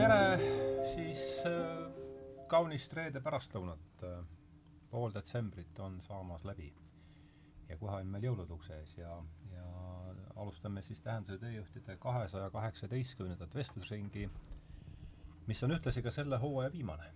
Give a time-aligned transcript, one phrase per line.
[0.00, 0.38] tere
[0.94, 4.20] siis äh, kaunist reede pärastlõunat äh,.
[4.90, 6.70] pool detsembrit on saamas läbi
[7.68, 9.18] ja kohe on meil jõulud ukse ees ja,
[9.52, 9.66] ja
[10.40, 14.24] alustame siis Tähenduse teejuhtide kahesaja kaheksateistkümnendat vestlusringi,
[15.46, 17.12] mis on ühtlasi ka selle hooaja viimane.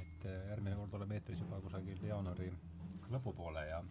[0.00, 2.48] et äh, järgmine kord oleme eetris juba kusagil jaanuari
[3.12, 3.84] lõpupoole ja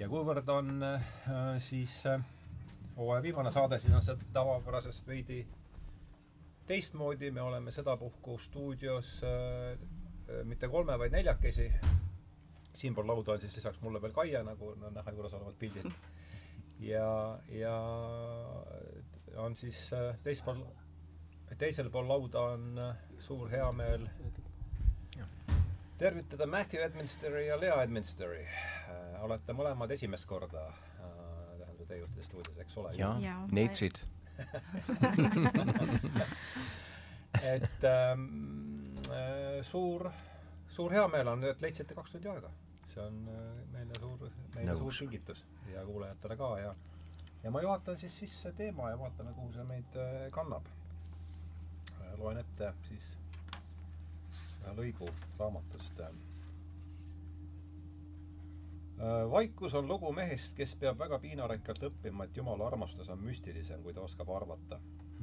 [0.00, 1.12] ja kuivõrd on äh,
[1.58, 2.24] siis äh,
[2.96, 5.44] hooaja viimane saade, siis on see tavapärasest veidi
[6.68, 11.72] teistmoodi, me oleme sedapuhku stuudios äh, mitte kolme, vaid neljakesi.
[12.78, 15.90] siinpool lauda on siis lisaks mulle veel Kaie, nagu on näha juures olevad pildid.
[16.92, 17.78] ja, ja
[19.36, 20.60] on siis äh, teispool,
[21.58, 24.06] teisel pool lauda on äh, suur heameel
[25.98, 29.22] tervitada Matthew Edminsteri ja Lea Edminsteri äh,.
[29.24, 31.08] olete mõlemad esimest korda äh,
[31.58, 32.94] tähendab teejuhtide stuudios, eks ole?
[32.98, 33.98] jah ja,, neitsid
[37.42, 40.10] et ähm, äh, suur,
[40.68, 42.50] suur heameel on, et leidsite kaks tundi aega.
[42.92, 43.34] see on äh,
[43.72, 44.78] meile suur, meile Nõus.
[44.80, 46.74] suur kingitus ja kuulajatele ka ja
[47.42, 50.64] ja ma juhatan siis sisse teema ja vaatame, kuhu see meid äh, kannab.
[52.18, 53.04] loen ette siis
[54.62, 56.00] ühe lõigu raamatust.
[59.30, 63.94] Vaikus on lugu mehest, kes peab väga piinarikkalt õppima, et Jumala armastus on müstilisem, kui
[63.94, 64.80] ta oskab arvata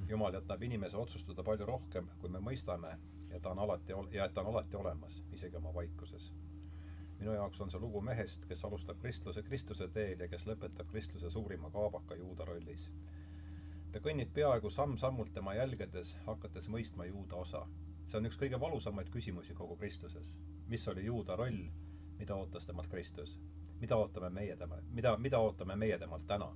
[0.08, 2.96] jumal jätab inimese otsustada palju rohkem, kui me mõistame
[3.30, 6.34] ja ta on alati ja et ta on alati olemas, isegi oma vaikuses.
[7.20, 11.30] minu jaoks on see lugu mehest, kes alustab kristluse, Kristuse teel ja kes lõpetab kristluse
[11.30, 12.90] suurima kaabaka juuda rollis.
[13.92, 17.68] ta kõnnib peaaegu samm-sammult tema jälgedes, hakates mõistma juuda osa.
[18.08, 20.38] see on üks kõige valusamaid küsimusi kogu kristluses.
[20.68, 21.70] mis oli juuda roll,
[22.20, 23.40] mida ootas temalt Kristus?
[23.80, 26.54] Mida ootame meie tema, mida, mida ootame meie temalt täna?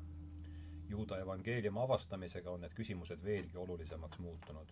[0.89, 4.71] juuda evangeeliumi avastamisega on need küsimused veelgi olulisemaks muutunud.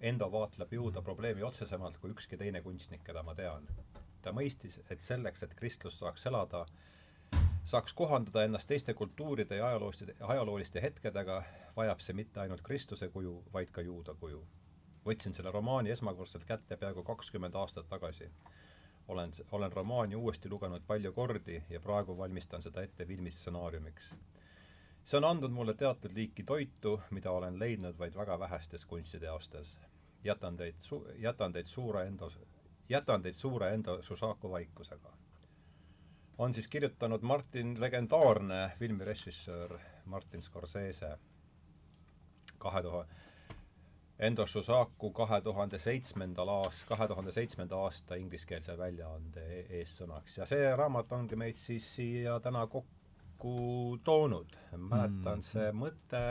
[0.00, 3.66] Endo vaatleb juuda probleemi otsesemalt kui ükski teine kunstnik, keda ma tean.
[4.22, 6.64] ta mõistis, et selleks, et kristlus saaks elada,
[7.64, 11.42] saaks kohandada ennast teiste kultuuride ja ajalooliste, ajalooliste hetkedega,
[11.76, 14.44] vajab see mitte ainult Kristuse kuju, vaid ka juuda kuju.
[15.04, 18.30] võtsin selle romaani esmakordselt kätte peaaegu kakskümmend aastat tagasi.
[19.08, 24.14] Olen, olen romaani uuesti lugenud palju kordi ja praegu valmistan seda ette filmistsenaariumiks
[25.04, 29.78] see on andnud mulle teatud liiki toitu, mida olen leidnud vaid väga vähestes kunstiteostes.
[30.24, 32.30] jätan teid su-, jätan teid suure endo,
[32.88, 35.12] jätan teid suure enda Susaku vaikusega.
[36.38, 41.18] on siis kirjutanud Martin, legendaarne filmirežissöör Martin Scorsese
[42.58, 43.14] kahe tuhande
[44.18, 50.46] Endo Susaku kahe tuhande seitsmendal aast-, kahe tuhande seitsmenda aasta ingliskeelse väljaande e-, eessõnaks ja
[50.46, 53.54] see raamat ongi meid siis siia täna kokku
[54.04, 54.54] toonud.
[54.76, 56.22] mäletan mm., see mõte,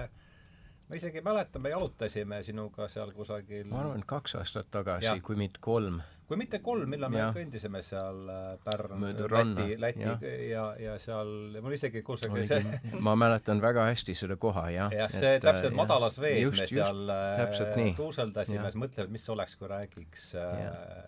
[0.94, 5.62] ma isegi mäletan, me jalutasime sinuga seal kusagil ma arvan, kaks aastat tagasi, kui mitte
[5.64, 6.00] kolm.
[6.30, 10.14] kui mitte kolm, millal me kõndisime seal äh, Pärnu, Läti, Läti ja,
[10.50, 11.34] ja, ja seal,
[11.66, 12.62] mul isegi kusagil see
[13.06, 14.94] ma mäletan väga hästi seda koha, jah.
[14.94, 19.16] jah, see et, täpselt äh, madalas vees just, me seal äh, tuuseldasime, siis mõtlesime, et
[19.18, 20.30] mis oleks, kui räägiks,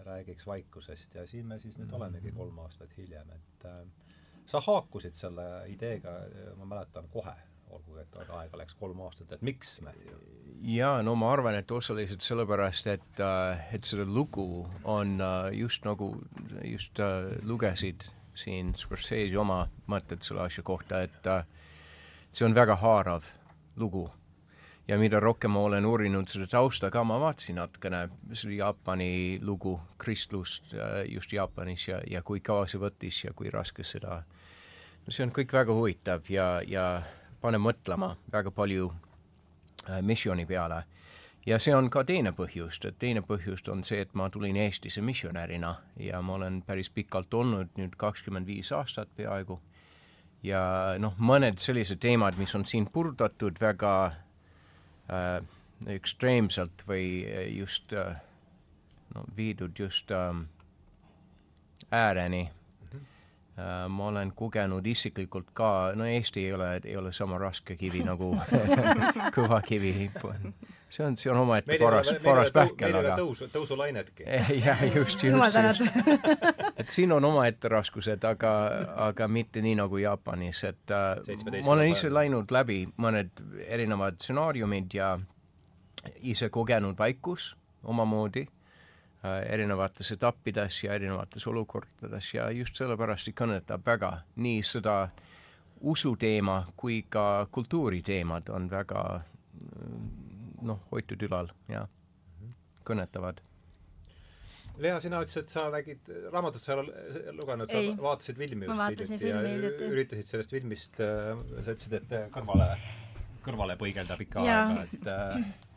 [0.09, 1.19] räägiks vaikusest.
[1.19, 2.02] Ja siin me siis nüüd mm -hmm.
[2.02, 3.84] olemegi kolm aastat hiljem, et äh,
[4.46, 6.19] sa haakusid selle ideega,
[6.57, 7.34] ma mäletan, kohe,
[7.75, 10.17] olgugi et aega läks kolm aastat, et miks, Matthew?
[10.65, 15.85] jaa, no ma arvan, et osaliselt sellepärast, et, äh, et seda lugu on äh, just
[15.85, 16.13] nagu,
[16.63, 21.27] just äh, lugesid siin Scorsese oma mõtted selle asja kohta, et
[22.35, 23.29] see on väga haarav
[23.79, 24.09] lugu
[24.89, 28.01] ja mida rohkem ma olen uurinud seda tausta ka, ma vaatasin natukene
[28.33, 30.75] seda Jaapani lugu, kristlust
[31.07, 34.19] just Jaapanis ja, ja kui kaua see võttis ja kui raske seda
[35.05, 36.85] no see on kõik väga huvitav ja, ja
[37.45, 40.83] paneb mõtlema väga palju äh, missiooni peale.
[41.45, 45.01] ja see on ka teine põhjus, et teine põhjus on see, et ma tulin Eestisse
[45.01, 49.59] missionärina ja ma olen päris pikalt olnud, nüüd kakskümmend viis aastat peaaegu,
[50.43, 50.61] ja
[50.99, 53.93] noh, mõned sellised teemad, mis on siin purdatud väga
[55.09, 55.40] äh,
[55.91, 57.05] ekstreemselt või
[57.58, 58.16] just äh,
[59.16, 60.34] no viidud just äh,
[61.91, 62.49] ääreni
[63.90, 68.34] ma olen kogenud isiklikult ka, no Eesti ei ole, ei ole sama raske kivi nagu
[69.35, 70.09] kõva kivi.
[70.90, 74.28] see on, see on omaette paras, paras pähkel, aga tõusu, tõusulainetki.
[74.66, 76.02] jah, just, just, just.
[76.84, 78.52] et siin on omaette raskused, aga,
[79.07, 81.23] aga mitte nii nagu Jaapanis, et äh,
[81.63, 85.16] ma olen ise läinud läbi mõned erinevad stsenaariumid ja
[86.28, 87.53] ise kogenud vaikus
[87.84, 88.65] omamoodi Äh,
[89.49, 95.09] erinevates etappides ja erinevates olukordades ja just sellepärast kõnetab väga nii seda
[95.81, 99.01] usuteema kui ka kultuuriteemad on väga
[100.66, 101.89] noh, hoitud ülal, jah.
[102.39, 102.55] Mhm.
[102.85, 103.41] kõnetavad.
[104.77, 109.21] Lea, sina ütlesid, et sa nägid raamatut, sa ei ole lugenud, sa vaatasid filmi vaatasin
[109.21, 109.87] filmi ja hiljuti.
[109.93, 111.31] üritasid sellest filmist äh,
[111.63, 112.67] sa ütlesid, et äh, kõrvale,
[113.45, 114.66] kõrvale põigelda pikka Jaa.
[114.73, 115.47] aega, et äh,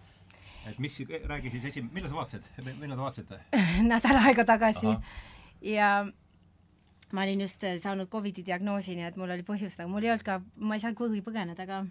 [0.70, 0.94] et mis,
[1.32, 2.44] räägi siis esim-, millal sa vaatasid,
[2.80, 3.36] millal te vaatasite?
[3.92, 5.02] nädal aega tagasi Ahah.
[5.64, 5.88] ja
[7.12, 10.12] ma olin just äh, saanud Covidi diagnoosi, nii et mul oli põhjust, aga mul ei
[10.12, 11.76] olnud ka, ma ei saanud kuhugi põgeneda ka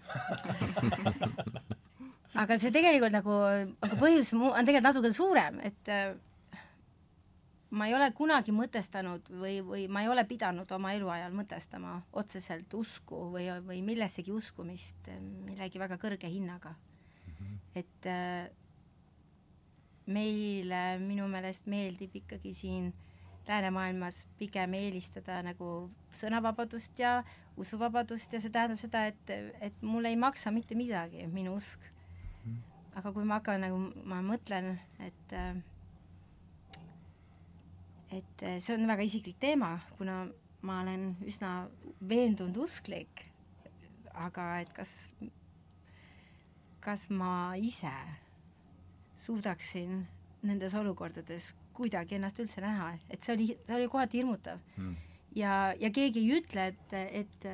[2.42, 3.34] aga see tegelikult nagu,
[3.82, 6.14] aga põhjus on tegelikult natuke suurem, et äh,
[7.70, 12.74] ma ei ole kunagi mõtestanud või, või ma ei ole pidanud oma eluajal mõtestama otseselt
[12.74, 16.74] usku või, või millessegi uskumist millegi väga kõrge hinnaga.
[17.74, 18.48] et äh,
[20.08, 22.92] meile minu meelest meeldib ikkagi siin
[23.48, 25.88] läänemaailmas pigem eelistada nagu
[26.20, 27.22] sõnavabadust ja
[27.56, 29.32] usuvabadust ja see tähendab seda, et,
[29.64, 31.80] et mul ei maksa mitte midagi, minu usk.
[32.98, 33.78] aga kui ma hakkan nagu,
[34.10, 35.34] ma mõtlen, et
[38.12, 40.22] et see on väga isiklik teema, kuna
[40.62, 41.68] ma olen üsna
[42.08, 43.26] veendunud usklik,
[44.14, 44.94] aga et kas,
[46.84, 47.92] kas ma ise
[49.18, 50.06] suudaksin
[50.42, 54.96] nendes olukordades kuidagi ennast üldse näha, et see oli, see oli kohati hirmutav Mm.
[55.36, 57.48] ja, ja keegi ei ütle, et, et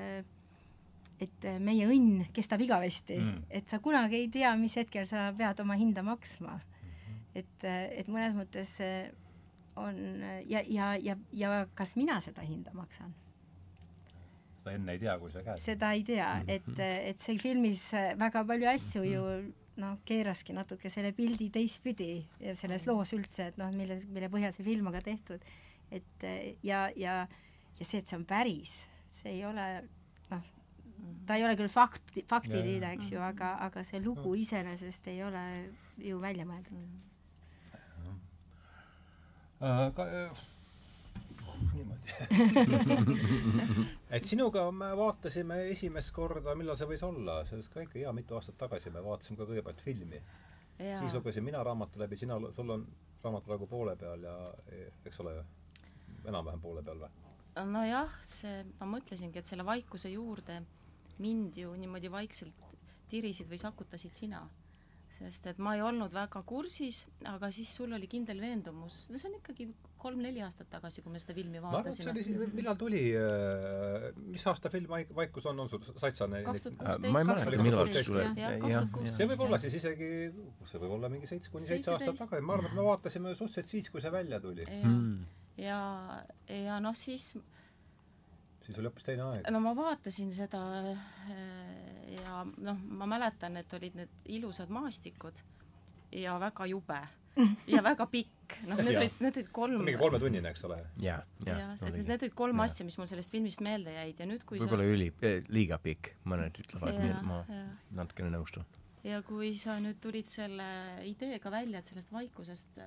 [1.24, 3.26] et meie õnn kestab igavesti Mm.
[3.26, 6.60] mm., et sa kunagi ei tea, mis hetkel sa pead oma hinda maksma.
[7.34, 8.70] et, et mõnes mõttes
[9.76, 9.96] on
[10.46, 13.14] ja, ja, ja, ja kas mina seda hinda maksan,
[14.60, 15.58] seda enne ei tea, kui sa käed.
[15.58, 17.88] seda ei tea, et, et see filmis
[18.18, 19.24] väga palju asju ju
[19.82, 24.54] noh, keeraski natuke selle pildi teistpidi ja selles loos üldse, et noh, mille, mille põhjal
[24.54, 25.42] see film on ka tehtud.
[25.94, 26.26] et
[26.62, 27.26] ja, ja,
[27.78, 28.84] ja see, et see on päris,
[29.14, 29.66] see ei ole
[30.30, 30.46] noh,
[31.26, 35.44] ta ei ole küll fakt, faktiline, eks ju, aga, aga see lugu iseenesest ei ole
[36.02, 36.78] ju välja mõeldud.
[39.64, 40.06] Äh, ka,
[41.78, 43.08] niimoodi
[44.16, 48.12] et sinuga me vaatasime esimest korda, millal see võis olla, see oli ka ikka hea
[48.16, 50.22] mitu aastat tagasi, me vaatasime ka kõigepealt filmi.
[50.78, 52.86] siis lugesin mina raamatu läbi, sina, sul on
[53.24, 54.34] raamat praegu poole peal ja
[55.06, 55.36] eks ole,
[56.24, 57.12] enam-vähem poole peal või?
[57.62, 60.58] nojah, see, ma mõtlesingi, et selle vaikuse juurde
[61.22, 62.64] mind ju niimoodi vaikselt
[63.10, 64.42] tirisid või sakutasid sina.
[65.14, 69.30] sest et ma ei olnud väga kursis, aga siis sul oli kindel veendumus, no see
[69.30, 69.68] on ikkagi
[70.04, 72.44] kolm-neli aastat tagasi, kui me seda filmi ma arvan, et see vaatasime.
[72.44, 73.02] oli, millal tuli,
[74.28, 77.12] mis aasta film Vaik-, Vaikus on, on sul, said sa neid kaks tuhat Äh, kuusteist.
[77.12, 79.16] ma ei mäleta, millal see kuusteist.
[79.16, 80.10] see võib olla siis isegi,
[80.70, 83.72] see võib olla mingi seitse kuni seitse aastat tagasi, ma arvan, et me vaatasime suhteliselt
[83.72, 84.68] siis, kui see välja tuli.
[84.82, 85.24] Mm.
[85.62, 85.80] ja,
[86.50, 87.32] ja noh, siis
[88.64, 89.50] siis oli hoopis teine aeg.
[89.52, 90.62] no ma vaatasin seda
[90.92, 95.44] äh, ja noh, ma mäletan, et olid need ilusad maastikud
[96.14, 97.00] ja väga jube
[97.66, 100.76] ja väga pikk, noh, need olid, need olid kolm mingi kolmetunnine, eks ole.
[101.02, 101.16] ja,,
[101.46, 104.86] et need olid kolm asja, mis mul sellest filmist meelde jäid ja nüüd, kui võib-olla
[104.86, 107.70] üli eh,, liiga pikk, mõned ütlevad, nii et Jah, ma jah.
[108.00, 108.66] natukene nõustun.
[109.04, 110.68] ja kui sa nüüd tulid selle
[111.10, 112.78] ideega välja, et sellest vaikusest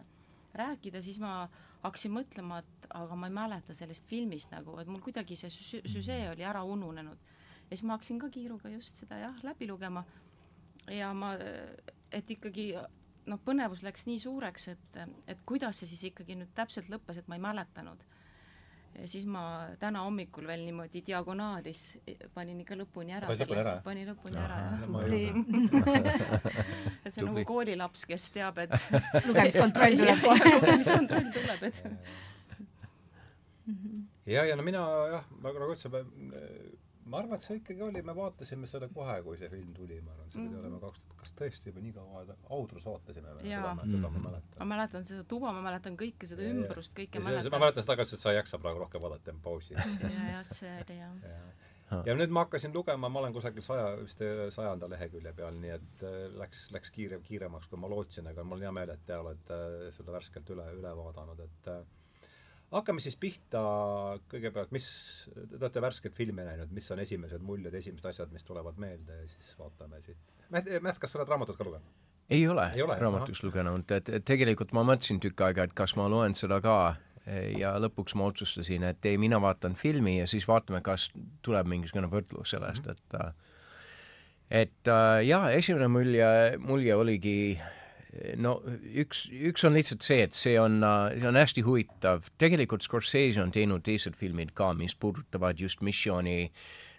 [0.57, 1.49] rääkida, siis ma
[1.83, 5.83] hakkasin mõtlema, et aga ma ei mäleta sellest filmist nagu, et mul kuidagi see sü-
[5.85, 7.17] süžee oli ära ununenud.
[7.67, 10.05] ja siis ma hakkasin ka kiiruga just seda jah, läbi lugema
[10.87, 11.33] ja ma,
[12.11, 12.71] et ikkagi
[13.27, 17.27] noh, põnevus läks nii suureks, et, et kuidas see siis ikkagi nüüd täpselt lõppes, et
[17.27, 18.05] ma ei mäletanud.
[18.97, 19.41] ja siis ma
[19.79, 21.81] täna hommikul veel niimoodi diagonaalis
[22.33, 24.79] panin ikka lõpuni ära Panid lõpuni ära, panin lõpuni ära, jah
[27.05, 28.73] et see on nagu koolilaps, kes teab, et
[29.27, 30.55] lugemiskontroll tuleb kohe.
[30.55, 31.83] lugemiskontroll tuleb, et
[34.25, 35.91] ja, ja no mina jah, nagu nagu ütlesin,
[37.07, 40.11] ma arvan, et see ikkagi oli, me vaatasime seda kohe, kui see film tuli, ma
[40.15, 40.59] arvan, see pidi Mhm.
[40.65, 42.23] olema kaks tuhat, kas tõesti juba nii kaua,
[42.57, 44.01] Audrus vaatasime me seda, seda ma Mhm.
[44.01, 44.67] ma mäletan.
[44.73, 46.55] mäletan seda tuba, ma mäletan kõike seda Ja, ja.
[46.55, 47.59] ümbrust, kõike ma mäletan.
[47.59, 49.73] mäletan seda ka, et sa ei jaksa praegu rohkem vaadata, teeme pausi.
[50.13, 51.15] ja, jah, see oli jah.
[51.89, 52.01] Ah.
[52.05, 54.19] ja nüüd ma hakkasin lugema, ma olen kusagil saja, vist
[54.51, 58.57] sajanda lehekülje peal, nii et äh, läks, läks kiire, kiiremaks, kui ma lootsin, aga mul
[58.57, 61.85] on hea meel, et te olete äh, seda värskelt üle, üle vaadanud, et äh,
[62.71, 63.61] hakkame siis pihta
[64.31, 64.89] kõigepealt, mis,
[65.35, 69.29] te olete värskelt filmi näinud, mis on esimesed muljed, esimesed asjad, mis tulevad meelde ja
[69.31, 70.19] siis vaatame siit.
[70.53, 72.05] Märt, Märt, kas sa oled raamatut ka lugenud?
[72.29, 76.35] ei ole, ole, raamatuks lugenud, et tegelikult ma mõtlesin tükk aega, et kas ma loen
[76.35, 76.97] seda ka
[77.55, 81.09] ja lõpuks ma otsustasin, et ei, mina vaatan filmi ja siis vaatame, kas
[81.45, 83.31] tuleb mingisugune võrdlus sellest, et äh,
[84.63, 86.27] et äh, jaa, esimene mulje,
[86.63, 87.37] mulje oligi
[88.37, 88.57] no
[89.03, 90.79] üks, üks on lihtsalt see, et see on,
[91.13, 96.51] see on hästi huvitav, tegelikult Scorsese on teinud teised filmid ka, mis puudutavad just missiooni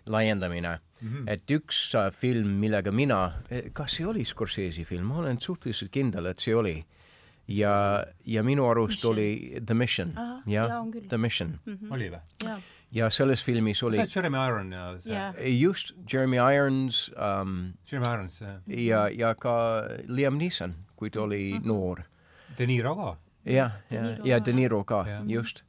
[0.08, 1.08] laiendamine mm.
[1.08, 1.24] -hmm.
[1.30, 3.32] et üks äh, film, millega mina,
[3.72, 6.84] kas see oli Scorsese film, ma olen suhteliselt kindel, et see oli.
[7.48, 9.12] ja, ja minu arust Mission.
[9.12, 10.12] oli The Mission
[10.46, 10.70] jah.
[11.08, 11.92] The Mission Mhm.
[11.92, 12.60] oli või?
[12.92, 18.14] ja selles filmis oli see on Jeremy Iron ja see just Jeremy Irons um, Jeremy
[18.14, 22.02] Irons, see ja, ja ka Liam Neeson, kui ta oli noor.
[22.58, 23.16] De Niro ka.
[23.46, 25.62] jah, ja ja ka, De Niro ka just.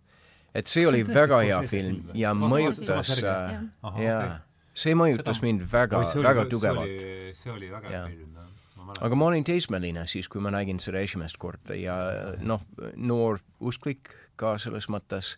[0.54, 3.60] et see oli väga hea film ja mõjutas äh,
[4.02, 4.40] jaa
[4.80, 7.04] see mõjutas mind väga, väga tugevalt.
[7.38, 8.96] see oli väga hea film, jah.
[9.00, 11.98] aga ma olin teismeline siis, kui ma nägin seda esimest korda ja
[12.42, 12.64] noh,
[12.96, 15.36] noor usklik ka selles mõttes.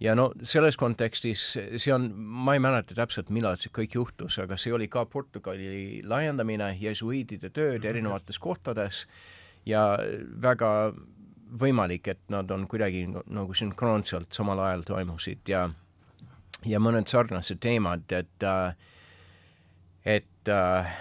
[0.00, 1.46] Ja no selles kontekstis,
[1.76, 6.02] see on, ma ei mäleta täpselt, millal see kõik juhtus, aga see oli ka Portugali
[6.04, 9.04] laiendamine, jesuiidide tööd erinevates kohtades
[9.66, 9.94] ja
[10.42, 10.92] väga
[11.60, 15.68] võimalik, et nad on kuidagi nagu sünkroonselt samal ajal toimusid ja
[16.64, 18.46] ja mõned sarnased teemad, et
[20.04, 20.94] et äh,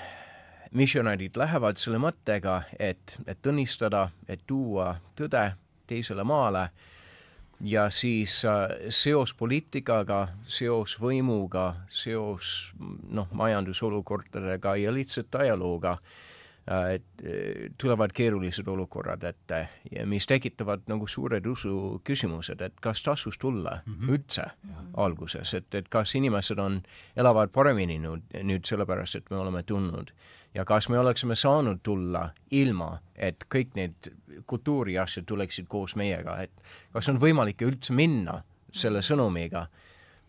[0.71, 5.43] missionärid lähevad selle mõttega, et, et tunnistada, et tuua tõde
[5.87, 6.69] teisele maale
[7.63, 12.73] ja siis äh, seos poliitikaga, seos võimuga, seos
[13.09, 20.83] noh, majandusolukordadega ja lihtsalt ajalooga äh, et, äh, tulevad keerulised olukorrad ette ja mis tekitavad
[20.91, 24.11] nagu suured usu küsimused, et kas tasus tulla mm -hmm.
[24.11, 24.49] üldse
[24.93, 26.81] alguses, et, et kas inimesed on,
[27.15, 30.11] elavad paremini nüüd, nüüd sellepärast, et me oleme tulnud
[30.53, 34.11] ja kas me oleksime saanud tulla ilma, et kõik need
[34.45, 36.51] kultuuri asjad tuleksid koos meiega, et
[36.93, 38.41] kas on võimalik üldse minna
[38.73, 39.67] selle sõnumiga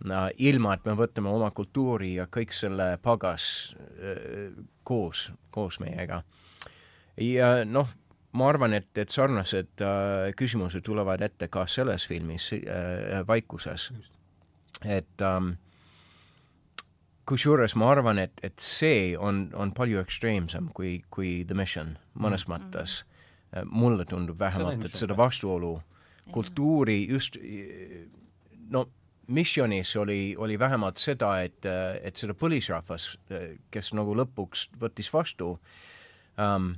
[0.05, 4.51] no, ilma, et me võtame oma kultuuri ja kõik selle pagas öö,
[4.85, 6.23] koos, koos meiega.
[7.21, 7.89] ja noh,
[8.35, 13.93] ma arvan, et, et sarnased äh, küsimused tulevad ette ka selles filmis äh, Vaikuses.
[14.85, 15.55] et ähm,
[17.29, 22.47] kusjuures ma arvan, et, et see on, on palju ekstreemsem kui, kui The Mission mõnes
[22.47, 22.69] mm -hmm.
[22.71, 23.05] mõttes.
[23.65, 25.83] mulle tundub vähemalt, et seda vastuolu
[26.33, 27.37] kultuuri just
[28.71, 28.89] no
[29.29, 31.67] missionis oli, oli vähemalt seda, et,
[32.03, 33.19] et seda põlisrahvas,
[33.71, 35.61] kes nagu lõpuks võttis vastu
[36.39, 36.75] um,,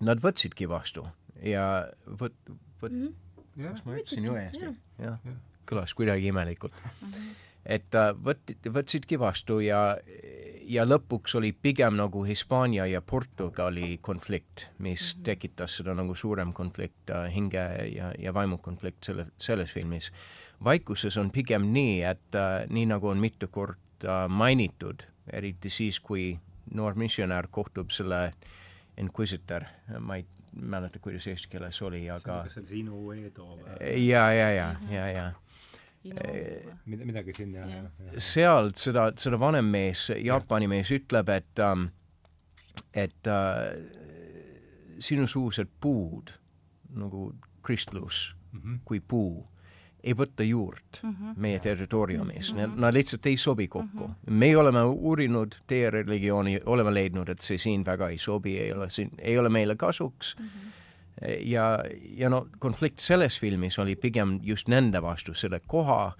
[0.00, 1.08] nad võtsidki vastu
[1.42, 3.14] ja võt-, võt- mm,
[3.56, 3.68] -hmm.
[3.72, 4.74] kas ma ütlesin ju õieti?
[4.98, 5.18] jah
[5.68, 6.76] kõlas kuidagi imelikult.
[7.68, 9.96] Et äh, võt-, võtsidki vastu ja,
[10.68, 15.24] ja lõpuks oli pigem nagu Hispaania ja Portugali konflikt, mis -hmm.
[15.24, 20.12] tekitas seda nagu suurem konflikt äh,, hinge ja, ja vaimukonflikt selle, selles filmis.
[20.64, 26.38] vaikuses on pigem nii, et äh, nii nagu on mitu korda mainitud, eriti siis, kui
[26.74, 28.32] noor missionär kohtub selle
[28.98, 29.64] inquisitor,
[30.00, 34.32] ma ei mäleta, kuidas eesti keeles oli, aga kas see oli sinu Eedo või ja,
[34.32, 35.32] ja, ja, ja, ja
[36.86, 38.16] Mid- midagi siin jah, jah, jah.
[38.18, 41.88] sealt seda, seda vanem mees, Jaapani mees ütleb, et ähm,
[42.94, 43.76] et äh,
[44.98, 46.32] sinusugused puud
[46.96, 48.80] nagu kristlus Mhm.
[48.84, 49.46] kui puu
[50.04, 51.34] ei võta juurt mm -hmm.
[51.36, 52.80] meie territooriumis mm, -hmm.
[52.80, 54.14] nad lihtsalt ei sobi kokku mm.
[54.14, 54.32] -hmm.
[54.32, 58.90] meie oleme uurinud teie religiooni, oleme leidnud, et see siin väga ei sobi, ei ole
[58.90, 60.44] siin, ei ole meile kasuks mm.
[60.46, 60.77] -hmm
[61.44, 61.84] ja,
[62.16, 66.12] ja no konflikt selles filmis oli pigem just nende vastu, selle koha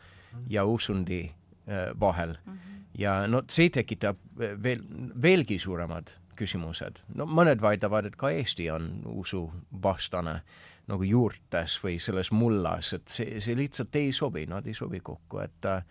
[0.50, 2.52] ja usundi äh, vahel mm.
[2.52, 2.80] -hmm.
[2.98, 4.82] ja no see tekitab äh, veel,
[5.22, 6.98] veelgi suuremad küsimused.
[7.14, 10.40] no mõned väidavad, et ka Eesti on usuvastane
[10.88, 15.38] nagu juurtes või selles mullas, et see, see lihtsalt ei sobi, nad ei sobi kokku,
[15.38, 15.84] et äh,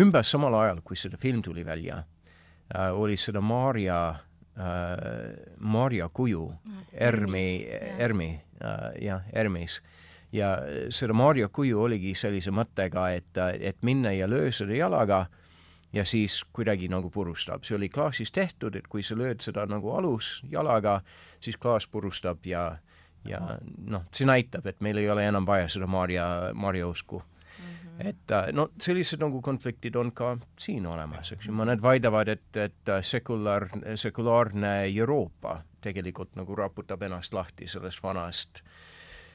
[0.00, 2.02] umbes samal ajal, kui see film tuli välja
[2.76, 4.31] äh,, oli seda Maarja äh,,
[5.58, 6.42] Maarja kuju
[6.92, 8.00] Ermi, jah.
[8.04, 8.26] Ermi
[8.60, 9.78] äh,, jah, Ermis.
[10.32, 10.58] ja
[10.90, 15.26] seda Maarja kuju oligi sellise mõttega, et, et minna ja löö seda jalaga
[15.92, 17.64] ja siis kuidagi nagu purustab.
[17.64, 21.00] see oli klaasist tehtud, et kui sa lööd seda nagu alus jalaga,
[21.40, 22.78] siis klaas purustab ja,
[23.24, 27.22] ja noh, see näitab, et meil ei ole enam vaja seda Maarja, Maarja usku.
[27.98, 32.48] Et äh, no sellised nagu konfliktid on ka siin olemas, eks ju, mõned väidavad, et,
[32.56, 38.62] et äh, sekulaar, sekulaarne Euroopa tegelikult nagu raputab ennast lahti sellest vanast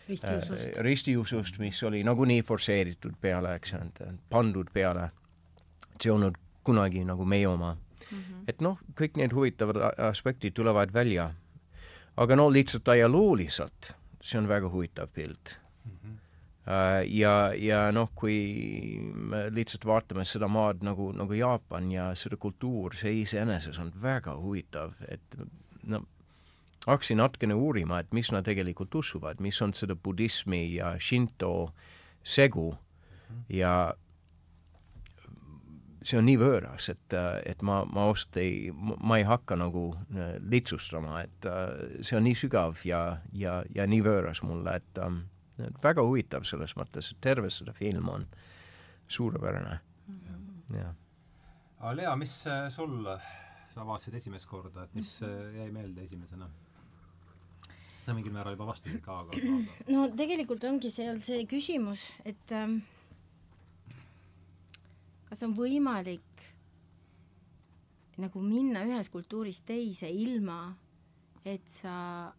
[0.08, 5.10] ristiusust äh, ristiusust, mis oli nagunii forsseeritud peale, eks ju, pandud peale.
[6.02, 8.18] see olnud kunagi nagu meie oma mm.
[8.18, 8.44] -hmm.
[8.48, 11.34] et noh, kõik need huvitavad aspektid tulevad välja.
[12.18, 15.67] aga no lihtsalt ajalooliselt, see on väga huvitav pilt Äh,
[17.08, 22.96] ja, ja noh, kui me lihtsalt vaatame seda maad nagu, nagu Jaapan ja seda kultuur,
[22.98, 25.38] see iseenesest on väga huvitav, et
[25.88, 26.02] no
[26.88, 31.72] hakkasin natukene uurima, et mis nad tegelikult usuvad, mis on seda budismi ja Shinto
[32.24, 32.74] segu.
[33.52, 33.94] Ja
[36.08, 39.90] see on nii võõras, et, et ma, ma ausalt ei, ma ei hakka nagu
[40.48, 41.48] lihtsustama, et
[42.00, 43.02] see on nii sügav ja,
[43.36, 45.02] ja, ja nii võõras mulle, et,
[45.60, 48.28] et väga huvitav selles mõttes, et terve seda film on
[49.08, 50.78] suurepärane mm, -hmm.
[50.78, 50.94] jah.
[51.80, 52.44] aga Lea, mis
[52.76, 53.10] sul,
[53.74, 55.20] sa vaatasid esimest korda, et mis
[55.56, 56.50] jäi meelde esimesena?
[58.08, 62.52] no mingil määral juba vastasid ka, aga, aga no tegelikult ongi seal see küsimus, et
[62.56, 62.80] ähm,
[65.30, 66.24] kas on võimalik
[68.18, 70.74] nagu minna ühest kultuurist teise ilma,
[71.46, 72.32] et sa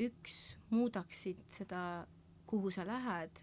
[0.00, 0.38] üks,
[0.70, 1.82] muudaksid seda,
[2.48, 3.42] kuhu sa lähed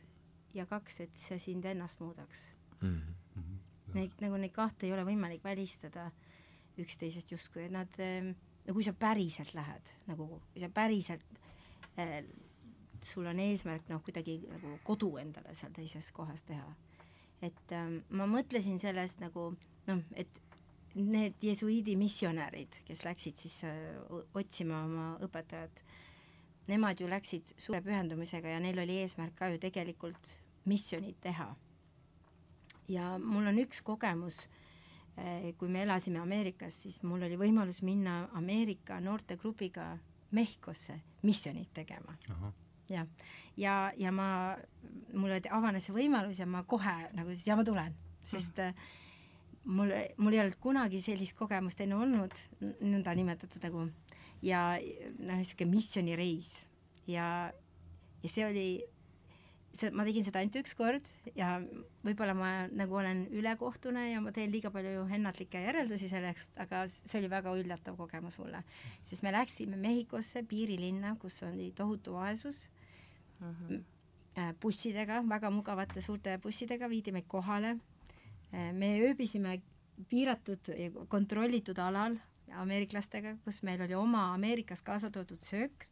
[0.55, 2.49] ja kaks, et see sind ennast muudaks
[2.81, 3.01] mm.
[3.01, 3.61] -hmm.
[3.95, 6.09] Neid, nagu neid kahte ei ole võimalik välistada
[6.77, 8.33] üksteisest justkui, et nad, ähm,
[8.67, 11.39] no kui sa päriselt lähed, nagu kui sa päriselt
[11.99, 12.25] äh,
[13.03, 16.73] sul on eesmärk noh, kuidagi nagu kodu endale seal teises kohas teha
[17.43, 19.51] et ähm, ma mõtlesin sellest nagu
[19.89, 20.41] noh, et
[20.95, 23.95] need jesuiidi missionärid, kes läksid siis äh,
[24.37, 25.81] otsima oma õpetajat,
[26.67, 31.55] nemad ju läksid suure pühendumisega ja neil oli eesmärk ka ju tegelikult missionit teha.
[32.87, 34.47] ja mul on üks kogemus
[35.17, 39.97] äh,, kui me elasime Ameerikas, siis mul oli võimalus minna Ameerika noortegrupiga
[40.31, 42.15] Mehhikosse missionit tegema.
[42.89, 43.07] Jah,
[43.57, 44.57] ja, ja ma,
[45.13, 47.95] mulle avanes see võimalus ja ma kohe nagu siis, ja ma tulen,
[48.25, 48.73] sest äh,
[49.65, 53.87] mul, mul ei olnud kunagi sellist kogemust enne olnud, nõnda nimetatud nagu,
[54.43, 54.75] ja
[55.19, 56.51] noh, niisugune missioonireis
[57.07, 57.51] ja,
[58.23, 58.67] ja see oli,
[59.75, 61.55] see, ma tegin seda ainult üks kord ja
[62.05, 67.19] võib-olla ma nagu olen ülekohtune ja ma teen liiga palju ennatlikke järeldusi sellest, aga see
[67.21, 68.63] oli väga üllatav kogemus mulle,
[69.05, 72.67] sest me läksime Mehhikosse, piirilinna, kus oli tohutu vaesus
[73.39, 73.55] mm.
[73.55, 73.83] -hmm.
[74.61, 77.77] bussidega, väga mugavate suurte bussidega viidi meid kohale.
[78.53, 79.61] Äh, me ööbisime
[80.09, 82.17] piiratud ja kontrollitud alal
[82.53, 85.87] ameeriklastega, kus meil oli oma Ameerikast kaasa toodud söök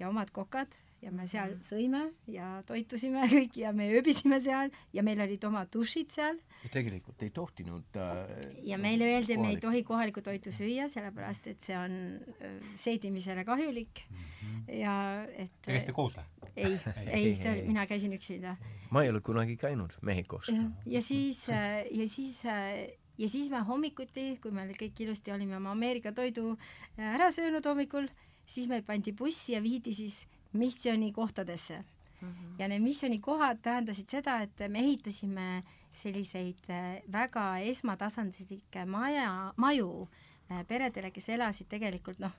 [0.00, 1.64] ja omad kokad ja me seal mhm.
[1.64, 6.40] sõime ja toitusime kõik ja me ööbisime seal ja meil olid oma dušid seal.
[6.72, 8.34] tegelikult ei tohtinud äh,
[8.68, 11.96] ja meile öeldi, et me ei tohi kohalikku toitu süüa, sellepärast et see on
[12.36, 14.74] äh, seedimisele kahjulik mm -hmm.
[14.82, 14.94] ja
[15.32, 16.28] et Te käisite koos või?
[16.56, 16.78] ei,
[17.16, 18.56] ei, see oli, mina käisin üksinda.
[18.90, 20.52] ma ei ole kunagi käinud Mehhikos.
[20.86, 25.58] ja siis, äh, ja siis äh, ja siis me hommikuti, kui me kõik ilusti olime
[25.58, 26.54] oma Ameerika toidu
[26.96, 28.08] ära söönud hommikul,
[28.48, 32.28] siis meid pandi bussi ja viidi siis missioonikohtadesse mm.
[32.28, 32.54] -hmm.
[32.58, 40.08] ja need missioonikohad tähendasid seda, et me ehitasime selliseid äh, väga esmatasandilikke maja, maju
[40.50, 42.32] äh, peredele, kes elasid tegelikult noh,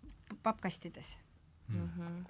[0.44, 1.18] pappkastides
[1.68, 1.90] mm.
[1.90, 2.26] -hmm.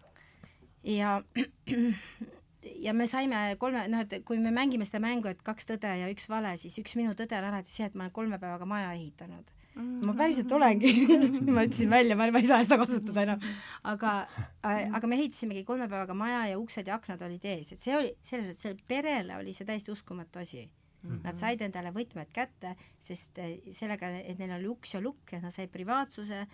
[0.84, 1.24] ja
[2.62, 6.12] ja me saime kolme, noh, et kui me mängime seda mängu, et kaks tõde ja
[6.12, 8.94] üks vale, siis üks minu tõde on alati see, et ma olen kolme päevaga maja
[8.94, 10.02] ehitanud mm.
[10.06, 10.92] ma päriselt olengi
[11.56, 13.48] ma ütlesin välja, ma, ei saa seda kasutada enam.
[13.88, 14.16] aga
[14.62, 18.14] aga me ehitasimegi kolme päevaga maja ja uksed ja aknad olid ees, et see oli,
[18.26, 21.10] selles suhtes, sellele perele oli see täiesti uskumatu asi mm.
[21.10, 21.24] -hmm.
[21.24, 25.42] Nad said endale võtmed kätte, sest äh, sellega, et neil oli uks ja lukk ja
[25.42, 26.46] nad said privaatsuse,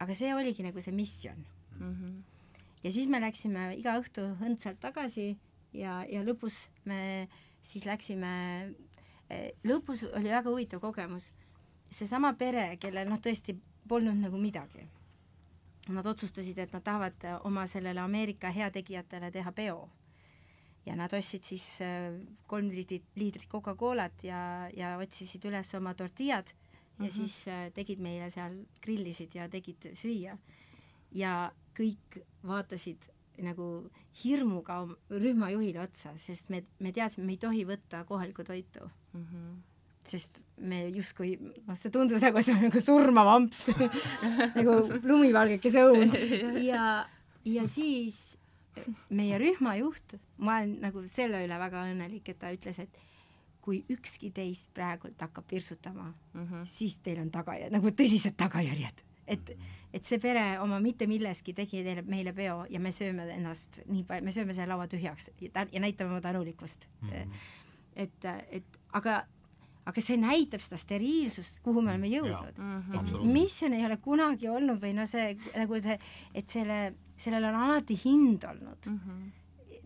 [0.00, 1.46] aga see oligi nagu see missioon
[1.78, 1.94] mm.
[1.94, 2.39] -hmm.
[2.82, 5.36] Ja siis me läksime iga õhtu õndsalt tagasi
[5.72, 7.28] ja, ja lõpus me
[7.62, 8.32] siis läksime,
[9.30, 11.30] äh, lõpus oli väga huvitav kogemus
[11.90, 13.56] seesama pere, kellel noh, tõesti
[13.90, 14.86] polnud nagu midagi.
[15.90, 19.88] Nad otsustasid, et nad tahavad oma sellele Ameerika heategijatele teha peo.
[20.86, 22.14] ja nad ostsid siis äh,
[22.48, 26.54] kolm liitrit, liitrit Coca-Colat ja, ja otsisid üles oma tortillad ja
[26.98, 27.12] mm -hmm.
[27.12, 30.38] siis äh, tegid meile seal, grillisid ja tegid süüa.
[31.12, 33.08] ja kõik vaatasid
[33.40, 33.66] nagu
[34.20, 39.26] hirmuga rühmajuhile otsa, sest me, me teadsime, me ei tohi võtta kohalikku toitu mm.
[39.26, 39.58] -hmm
[40.10, 43.66] sest me justkui, noh, see tundus nagu, see on nagu surmav amps
[44.58, 46.14] nagu lumivalgekese õun
[46.64, 47.04] ja,
[47.44, 48.38] ja siis
[49.12, 53.00] meie rühmajuht, ma olen nagu selle üle väga õnnelik, et ta ütles, et
[53.60, 56.66] kui ükski teist praegult hakkab pirsutama mm, -hmm.
[56.66, 59.04] siis teil on tagajärjed, nagu tõsised tagajärjed.
[59.30, 59.52] Et,
[59.94, 64.04] et see pere oma mitte milleski tegi teile, meile peo ja me sööme ennast nii
[64.08, 67.10] palju, me sööme selle laua tühjaks ja, ja näitame oma tänulikkust mm.
[67.10, 67.44] -hmm.
[68.06, 69.22] et, et aga
[69.90, 72.58] aga see näitab seda steriilsust, kuhu me oleme jõudnud.
[72.58, 72.94] Mhm.
[72.98, 75.98] et missioon ei ole kunagi olnud või no see nagu see,
[76.34, 76.80] et selle,
[77.16, 79.00] sellel on alati hind olnud mm.
[79.04, 79.36] -hmm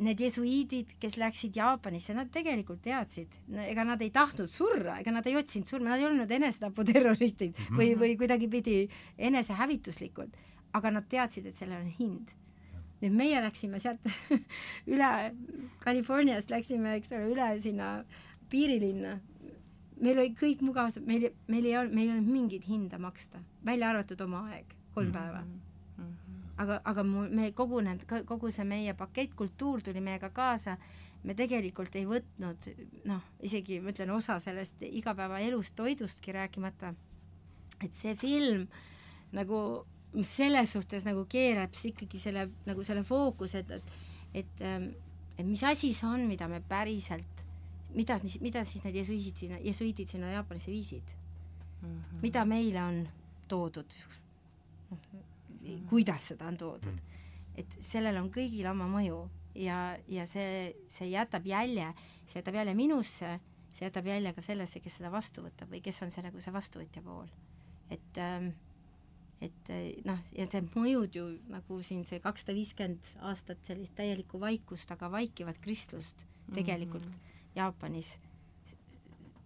[0.02, 3.34] need jesuiidid, kes läksid Jaapanisse, nad tegelikult teadsid
[3.66, 7.66] ega nad ei tahtnud surra, ega nad ei otsinud surma, nad ei olnud enesetaputerroristid mm
[7.66, 7.78] -hmm.
[7.78, 10.34] või, või kuidagipidi enesehävituslikud,
[10.72, 12.34] aga nad teadsid, et sellel on hind.
[13.02, 14.00] nüüd meie läksime sealt
[14.94, 15.34] üle
[15.84, 18.04] Californiast läksime, eks ole, üle sinna
[18.50, 19.18] piirilinna
[20.00, 23.90] meil oli kõik mugav, meil, meil ei olnud, meil ei olnud mingit hinda maksta, välja
[23.90, 25.18] arvatud oma aeg, kolm mm -hmm.
[25.18, 25.63] päeva.
[26.56, 30.76] Aga, aga mu, me kogu need, kogu see meie pakettkultuur tuli meiega kaasa,
[31.24, 32.68] me tegelikult ei võtnud
[33.08, 36.94] noh, isegi ma ütlen, osa sellest igapäevaelust, toidustki rääkimata,
[37.82, 38.66] et see film
[39.34, 39.58] nagu
[40.22, 44.02] selles suhtes nagu keerab ikkagi selle, nagu selle fookuse, et, et
[44.34, 44.62] et,
[45.38, 47.44] et mis asi see on, mida me päriselt
[47.94, 51.14] mida, mida siis need jesuiidid sinna, jesuiidid sinna Jaapanisse viisid
[51.82, 51.88] mm?
[51.88, 52.22] -hmm.
[52.22, 53.08] mida meile on
[53.48, 53.98] toodud?
[55.64, 57.22] Noh, kuidas seda on toodud mm?
[57.60, 59.22] et sellel on kõigil oma mõju
[59.60, 61.92] ja, ja see, see jätab jälje,
[62.26, 63.36] see jätab jälje minusse,
[63.72, 66.54] see jätab jälje ka sellesse, kes seda vastu võtab või kes on see nagu see
[66.54, 67.28] vastuvõtja pool.
[67.90, 68.54] et ähm,
[69.44, 69.70] et
[70.06, 75.10] noh, ja see mõjud ju nagu siin see kakssada viiskümmend aastat sellist täielikku vaikust, aga
[75.12, 76.22] vaikivat kristlust
[76.54, 78.08] tegelikult mm -hmm Jaapanis,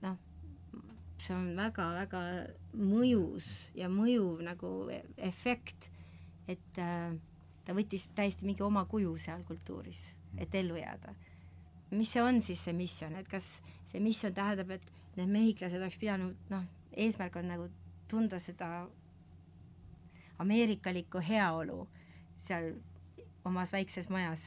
[0.00, 0.16] noh,
[1.20, 2.20] see on väga-väga
[2.72, 4.70] mõjus ja mõjuv nagu
[5.28, 5.90] efekt,
[6.48, 7.16] et äh,
[7.64, 10.00] ta võttis täiesti mingi oma kuju seal kultuuris,
[10.38, 11.14] et ellu jääda.
[11.90, 13.46] mis see on siis see missioon, et kas
[13.88, 17.68] see missioon tähendab, et need mehhiklased oleks pidanud, noh, eesmärk on nagu
[18.08, 18.87] tunda seda
[20.38, 21.87] ameerikalikku heaolu
[22.44, 22.74] seal
[23.48, 24.44] omas väikses majas.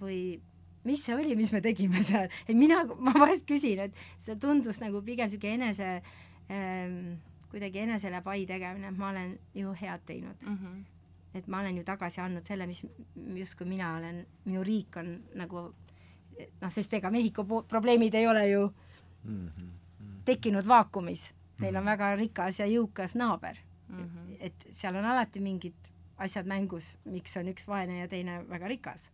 [0.00, 0.40] Või
[0.86, 4.80] mis see oli, mis me tegime seal, et mina, ma vahest küsin, et see tundus
[4.80, 5.90] nagu pigem niisugune enese
[6.48, 7.18] ähm,
[7.50, 10.56] kuidagi enesele pai tegemine, et ma olen ju head teinud mm.
[10.56, 10.84] -hmm.
[11.34, 12.86] et ma olen ju tagasi andnud selle, mis
[13.34, 15.74] justkui mina olen, minu riik on nagu
[16.60, 18.74] noh, sest ega Mehhiko probleemid ei ole ju
[19.24, 19.70] mm -hmm.
[20.24, 21.34] tekkinud vaakumis.
[21.60, 21.90] Neil on mhm.
[21.90, 23.56] väga rikas ja jõukas naaber
[23.88, 23.96] mm.
[23.96, 24.36] -hmm.
[24.40, 25.74] et seal on alati mingid
[26.16, 29.10] asjad mängus, miks on üks vaene ja teine väga rikas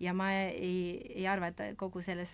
[0.00, 2.32] ja ma ei, ei arva, et kogu selles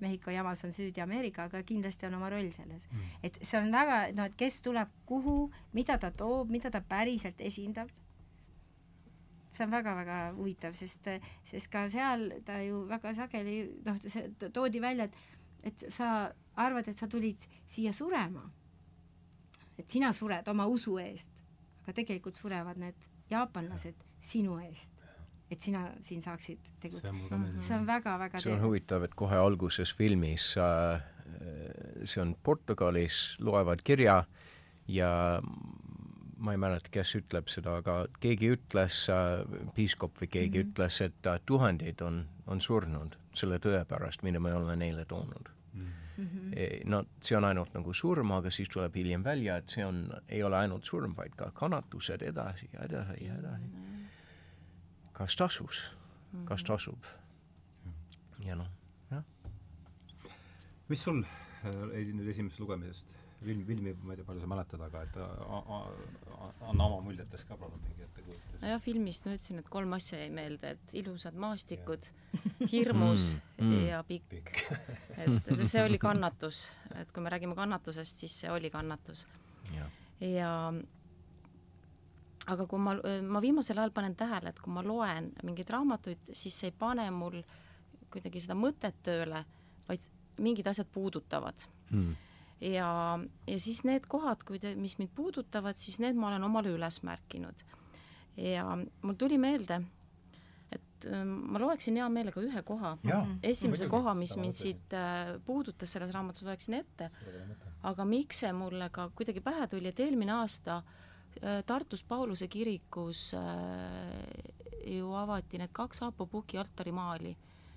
[0.00, 2.86] Mehhiko jamas on süüdi Ameerika, aga kindlasti on oma roll selles.
[2.90, 3.12] Mm..
[3.26, 7.40] et see on väga, no et kes tuleb kuhu, mida ta toob, mida ta päriselt
[7.42, 7.90] esindab,
[9.54, 11.10] see on väga-väga huvitav, sest,
[11.50, 15.32] sest ka seal ta ju väga sageli noh, see toodi välja, et
[15.64, 16.28] et sa
[16.60, 17.40] arvad, et sa tulid
[17.72, 18.42] siia surema.
[19.78, 21.30] et sina sured oma usu eest,
[21.82, 24.93] aga tegelikult surevad need jaapanlased sinu eest
[25.50, 27.40] et sina siin saaksid tegutseda.
[27.60, 31.02] see on väga-väga see on huvitav, et kohe alguses filmis äh,
[32.04, 34.24] see on Portugalis, loevad kirja
[34.88, 35.10] ja
[36.44, 39.44] ma ei mäleta, kes ütleb seda, aga keegi ütles äh,,
[39.76, 40.72] piiskop või keegi mm -hmm.
[40.72, 45.48] ütles, et äh, tuhandeid on, on surnud selle tõe pärast, mida me oleme neile toonud
[45.72, 45.86] mm.
[46.18, 46.52] -hmm.
[46.84, 50.42] no see on ainult nagu surm, aga siis tuleb hiljem välja, et see on, ei
[50.42, 53.72] ole ainult surm, vaid ka kannatused edasi ja edasi ja edasi mm.
[53.72, 53.93] -hmm
[55.14, 55.82] kas tasus,
[56.44, 56.66] kas mhm.
[56.66, 57.10] tasub.
[58.44, 58.68] ja noh,
[59.10, 59.22] jah.
[60.88, 65.02] mis sul äh, nüüd esimesest lugemisest, filmi, filmi ma ei tea, palju sa mäletad, aga
[65.06, 68.58] et anna oma muljetest ka palun mingi ettekujutus.
[68.62, 72.08] nojah, filmist ma ütlesin, et kolm asja jäi meelde, et ilusad maastikud,
[72.72, 73.86] hirmus mm, mm.
[73.92, 74.64] ja pikk, pikk.
[75.14, 76.66] et see oli kannatus,
[76.98, 79.26] et kui me räägime kannatusest, siis see oli kannatus.
[79.76, 79.88] ja,
[80.26, 80.50] ja
[82.52, 86.56] aga kui ma, ma viimasel ajal panen tähele, et kui ma loen mingeid raamatuid, siis
[86.60, 87.40] see ei pane mul
[88.12, 89.42] kuidagi seda mõtet tööle,
[89.88, 90.04] vaid
[90.42, 91.66] mingid asjad puudutavad.
[91.90, 92.14] Hmm.
[92.64, 92.88] ja,
[93.46, 97.02] ja siis need kohad, kui te, mis mind puudutavad, siis need ma olen omale üles
[97.06, 97.66] märkinud.
[98.40, 99.78] ja mul tuli meelde,
[100.74, 102.96] et ähm, ma loeksin hea meelega ühe koha,
[103.42, 107.10] esimese koha, mis mind siit äh, puudutas selles raamatus, loeksin ette.
[107.84, 111.03] aga miks see mulle ka kuidagi pähe tuli, et eelmine aasta äh, Äh,
[111.66, 113.42] Tartus Pauluse kirikus äh,
[114.86, 117.36] ju avati need kaks Aapo Puki altarimaali.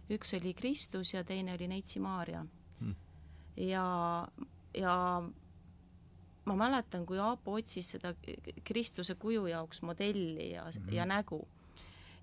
[0.09, 2.45] üks oli Kristus ja teine oli Neitsi Maarja
[2.79, 2.95] hmm..
[3.57, 4.27] ja,
[4.73, 5.23] ja
[6.45, 8.13] ma mäletan, kui Aapo otsis seda
[8.63, 11.47] Kristuse kuju jaoks modelli ja hmm., ja nägu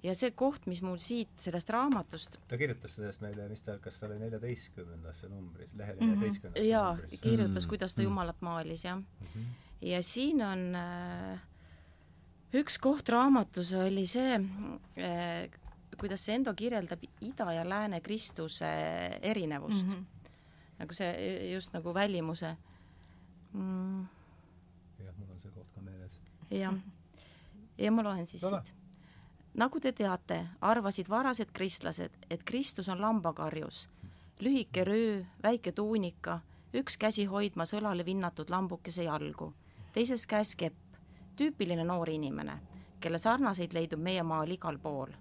[0.02, 4.00] ja see koht, mis mul siit sellest raamatust ta kirjutas sellest meile, mis ta, kas
[4.00, 7.12] ta oli neljateistkümnendasse numbris, lehe neljateistkümnendasse mm -hmm.
[7.12, 8.08] jaa, kirjutas, kuidas ta mhm.
[8.10, 9.28] Jumalat maalis, jah mm.
[9.34, 11.40] -hmm ja siin on äh,
[12.54, 15.50] üks koht raamatus oli see äh,,
[15.98, 18.66] kuidas see Endo kirjeldab ida ja lääne Kristuse
[19.22, 19.92] erinevust mm.
[19.92, 20.30] -hmm.
[20.78, 22.56] nagu see just nagu välimuse
[23.52, 24.06] mm..
[25.04, 26.20] jah, mul on see koht ka meeles.
[26.50, 26.74] jah,
[27.78, 28.62] ja ma loen siis Tule.
[28.64, 28.74] siit.
[29.54, 33.88] nagu te teate, arvasid varased kristlased, et Kristus on lambakarjus,
[34.40, 36.40] lühike röö, väike tuunika,
[36.74, 39.54] üks käsi hoidmas õlale vinnatud lambukese jalgu
[39.94, 40.96] teises käes kepp,
[41.36, 42.58] tüüpiline noor inimene,
[43.00, 45.12] kelle sarnaseid leidub meie maal igal pool.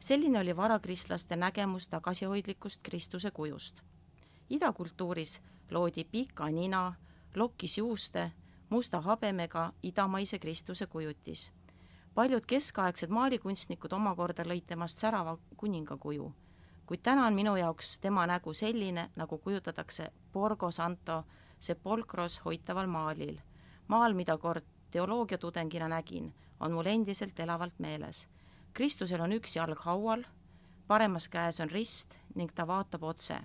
[0.00, 3.82] selline oli varakristlaste nägemus tagasihoidlikust Kristuse kujust.
[4.50, 6.94] idakultuuris loodi pika nina,
[7.34, 8.32] lokkis juuste,
[8.70, 11.52] musta habemega idamaise Kristuse kujutis.
[12.14, 16.32] paljud keskaegsed maalikunstnikud omakorda lõid temast särava kuninga kuju,
[16.86, 21.24] kuid täna on minu jaoks tema nägu selline, nagu kujutatakse Borgo Santo
[21.60, 23.38] sepolcros hoitaval maalil.
[23.90, 28.28] Maal, mida kord teoloogiatudengina nägin, on mul endiselt elavalt meeles.
[28.72, 30.22] Kristusel on üks jalg haual,
[30.86, 33.38] paremas käes on rist ning ta vaatab otse,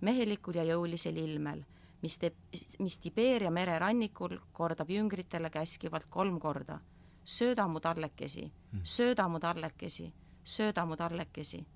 [0.00, 1.62] mehelikul ja jõulisel ilmel,
[2.02, 2.34] mis teeb,
[2.78, 6.80] mis Tiberia mere rannikul kordab jüngritele käskivalt kolm korda.
[7.28, 10.12] sööda mu tallekesi, sööda mu tallekesi,
[10.44, 11.66] sööda mu tallekesi.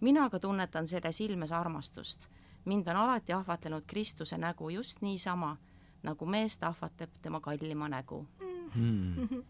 [0.00, 2.28] mina aga tunnetan selles ilmes armastust.
[2.64, 5.56] mind on alati ahvatlenud Kristuse nägu just niisama,
[6.02, 8.26] nagu meest ahvatleb tema kallima nägu
[8.74, 9.44] mm.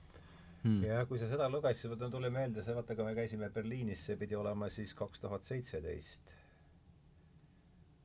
[0.63, 0.83] Hmm.
[0.85, 4.17] ja kui sa seda lugesid, mul tuli meelde see, vaata, kui me käisime Berliinis, see
[4.17, 6.23] pidi olema siis kaks tuhat seitseteist.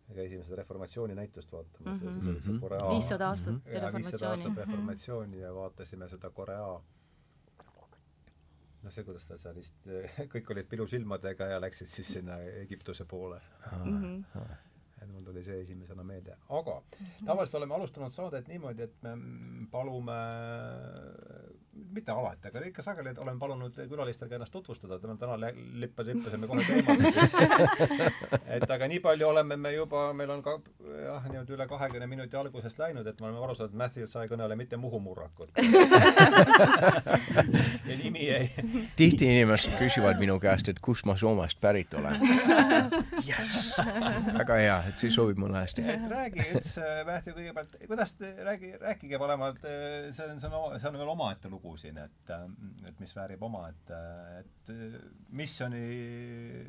[0.07, 2.07] me käisime seda reformatsiooni näitust vaatamas mm -hmm.
[2.07, 2.59] ja siis oli see Mhm.
[2.61, 6.81] Korea viissada aastat ja viissada reformatsiooni aastat reformatsiooni ja vaatasime seda Korea
[8.83, 9.73] noh, see, kuidas ta seal vist,
[10.33, 13.41] kõik olid pilusilmadega ja läksid siis sinna Egiptuse poole.
[13.85, 14.01] mm.
[14.03, 14.55] -hmm.
[15.11, 16.37] Mul tuli see esimesena meelde.
[16.49, 16.77] aga
[17.25, 19.15] tavaliselt oleme alustanud saadet niimoodi, et me
[19.71, 20.17] palume,
[21.73, 25.35] mitte alati, aga ikka sageli oleme palunud külalistel ka ennast tutvustada, täna, täna
[25.81, 27.37] lippas, lippasime kohe teemasse
[28.57, 30.51] et aga nii palju oleme me juba, meil on ka
[31.03, 34.17] jah, niimoodi üle kahekümne minuti algusest läinud, et me oleme aru saanud, et Matthew sa
[34.25, 35.49] ei kõnele mitte Muhu murrakut
[37.89, 38.45] ja nimi jäi
[38.99, 42.15] tihti inimesed küsivad minu käest, et kust ma Soomest pärit olen
[43.25, 43.73] yes..
[44.37, 45.81] väga hea, et see sobib mulle hästi.
[45.95, 50.89] et räägi üldse, Mähti, kõigepealt, kuidas te, räägi, rääkige paremalt, see on, see on, see
[50.89, 52.31] on veel omaette lugu siin, et,
[52.87, 53.93] et mis väärib oma, et,
[54.39, 54.73] et
[55.31, 55.83] missiooni,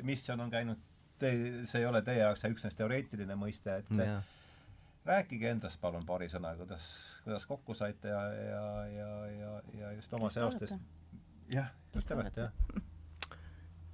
[0.07, 0.83] missioon on käinud
[1.19, 4.23] see ei ole teie jaoks üksnes teoreetiline mõiste, et jah,
[5.05, 6.87] rääkige endast palun paari sõna, kuidas,
[7.23, 11.55] kuidas kokku saite ja, ja, ja, ja, ja just oma Kes te seostes olete?.
[11.55, 12.51] jah, just nimelt, jah.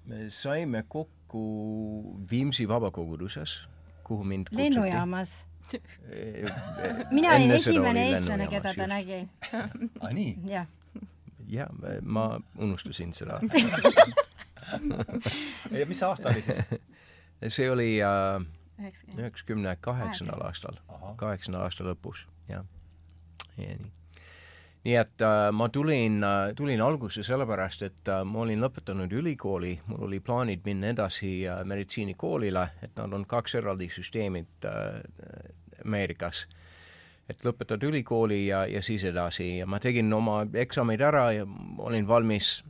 [0.05, 1.45] me saime kokku
[2.31, 3.61] Viimsi vabakoguduses,
[4.03, 4.63] kuhu mind kutsuti.
[4.63, 5.45] lennujaamas.
[7.11, 8.87] mina mina olin esimene eestlane, keda ta.
[8.87, 9.21] nägi.
[9.53, 10.33] aa, nii?
[10.49, 10.67] jah,
[11.51, 11.69] jah,
[12.01, 13.39] ma unustasin seda.
[15.79, 16.61] ja mis aasta oli siis?
[17.51, 18.43] see oli äh,
[19.17, 20.77] üheksakümne kaheksandal aastal,
[21.17, 22.63] kaheksanda aasta lõpus, jah.
[23.57, 23.75] nii
[24.83, 29.75] nii et äh, ma tulin äh,, tulin algusse sellepärast, et äh, ma olin lõpetanud ülikooli,
[29.87, 35.01] mul oli plaanid minna edasi äh, meditsiinikoolile, et nad on kaks eraldi süsteemit äh,
[35.85, 36.47] Ameerikas.
[37.29, 41.45] Et lõpetad ülikooli ja, ja siis edasi ja ma tegin oma eksamid ära ja
[41.77, 42.63] olin valmis,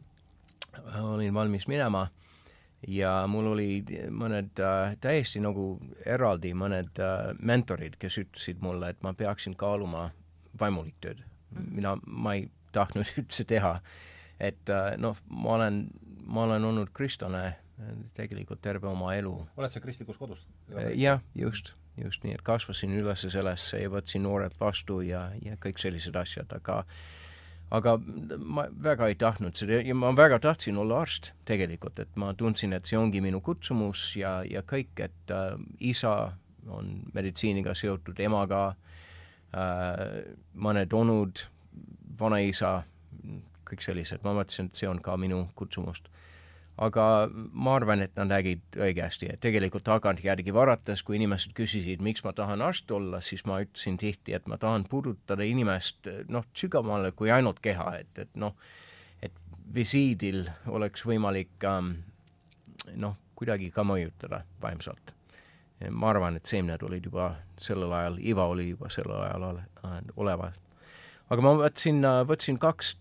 [1.01, 2.07] olin valmis minema
[2.87, 9.03] ja mul oli mõned äh, täiesti nagu eraldi mõned äh, mentorid, kes ütlesid mulle, et
[9.05, 10.09] ma peaksin kaaluma
[10.59, 11.21] vaimuliktööd.
[11.51, 13.79] mina, ma ei tahtnud üldse teha.
[14.39, 15.83] et äh, noh, ma olen,
[16.25, 19.35] ma olen olnud kristlane äh, tegelikult terve oma elu.
[19.57, 20.47] oled sa kristlikus kodus?
[20.95, 25.81] jah, just, just nii, et kasvasin üles sellesse ja võtsin noorelt vastu ja, ja kõik
[25.81, 26.83] sellised asjad, aga
[27.71, 27.95] aga
[28.37, 32.73] ma väga ei tahtnud seda ja ma väga tahtsin olla arst tegelikult, et ma tundsin,
[32.75, 36.33] et see ongi minu kutsumus ja, ja kõik, et äh, isa
[36.67, 38.73] on meditsiiniga seotud, emaga
[39.55, 40.03] äh,,
[40.53, 41.45] mõned onud,
[42.19, 42.81] vanaisa,
[43.67, 46.11] kõik sellised, ma mõtlesin, et see on ka minu kutsumust.
[46.77, 52.23] Aga ma arvan, et nad nägid õigesti, et tegelikult tagantjärgi vaadates, kui inimesed küsisid, miks
[52.25, 57.11] ma tahan arst olla, siis ma ütlesin tihti, et ma tahan puudutada inimest noh, sügavamale
[57.17, 58.55] kui ainult keha, et, et noh,
[59.21, 59.35] et
[59.73, 61.93] visiidil oleks võimalik ähm,
[62.95, 65.15] noh, kuidagi ka mõjutada vaimselt.
[65.89, 69.63] ma arvan, et seemned olid juba sellel ajal, iva oli juba sellel ajal ole,
[70.15, 70.59] olemas.
[71.31, 72.95] Aga ma võtsin, võtsin kaks,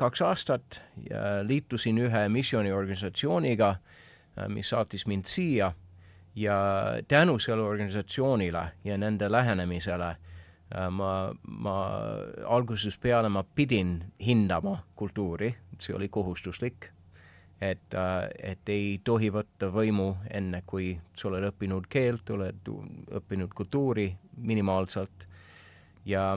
[0.00, 3.74] kaks aastat ja liitusin ühe missiooniorganisatsiooniga,
[4.48, 5.72] mis saatis mind siia.
[6.38, 6.56] Ja
[7.10, 10.18] tänu sellele organisatsioonile ja nende lähenemisele äh,
[10.90, 11.76] ma, ma
[12.46, 15.50] algusest peale ma pidin hindama kultuuri,
[15.80, 16.90] see oli kohustuslik,
[17.60, 17.94] et,
[18.42, 22.70] et ei tohi võtta võimu enne, kui sa oled õppinud keelt, oled
[23.18, 24.10] õppinud kultuuri
[24.44, 25.26] minimaalselt.
[26.08, 26.36] Ja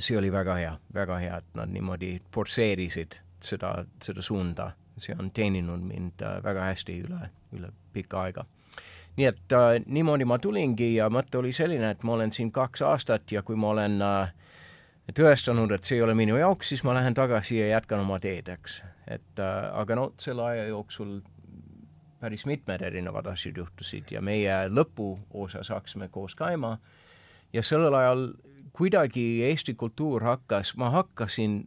[0.00, 5.30] see oli väga hea, väga hea, et nad niimoodi forsseerisid seda, seda suunda, see on
[5.34, 8.44] teeninud mind äh, väga hästi üle, üle pikka aega.
[9.18, 12.82] Nii et äh, niimoodi ma tulingi ja mõte oli selline, et ma olen siin kaks
[12.86, 14.34] aastat ja kui ma olen äh,
[15.14, 18.50] tõestanud, et see ei ole minu jaoks, siis ma lähen tagasi ja jätkan oma teed,
[18.52, 18.82] eks.
[19.06, 21.18] et äh, aga no selle aja jooksul
[22.20, 26.76] päris mitmed erinevad asjad juhtusid ja meie lõpuosas hakkasime koos käima
[27.52, 28.24] ja sellel ajal
[28.78, 31.60] kuidagi Eesti kultuur hakkas, ma hakkasin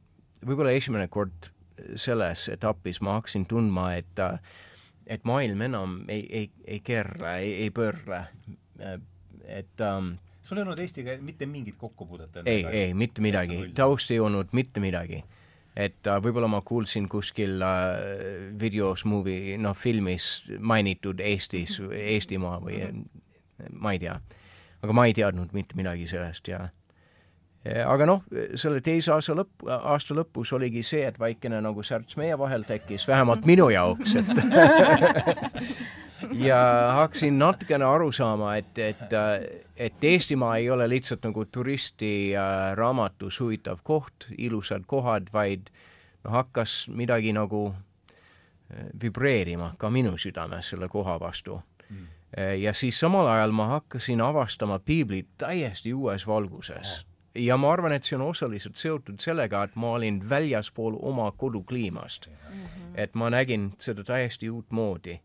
[0.48, 1.52] võib-olla esimene kord
[2.00, 4.22] selles etapis ma hakkasin tundma, et
[5.12, 8.26] et maailm enam ei, ei, ei keerle, ei, ei pöörle.
[9.44, 12.42] et um, sul ei olnud Eestiga mitte mingit kokkupuudet?
[12.46, 15.24] ei, ei, mitte midagi, taust ei olnud mitte midagi
[15.76, 21.80] et uh, võib-olla ma kuulsin kuskil uh, videos, movie, noh, filmis mainitud Eestis,
[22.16, 22.84] Eestimaa või
[23.72, 24.20] ma ei tea.
[24.82, 26.68] aga ma ei teadnud mitte midagi sellest ja
[27.62, 28.24] aga noh,
[28.58, 33.06] selle teise aasta lõpp, aasta lõpus oligi see, et väikene nagu särts meie vahel tekkis,
[33.08, 34.32] vähemalt minu jaoks, et
[36.48, 36.58] ja
[36.96, 39.14] hakkasin natukene aru saama, et, et,
[39.78, 42.34] et Eestimaa ei ole lihtsalt nagu turisti
[42.76, 45.70] raamatus huvitav koht, ilusad kohad, vaid
[46.24, 52.08] noh, hakkas midagi nagu äh, vibreerima ka minu südames selle koha vastu mm.
[52.62, 58.04] ja siis samal ajal ma hakkasin avastama piiblit täiesti uues valguses ja ma arvan, et
[58.04, 62.56] see on osaliselt seotud sellega, et ma olin väljaspool oma kodukliimast mm.
[62.56, 62.92] -hmm.
[62.96, 65.20] et ma nägin seda täiesti uutmoodi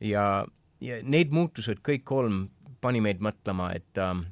[0.00, 0.46] ja,
[0.80, 2.48] ja need muutused kõik kolm
[2.80, 4.24] pani meid mõtlema, et äh,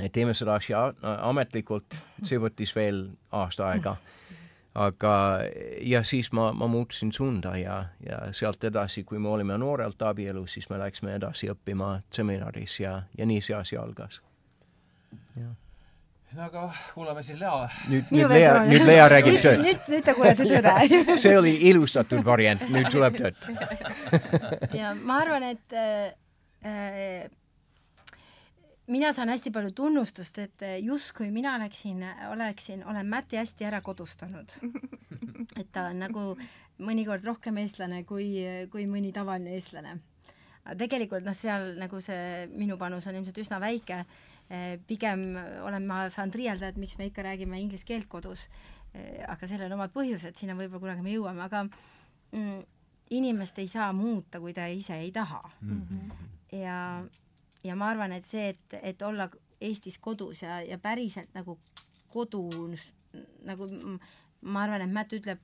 [0.00, 3.96] et teeme seda asja ametlikult, see võttis veel aasta aega.
[4.74, 5.40] aga,
[5.82, 10.52] ja siis ma, ma muutsin suunda ja, ja sealt edasi, kui me olime noorelt abielus,
[10.52, 14.22] siis me läksime edasi õppima seminaris ja, ja nii see asi algas.
[15.36, 15.56] jah
[16.36, 16.62] no aga
[16.94, 17.56] kuulame siis Lea.
[17.90, 19.64] nüüd, nüüd Lea, nüüd Lea räägib tööd.
[19.64, 23.38] nüüd, nüüd te kuulete tõde see oli ilustatud variant, nüüd tuleb tööd
[24.80, 26.12] ja ma arvan, et äh,
[26.66, 27.26] äh,
[28.90, 34.54] mina saan hästi palju tunnustust, et justkui mina oleksin, oleksin, olen Mäti hästi ära kodustanud.
[35.58, 36.24] et ta on nagu
[36.80, 38.32] mõnikord rohkem eestlane kui,
[38.70, 39.98] kui mõni tavaline eestlane.
[40.64, 44.04] aga tegelikult noh, seal nagu see minu panus on ilmselt üsna väike
[44.86, 48.48] pigem olen ma saanud riielda, et miks me ikka räägime inglise keelt kodus,
[48.94, 52.64] eh, aga sellel on omad põhjused, sinna võib-olla kunagi me jõuame, aga mm,
[53.14, 55.82] inimest ei saa muuta, kui ta ise ei taha mm.
[55.90, 56.58] -hmm.
[56.58, 57.04] ja,
[57.64, 61.58] ja ma arvan, et see, et, et olla Eestis kodus ja, ja päriselt nagu
[62.08, 62.92] kodus,
[63.44, 63.68] nagu
[64.40, 65.38] ma arvan, et Mätt ütleb,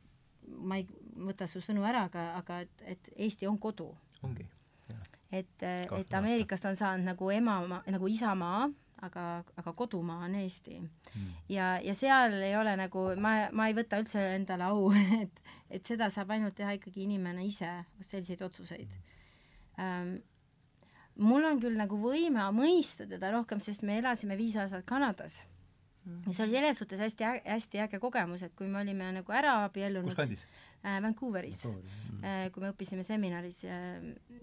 [0.47, 3.91] ma ei võta su sõnu ära, aga, aga et, et Eesti on kodu.
[4.23, 4.47] ongi.
[5.33, 5.63] et,
[5.99, 8.71] et Ameerikast on saanud nagu ema, nagu isamaa
[9.05, 9.25] aga,
[9.61, 11.33] aga kodumaa on Eesti mm..
[11.53, 14.89] ja, ja seal ei ole nagu, ma, ma ei võta üldse endale au,
[15.23, 17.73] et, et seda saab ainult teha ikkagi inimene ise,
[18.09, 18.95] selliseid otsuseid
[19.83, 20.17] ähm,.
[21.17, 25.43] mul on küll nagu võime mõista teda rohkem, sest me elasime viis aastat Kanadas
[26.05, 26.23] mm..
[26.27, 29.61] ja see oli selles suhtes hästi, hästi äge kogemus, et kui me olime nagu ära
[29.67, 30.13] abiellunud.
[30.13, 30.47] kus kandis
[30.85, 31.01] äh,?
[31.05, 33.81] Vancouveris mm., äh, kui me õppisime seminaris ja,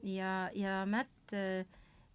[0.05, 1.65] ja, ja Matt äh,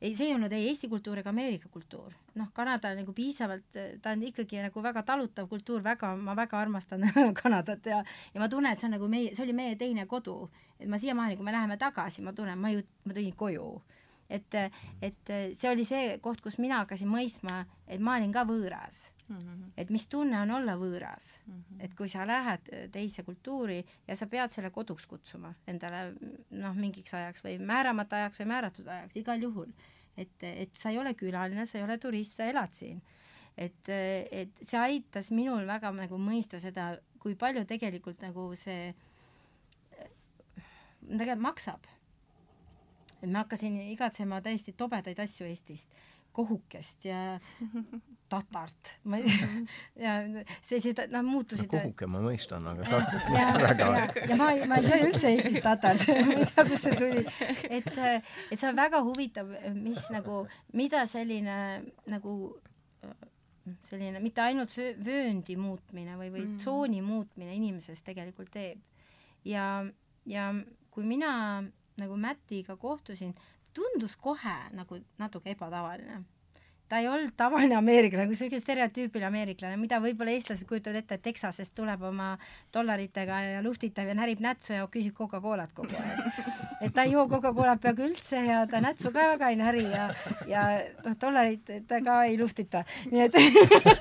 [0.00, 2.14] ei, see ei olnud ei Eesti kultuur ega Ameerika kultuur.
[2.38, 3.66] noh, Kanada nagu piisavalt,
[4.02, 7.06] ta on ikkagi nagu väga talutav kultuur, väga, ma väga armastan
[7.42, 10.50] Kanadat ja ja ma tunnen, et see on nagu meie, see oli meie teine kodu.
[10.78, 13.68] et ma siiamaani, kui me läheme tagasi, ma tunnen, ma ju, ma tulin koju.
[14.30, 14.54] et,
[15.02, 19.36] et see oli see koht, kus mina hakkasin mõistma, et ma olin ka võõras Mm
[19.36, 19.72] -hmm.
[19.76, 21.84] et mis tunne on olla võõras mm, -hmm.
[21.84, 26.14] et kui sa lähed teise kultuuri ja sa pead selle koduks kutsuma endale
[26.50, 29.72] noh, mingiks ajaks või määramata ajaks või määratud ajaks, igal juhul.
[30.16, 33.02] et, et sa ei ole külaline, sa ei ole turist, sa elad siin.
[33.56, 33.88] et,
[34.30, 38.94] et see aitas minul väga nagu mõista seda, kui palju tegelikult nagu see
[41.00, 41.86] tegelikult maksab.
[43.22, 45.88] et ma hakkasin igatsema täiesti tobedaid asju Eestist
[46.38, 47.18] kohukest ja
[48.32, 49.48] tatart, ma ei tea,
[50.04, 50.14] ja
[50.60, 53.90] sellised, noh, muutusid no, kohuke ma mõistan, aga tatart mitte väga.
[54.28, 57.24] ja, ma ei, ma ei söö üldse Eestis tatart ma ei tea, kust see tuli.
[57.68, 60.42] et, et see on väga huvitav, mis nagu,
[60.76, 61.58] mida selline
[62.12, 62.34] nagu
[63.88, 64.72] selline mitte ainult
[65.04, 66.60] vööndi muutmine või, või mm.
[66.62, 68.80] tsooni muutmine inimesest tegelikult teeb.
[69.44, 69.82] ja,
[70.28, 70.52] ja
[70.92, 71.32] kui mina
[71.98, 73.34] nagu Mätiga kohtusin,
[73.78, 76.16] tundus kohe nagu natuke ebatavaline
[76.88, 81.24] ta ei olnud tavaline ameeriklane, nagu siuke stereotüüpiline ameeriklane, mida võib-olla eestlased kujutavad ette, et
[81.26, 82.30] Texasest tuleb oma
[82.74, 86.38] dollaritega ja luhtitab ja närib nätsu ja küsib Coca-Colat kogu aeg.
[86.86, 90.06] et ta ei joo Coca-Colat peaaegu üldse ja ta nätsu ka väga ei näri ja,
[90.48, 90.64] ja
[91.04, 93.36] noh, dollarit ta ka ei luhtita, nii et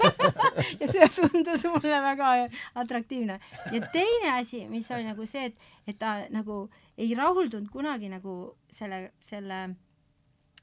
[0.81, 2.31] ja see tundus mulle väga
[2.75, 3.39] atraktiivne.
[3.73, 6.63] ja teine asi, mis oli nagu see, et, et ta nagu
[6.97, 8.37] ei rahuldunud kunagi nagu
[8.71, 9.61] selle, selle,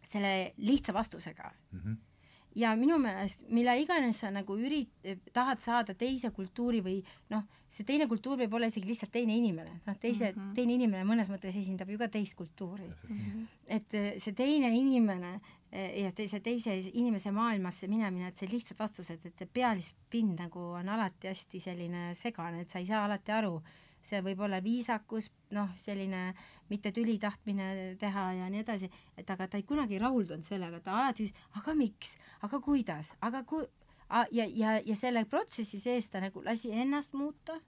[0.09, 1.81] selle lihtsa vastusega mm.
[1.85, 2.03] -hmm
[2.55, 7.01] ja minu meelest, mille iganes sa nagu ürit-, tahad saada teise kultuuri või
[7.33, 7.45] noh,
[7.75, 10.55] see teine kultuur võib olla isegi lihtsalt teine inimene, noh, teise mm, -hmm.
[10.55, 13.19] teine inimene mõnes mõttes esindab ju ka teist kultuuri mm.
[13.19, 13.47] -hmm.
[13.67, 15.41] et eh, see teine inimene
[15.75, 20.89] ja teise, teise inimese maailmasse minemine, et see lihtsad vastused, et see pealispind nagu on
[20.89, 23.57] alati hästi selline segane, et sa ei saa alati aru,
[24.05, 26.27] see võib olla viisakus, noh, selline
[26.71, 30.99] mitte tüli tahtmine teha ja nii edasi, et aga ta ei kunagi rahuldunud sellega, ta
[31.01, 33.67] alati küsis, aga miks, aga kuidas, aga ku-,
[34.31, 37.59] ja, ja, ja selle protsessi sees ta nagu lasi ennast muuta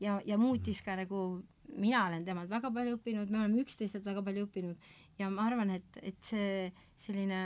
[0.00, 1.42] ja, ja muutis ka nagu,
[1.74, 5.72] mina olen temalt väga palju õppinud, me oleme üksteiselt väga palju õppinud ja ma arvan,
[5.78, 6.68] et, et see
[7.00, 7.40] selline,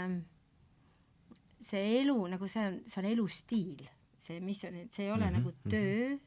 [1.61, 3.85] see elu nagu see on, see on elustiil,
[4.19, 5.71] see, mis on, see ei ole mm -hmm, nagu mhm.
[5.71, 6.19] töö,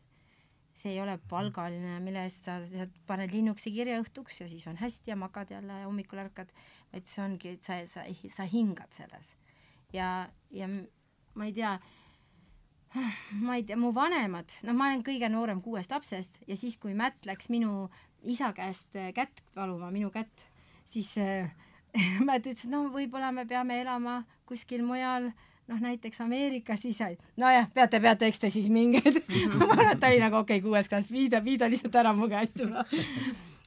[0.82, 4.80] see ei ole palgaline, mille eest sa, sa paned linnuksi kirja õhtuks ja siis on
[4.82, 6.52] hästi ja magad jälle ja hommikul ärkad,
[6.94, 9.36] vaid see ongi, et sa, sa, sa hingad selles.
[9.94, 10.70] ja, ja
[11.36, 11.76] ma ei tea,
[13.46, 16.96] ma ei tea, mu vanemad, noh, ma olen kõige noorem kuuest lapsest ja siis, kui
[16.98, 17.90] Mätt läks minu
[18.28, 20.48] isa käest äh, kätt paluma, minu kätt,
[20.90, 21.52] siis äh,
[22.28, 25.32] Mätt ütles, et no võib-olla me peame elama kuskil mujal,
[25.72, 29.02] noh näiteks Ameerikas, siis sai, nojah, peate, peate, eks te siis minge.
[29.58, 31.96] Ma arvan, et ta oli nagu okei okay,, kuues klass, vii ta, vii ta lihtsalt
[32.04, 32.86] ära mu käest juba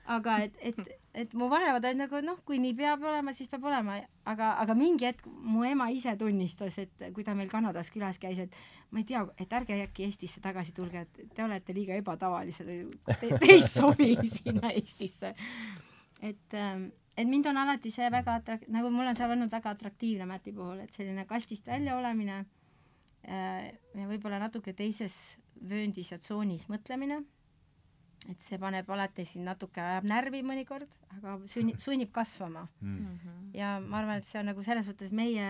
[0.07, 0.81] aga et, et,
[1.17, 3.97] et mu vanemad olid nagu noh, kui nii peab olema, siis peab olema,
[4.29, 8.43] aga, aga mingi hetk mu ema ise tunnistas, et kui ta meil Kanadas külas käis,
[8.45, 8.59] et
[8.93, 13.33] ma ei tea, et ärge äkki Eestisse tagasi tulge, et te olete liiga ebatavalised te,
[13.33, 15.35] te ei sobi sinna Eestisse.
[16.21, 19.71] et, ähm, et mind on alati see väga atrak-, nagu mul on see olnud väga
[19.77, 22.45] atraktiivne Mäti puhul, et selline kastist välja olemine
[23.29, 27.23] äh, ja võib-olla natuke teises vööndis ja tsoonis mõtlemine
[28.31, 32.97] et see paneb alati sind natuke, ajab närvi mõnikord, aga sunni, sunnib kasvama mm.
[32.97, 33.51] -hmm.
[33.59, 35.49] ja ma arvan, et see on nagu selles mõttes meie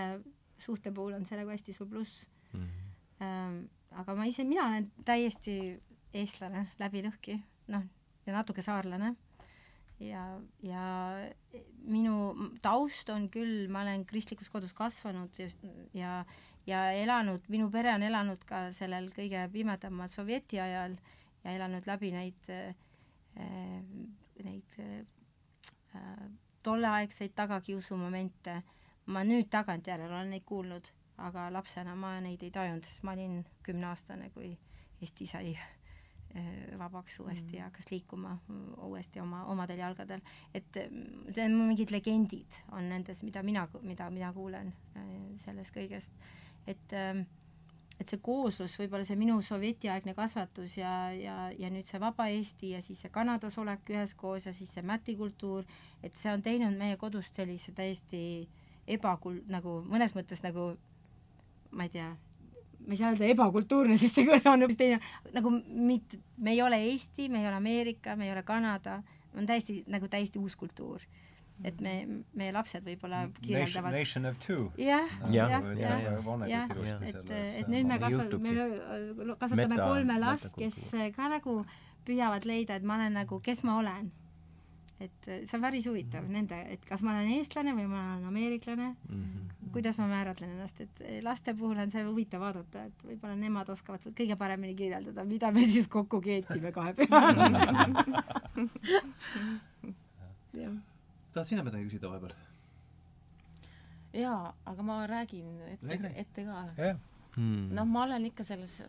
[0.59, 2.61] suhte puhul on see nagu hästi suur pluss mm.
[2.61, 2.81] -hmm.
[3.23, 3.59] Ähm,
[3.91, 5.81] aga ma ise, mina olen täiesti
[6.15, 7.37] eestlane läbi lõhki,
[7.69, 7.85] noh,
[8.27, 9.15] ja natuke saarlane.
[10.01, 10.25] Ja,
[10.63, 10.85] ja
[11.87, 12.15] minu
[12.63, 15.49] taust on küll, ma olen kristlikus kodus kasvanud ja,
[15.95, 16.15] ja,
[16.67, 20.97] ja elanud, minu pere on elanud ka sellel kõige pimedamal sovjeti ajal
[21.45, 22.75] ja elanud läbi neid, äh,
[24.45, 26.25] neid äh,
[26.63, 28.63] tolleaegseid tagakiusumomente.
[29.07, 30.87] ma nüüd tagantjärele olen neid kuulnud,
[31.21, 34.55] aga lapsena ma neid ei tajunud, sest ma olin kümneaastane, kui
[35.03, 35.59] Eesti sai
[36.79, 37.59] vabaks uuesti mm.
[37.59, 38.39] ja hakkas liikuma
[38.83, 40.21] uuesti oma, omadel jalgadel.
[40.55, 44.73] et see on mingid legendid on nendes, mida mina, mida mina kuulen
[45.45, 46.11] sellest kõigest,
[46.67, 47.23] et äh,
[48.01, 52.73] et see kooslus, võib-olla see minu sovjetiaegne kasvatus ja, ja, ja nüüd see vaba Eesti
[52.75, 55.67] ja siis see Kanadas olek üheskoos ja siis see mätikultuur,
[56.03, 58.25] et see on teinud meie kodust sellise täiesti
[58.97, 60.73] ebakul-, nagu mõnes mõttes nagu
[61.75, 62.11] ma ei tea,
[62.85, 65.01] ma ei saa öelda ebakultuurne, sest see kõne on hoopis teine,
[65.35, 65.53] nagu
[65.91, 68.99] mitte, me ei ole Eesti, me ei ole Ameerika, me ei ole Kanada,
[69.35, 71.05] on täiesti nagu täiesti uus kultuur.
[71.63, 71.93] Et me,
[72.35, 74.73] meie lapsed võib-olla kirjeldavad Nation of two.
[74.77, 76.01] jah, jah, jah,
[76.51, 76.73] jah,
[77.07, 80.81] et, et nüüd me kasva-, me kasvatame kolme last, kes
[81.15, 81.61] ka nagu
[82.05, 84.11] püüavad leida, et ma olen nagu, kes ma olen.
[85.01, 86.33] Et see on päris huvitav mm -hmm.
[86.33, 89.71] nende, et kas ma olen eestlane või ma olen ameeriklane mm, -hmm.
[89.73, 94.01] kuidas ma määratlen ennast, et laste puhul on see huvitav vaadata, et võib-olla nemad oskavad
[94.21, 97.09] kõige paremini kirjeldada, mida me siis kokku keetsime kahe peal.
[101.35, 102.35] tahad sina midagi küsida vahepeal?
[104.15, 106.97] jaa, aga ma räägin ette, ette ka yeah..
[107.35, 107.75] Hmm.
[107.75, 108.83] noh, ma olen ikka selles,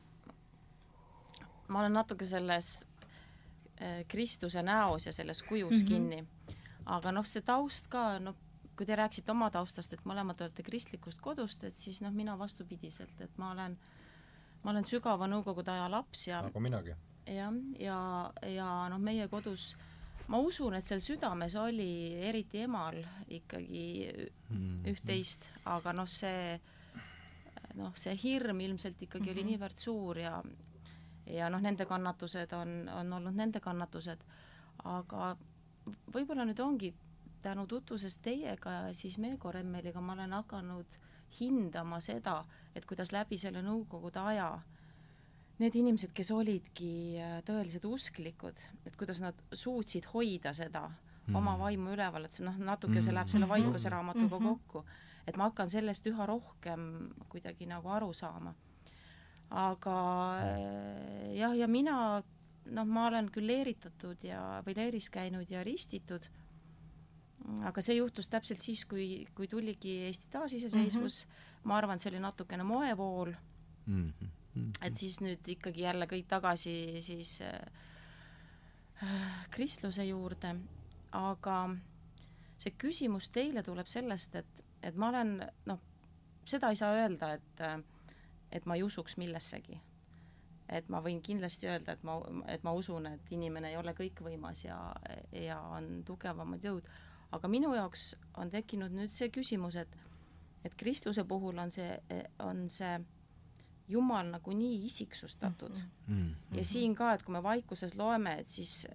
[1.68, 2.95] ma olen natuke selles äh,
[4.08, 5.88] Kristuse näos ja selles kujus mm -hmm.
[5.88, 6.26] kinni.
[6.86, 8.36] aga noh, see taust ka, noh,
[8.78, 13.22] kui te rääkisite oma taustast, et mõlemad olete kristlikust kodust, et siis noh, mina vastupidiselt,
[13.22, 13.78] et ma olen,
[14.64, 16.90] ma olen sügava nõukogude aja laps ja nagu minagi.
[17.26, 19.96] jah, ja, ja, ja noh, meie kodus äh,
[20.32, 22.98] ma usun, et seal südames oli eriti emal
[23.34, 23.86] ikkagi
[24.50, 24.86] mm.
[24.92, 26.56] üht-teist, aga noh, see
[27.78, 29.34] noh, see hirm ilmselt ikkagi mm -hmm.
[29.34, 29.50] oli mhm.
[29.52, 30.38] niivõrd suur ja
[31.28, 34.22] ja noh, nende kannatused on, on olnud nende kannatused,
[34.84, 35.36] aga
[36.14, 36.94] võib-olla nüüd ongi
[37.46, 41.00] tänu tutvusest teiega ja siis Meego Remmeliga ma olen hakanud
[41.40, 42.40] hindama seda,
[42.76, 44.50] et kuidas läbi selle nõukogude aja
[45.62, 51.36] need inimesed, kes olidki äh, tõelised usklikud, et kuidas nad suutsid hoida seda mm.
[51.36, 53.54] oma vaimu üleval, et see noh, natuke see läheb selle mm.
[53.54, 54.66] vaikuse raamatuga mm -hmm.
[54.66, 54.86] kokku,
[55.28, 58.54] et ma hakkan sellest üha rohkem kuidagi nagu aru saama.
[59.50, 59.98] Aga
[60.42, 61.98] äh, jah, ja mina
[62.66, 66.26] noh, ma olen küll leeritatud ja, või leeris käinud ja ristitud,
[67.68, 71.26] aga see juhtus täpselt siis, kui, kui tuligi Eesti taasiseseisvus.
[71.26, 71.68] Mm, -hmm.
[71.70, 73.36] ma arvan, et see oli natukene moevool.
[73.86, 74.10] Mm.
[74.10, 74.34] -hmm
[74.82, 77.60] et siis nüüd ikkagi jälle kõik tagasi siis äh,
[79.52, 80.56] kristluse juurde,
[81.12, 81.58] aga
[82.58, 85.82] see küsimus teile tuleb sellest, et, et ma olen noh,
[86.48, 87.64] seda ei saa öelda, et
[88.56, 89.82] et ma ei usuks millessegi.
[90.70, 92.16] et ma võin kindlasti öelda, et ma,
[92.50, 94.80] et ma usun, et inimene ei ole kõikvõimas ja,
[95.32, 96.88] ja on tugevamad jõud,
[97.38, 99.94] aga minu jaoks on tekkinud nüüd see küsimus, et
[100.66, 102.00] et kristluse puhul on see,
[102.42, 102.96] on see
[103.88, 106.08] Jumal nagu nii isiksustatud mm.
[106.10, 106.58] -hmm.
[106.58, 108.88] ja siin ka, et kui me vaikuses loeme, et siis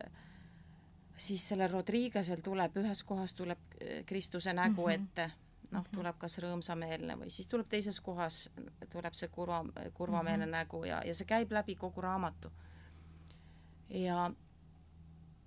[1.17, 3.59] siis sellel Rodriguez'el tuleb ühes kohas tuleb
[4.07, 5.05] Kristuse nägu mm -hmm.
[5.05, 5.31] ette
[5.71, 5.95] noh, mhm.
[5.95, 8.43] tuleb kas rõõmsameelne või siis tuleb teises kohas,
[8.93, 9.63] tuleb see kurva,
[9.95, 10.59] kurvameelne mm -hmm.
[10.59, 12.51] nägu ja, ja see käib läbi kogu raamatu.
[13.89, 14.31] ja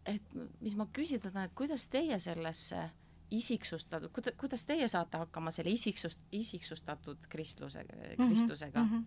[0.06, 2.90] et mis ma küsida tahan, et kuidas teie sellesse
[3.32, 8.28] isiksustatud, kuida-, kuidas teie saate hakkama selle isiksust, isiksustatud kristluse, mhm.
[8.28, 9.06] kristlusega mm?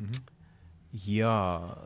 [0.00, 0.32] -hmm.
[1.06, 1.76] jaa,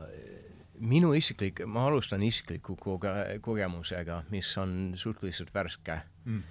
[0.79, 6.43] minu isiklik, ma alustan isikliku koge-, kogemusega, mis on suhteliselt värske mm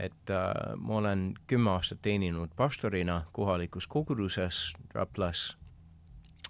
[0.00, 5.56] et äh, ma olen kümme aastat teeninud pastorina kohalikus koguduses Raplas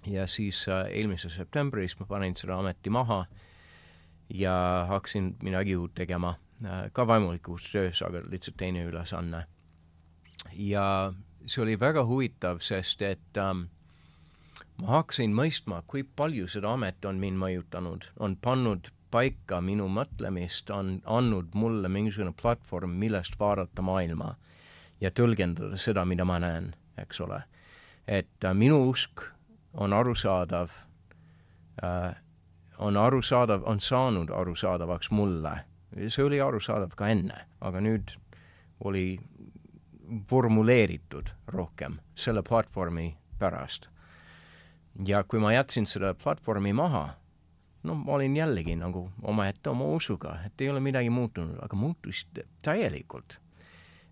[0.06, 3.24] ja siis äh, eelmises septembris ma panin selle ameti maha
[4.34, 6.34] ja hakkasin midagi uut tegema
[6.64, 9.46] äh,, ka vaimulikus töös, aga lihtsalt teine ülesanne.
[10.52, 11.12] ja
[11.46, 13.66] see oli väga huvitav, sest et ähm,
[14.80, 20.70] ma hakkasin mõistma, kui palju seda amet on mind mõjutanud, on pannud paika minu mõtlemist,
[20.70, 24.34] on andnud mulle mingisugune platvorm, millest vaadata maailma
[25.00, 27.42] ja tõlgendada seda, mida ma näen, eks ole.
[28.06, 29.22] et äh, minu usk
[29.74, 30.70] on arusaadav
[31.84, 32.14] äh,,
[32.78, 35.64] on arusaadav, on saanud arusaadavaks mulle.
[36.08, 38.14] see oli arusaadav ka enne, aga nüüd
[38.84, 39.18] oli
[40.28, 43.88] formuleeritud rohkem selle platvormi pärast.
[45.06, 47.19] ja kui ma jätsin selle platvormi maha
[47.82, 52.26] no ma olin jällegi nagu omaette oma usuga, et ei ole midagi muutunud, aga muutus
[52.62, 53.40] täielikult.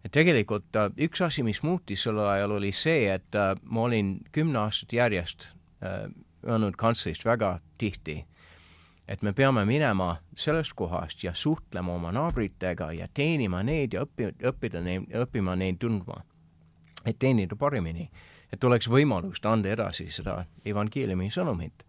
[0.04, 4.20] et tegelikult äh, üks asi, mis muutis sel ajal, oli see, et äh, ma olin
[4.32, 5.48] kümme aastat järjest
[5.82, 6.06] äh,
[6.46, 8.24] öelnud kantslerist väga tihti,
[9.08, 14.32] et me peame minema sellest kohast ja suhtlema oma naabritega ja teenima neid ja õppi-,
[14.52, 16.22] õppida neid, õppima neid tundma,
[17.04, 18.08] et teenida paremini,
[18.52, 21.87] et oleks võimalust anda edasi seda evangeeliumi sõnumit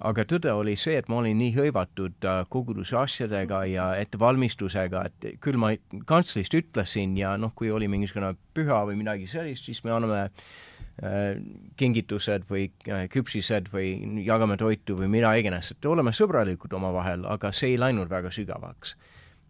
[0.00, 5.40] aga tõde oli see, et ma olin nii hõivatud äh, koguduse asjadega ja ettevalmistusega, et
[5.44, 5.74] küll ma
[6.08, 11.36] kantslist ütlesin ja noh, kui oli mingisugune püha või midagi sellist, siis me anname äh,
[11.80, 13.92] kingitused või äh, küpsised või
[14.24, 18.96] jagame toitu või mida iganes, et oleme sõbralikud omavahel, aga see ei läinud väga sügavaks.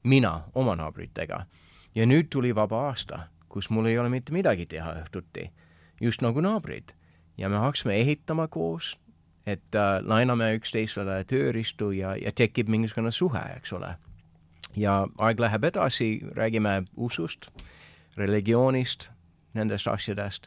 [0.03, 1.45] mina oma naabritega.
[1.95, 5.51] ja nüüd tuli vaba aasta, kus mul ei ole mitte midagi teha õhtuti,
[6.01, 6.91] just nagu naabrid.
[7.39, 8.99] ja me hakkasime ehitama koos,
[9.47, 13.95] et äh, laename üksteisele tööriistu ja, ja tekib mingisugune suhe, eks ole.
[14.77, 17.49] ja aeg läheb edasi, räägime usust,
[18.17, 19.11] religioonist,
[19.55, 20.47] nendest asjadest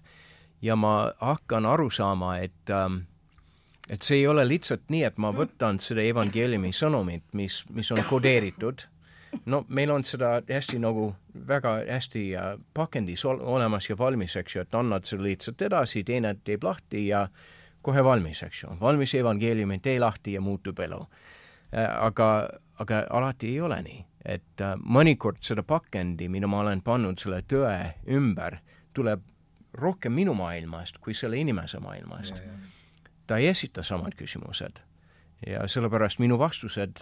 [0.61, 3.03] ja ma hakkan aru saama, et ähm,
[3.89, 7.99] et see ei ole lihtsalt nii, et ma võtan seda evangeeliumi sõnumit, mis, mis on
[8.07, 8.85] kodeeritud,
[9.45, 11.09] no meil on seda hästi nagu
[11.47, 16.35] väga hästi äh, pakendis olemas ja valmis, eks ju, et annad selle lihtsalt edasi, teine
[16.45, 17.51] teeb lahti ja äh,
[17.83, 20.99] kohe valmis, eks ju, valmis evangeeliumi, tee lahti ja muutub elu.
[21.73, 22.29] Äh, aga,
[22.79, 27.43] aga alati ei ole nii, et äh, mõnikord seda pakendi, mida ma olen pannud selle
[27.49, 27.75] tõe
[28.15, 28.59] ümber,
[28.93, 29.23] tuleb
[29.73, 32.41] rohkem minu maailmast kui selle inimese maailmast.
[33.27, 34.81] ta ei esita samad küsimused
[35.47, 36.99] ja sellepärast minu vastused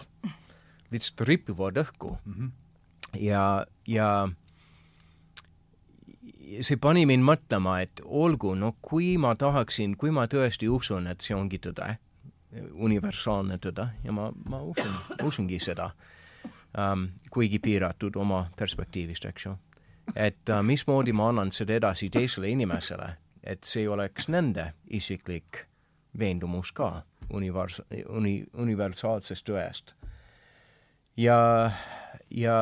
[0.92, 2.32] lihtsalt ripuvad õhku mm.
[2.32, 2.50] -hmm.
[3.20, 4.28] ja, ja
[6.60, 11.24] see pani mind mõtlema, et olgu, no kui ma tahaksin, kui ma tõesti usun, et
[11.24, 11.96] see ongi tõde,
[12.74, 14.92] universaalne tõde ja ma, ma usun,
[15.24, 15.90] usungi seda
[16.76, 19.54] um,, kuigi piiratud oma perspektiivist, eks ju.
[20.16, 23.08] et uh, mismoodi ma annan seda edasi teisele inimesele,
[23.42, 25.64] et see oleks nende isiklik
[26.18, 29.94] veendumus ka univers-, uni-, universaalsest tõest.
[31.16, 31.72] ja,
[32.30, 32.58] ja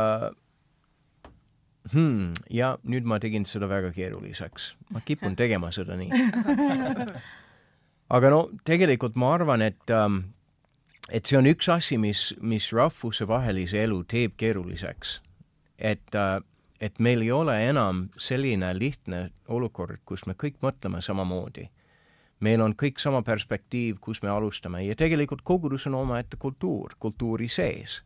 [1.92, 2.32] hmm,.
[2.50, 4.74] ja nüüd ma tegin seda väga keeruliseks.
[4.90, 6.10] ma kipun tegema seda nii.
[8.16, 10.22] aga no tegelikult ma arvan, et ähm,
[11.10, 15.20] et see on üks asi, mis, mis rahvusevahelise elu teeb keeruliseks.
[15.78, 16.40] et äh,
[16.80, 21.68] et meil ei ole enam selline lihtne olukord, kus me kõik mõtleme samamoodi.
[22.40, 27.48] meil on kõik sama perspektiiv, kus me alustame ja tegelikult kogudus on omaette kultuur, kultuuri
[27.48, 28.02] sees.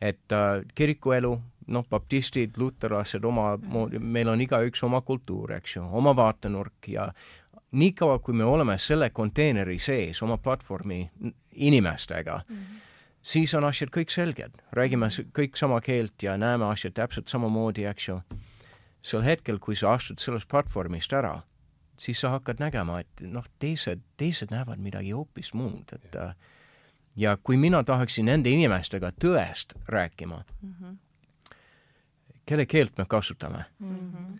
[0.00, 6.14] et äh, kirikuelu noh, baptistid, luterlased omamoodi, meil on igaüks oma kultuur, eks ju, oma
[6.16, 7.08] vaatenurk ja
[7.72, 11.10] niikaua, kui me oleme selle konteineri sees oma platvormi
[11.54, 12.80] inimestega mm, -hmm.
[13.22, 15.08] siis on asjad kõik selged, räägime
[15.38, 18.20] kõik sama keelt ja näeme asju täpselt samamoodi, eks ju.
[19.02, 21.42] sel hetkel, kui sa astud sellest platvormist ära,
[21.98, 26.34] siis sa hakkad nägema, et noh, teised, teised näevad midagi hoopis muud, et äh,
[27.16, 30.96] ja kui mina tahaksin nende inimestega tõest rääkima mm, -hmm.
[32.46, 34.38] Kelle keelt me kasutame mm, -hmm.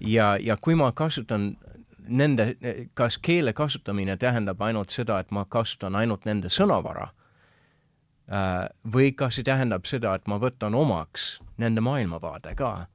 [0.00, 1.56] ja, ja kui ma kasutan
[2.08, 2.56] nende,
[2.94, 9.34] kas keele kasutamine tähendab ainult seda, et ma kasutan ainult nende sõnavara äh, või kas
[9.34, 12.86] see tähendab seda, et ma võtan omaks nende maailmavaade ka.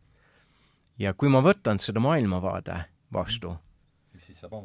[0.99, 2.84] ja kui ma võtan seda maailmavaade
[3.14, 3.58] vastu,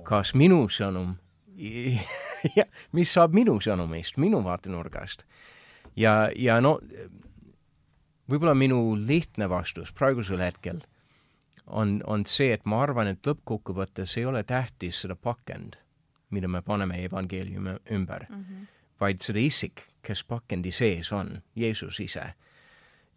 [0.05, 1.17] kas minu sõnum
[2.57, 5.25] ja mis saab minu sõnumist, minu vaatenurgast.
[5.97, 6.79] ja, ja no
[8.31, 10.81] võib-olla minu lihtne vastus praegusel hetkel
[11.67, 15.77] on, on see, et ma arvan, et lõppkokkuvõttes ei ole tähtis seda pakend,
[16.31, 18.67] mida me paneme evangeeliumi ümber mm, -hmm.
[19.01, 22.33] vaid seda isik, kes pakendi sees on, Jeesus ise.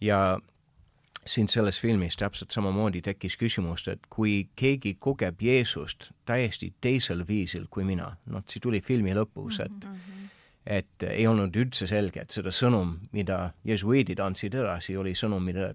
[0.01, 0.39] ja
[1.25, 7.67] siin selles filmis täpselt samamoodi tekkis küsimus, et kui keegi kogeb Jeesust täiesti teisel viisil
[7.69, 10.20] kui mina, noh, see tuli filmi lõpus, et mm -hmm.
[10.65, 15.71] Et ei olnud üldse selge, et seda sõnum, mida jesuiidid andsid edasi, oli sõnum, mida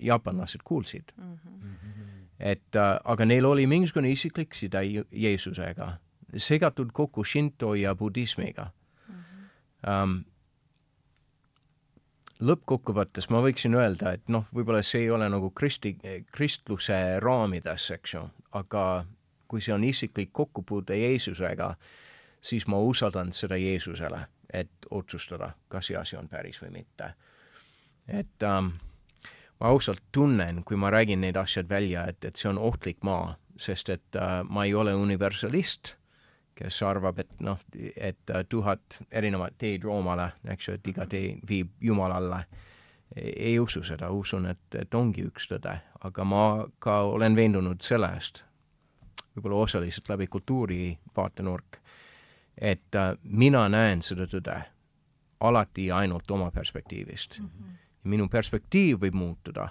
[0.00, 1.32] jaapanlased kuulsid mm.
[1.34, 2.26] -hmm.
[2.38, 5.96] et äh, aga neil oli mingisugune isiklik side Jeesusega,
[6.36, 8.70] segatud kokku Shinto ja budismiga
[9.08, 9.14] mm.
[9.14, 10.02] -hmm.
[10.02, 10.24] Um,
[12.42, 15.96] lõppkokkuvõttes ma võiksin öelda, et noh, võib-olla see ei ole nagu kristi,
[16.32, 18.22] kristluse raamides, eks ju,
[18.58, 19.04] aga
[19.48, 21.74] kui see on isiklik kokkupuude Jeesusega,
[22.42, 27.14] siis ma usaldan seda Jeesusele, et otsustada, kas see asi on päris või mitte.
[28.08, 28.74] et ähm,
[29.60, 33.36] ma ausalt tunnen, kui ma räägin neid asjad välja, et, et see on ohtlik maa,
[33.56, 35.96] sest et äh, ma ei ole universalist
[36.54, 37.60] kes arvab, et noh,
[37.96, 42.44] et äh, tuhat erinevat teed Roomale, eks ju, et iga tee viib Jumalale.
[43.16, 46.44] ei usu seda, usun, et, et ongi üks tõde, aga ma
[46.80, 48.40] ka olen veendunud sellest,
[49.34, 50.78] võib-olla osaliselt läbi kultuuri
[51.16, 51.76] vaatenurk,
[52.58, 54.62] et äh, mina näen seda tõde
[55.40, 57.46] alati ainult oma perspektiivist mm.
[57.46, 57.78] -hmm.
[58.04, 59.68] minu perspektiiv võib muutuda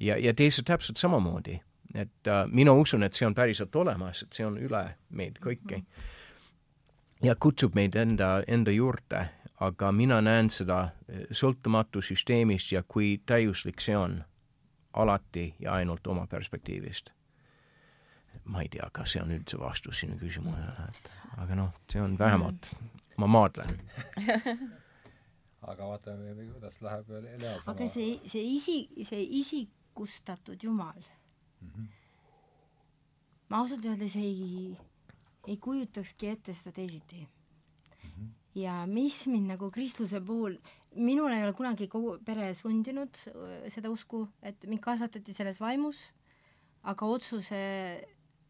[0.00, 1.60] ja, ja teised täpselt samamoodi
[1.94, 5.82] et äh, mina usun, et see on päriselt olemas, et see on üle meid kõiki.
[7.22, 9.26] ja kutsub meid enda, enda juurde,
[9.60, 14.20] aga mina näen seda äh, sõltumatu süsteemist ja kui täiuslik see on,
[14.92, 17.12] alati ja ainult oma perspektiivist.
[18.44, 22.18] Ma ei tea, kas see on üldse vastus sinu küsimusele, et aga noh, see on
[22.18, 22.72] vähemalt,
[23.20, 23.80] ma maadlen
[25.68, 28.76] aga vaatame, kuidas läheb Leal aga see, see isi,
[29.08, 31.68] see isikustatud Jumal mm.
[31.68, 31.88] -hmm.
[33.48, 34.76] ma ausalt öeldes ei,
[35.46, 38.10] ei kujutakski ette seda teisiti mm.
[38.10, 38.28] -hmm.
[38.54, 40.56] ja mis mind nagu kristluse puhul,
[40.94, 43.16] minul ei ole kunagi kogu pere sundinud
[43.68, 46.00] seda usku, et mind kasvatati selles vaimus,
[46.82, 47.60] aga otsuse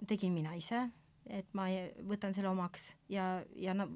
[0.08, 0.86] tegin mina ise,
[1.30, 1.68] et ma
[2.08, 3.86] võtan selle omaks ja, ja no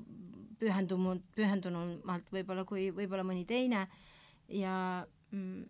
[0.61, 3.87] pühendunud, pühendunumalt võib-olla kui võib-olla mõni teine
[4.53, 4.77] ja
[5.33, 5.65] mm,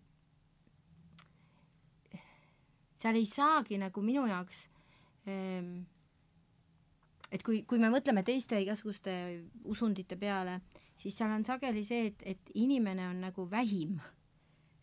[3.01, 4.65] seal ei saagi nagu minu jaoks
[5.29, 5.85] ähm,
[7.31, 9.13] et kui, kui me mõtleme teiste igasuguste
[9.67, 10.59] usundite peale,
[10.99, 13.97] siis seal on sageli see, et, et inimene on nagu vähim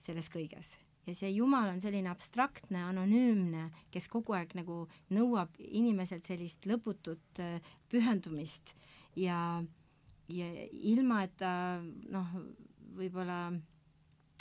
[0.02, 0.74] selles kõiges
[1.06, 7.42] ja see Jumal on selline abstraktne, anonüümne, kes kogu aeg nagu nõuab inimeselt sellist lõputut
[7.42, 8.74] äh, pühendumist
[9.18, 9.62] ja,
[10.28, 12.36] ja ilma, et ta noh,
[12.98, 13.48] võib-olla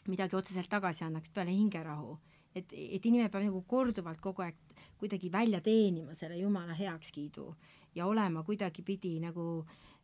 [0.09, 2.17] midagi otseselt tagasi annaks peale hingerahu
[2.55, 4.57] et, et inimene peab nagu korduvalt kogu aeg
[4.99, 7.47] kuidagi välja teenima selle Jumala heakskiidu
[7.95, 9.45] ja olema kuidagipidi nagu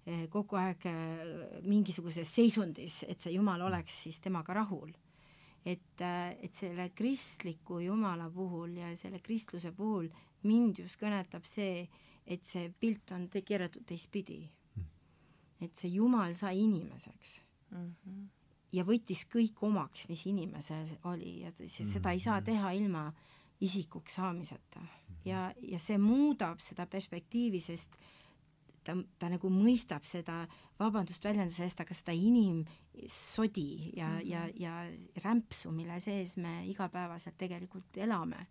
[0.05, 4.91] eh, kogu aeg eh, mingisuguses seisundis, et see Jumal oleks siis temaga rahul.
[5.67, 10.07] Et, et selle kristliku Jumala puhul ja selle kristluse puhul
[10.47, 11.87] mind just kõnetab see,
[12.25, 14.45] et see pilt on te keeratud teistpidi.
[14.75, 14.87] Hmm.
[15.61, 17.41] et see Jumal sai inimeseks
[17.71, 17.93] mm.
[18.05, 18.25] -hmm
[18.75, 22.45] ja võttis kõik omaks, mis inimesel oli ja seda ei saa mhm.
[22.45, 23.07] teha ilma
[23.61, 24.81] isikuks saamiseta.
[25.25, 27.95] ja, ja see muudab seda perspektiivi, sest
[28.87, 30.41] ta, ta nagu mõistab seda,
[30.79, 34.29] vabandust väljenduse eest, aga seda inimsodi ja mm, -hmm.
[34.29, 38.47] ja, ja rämpsu, mille sees me igapäevaselt tegelikult elame.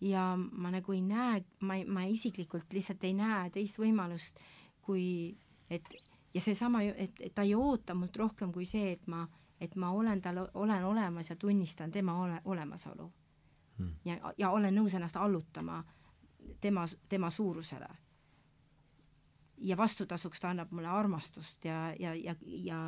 [0.00, 4.38] ja ma nagu ei näe, ma, ma isiklikult lihtsalt ei näe teist võimalust,
[4.80, 5.36] kui
[5.70, 5.84] et
[6.34, 9.26] ja seesama, et, et ta ei oota mult rohkem kui see, et ma,
[9.60, 13.12] et ma olen tal, olen olemas ja tunnistan tema ole, olemasolu
[13.78, 13.94] hmm..
[14.04, 15.84] ja, ja olen nõus ennast allutama
[16.60, 17.88] tema, tema suurusele.
[19.60, 22.78] Ja vastutasuks ta annab mulle armastust ja, ja, ja, ja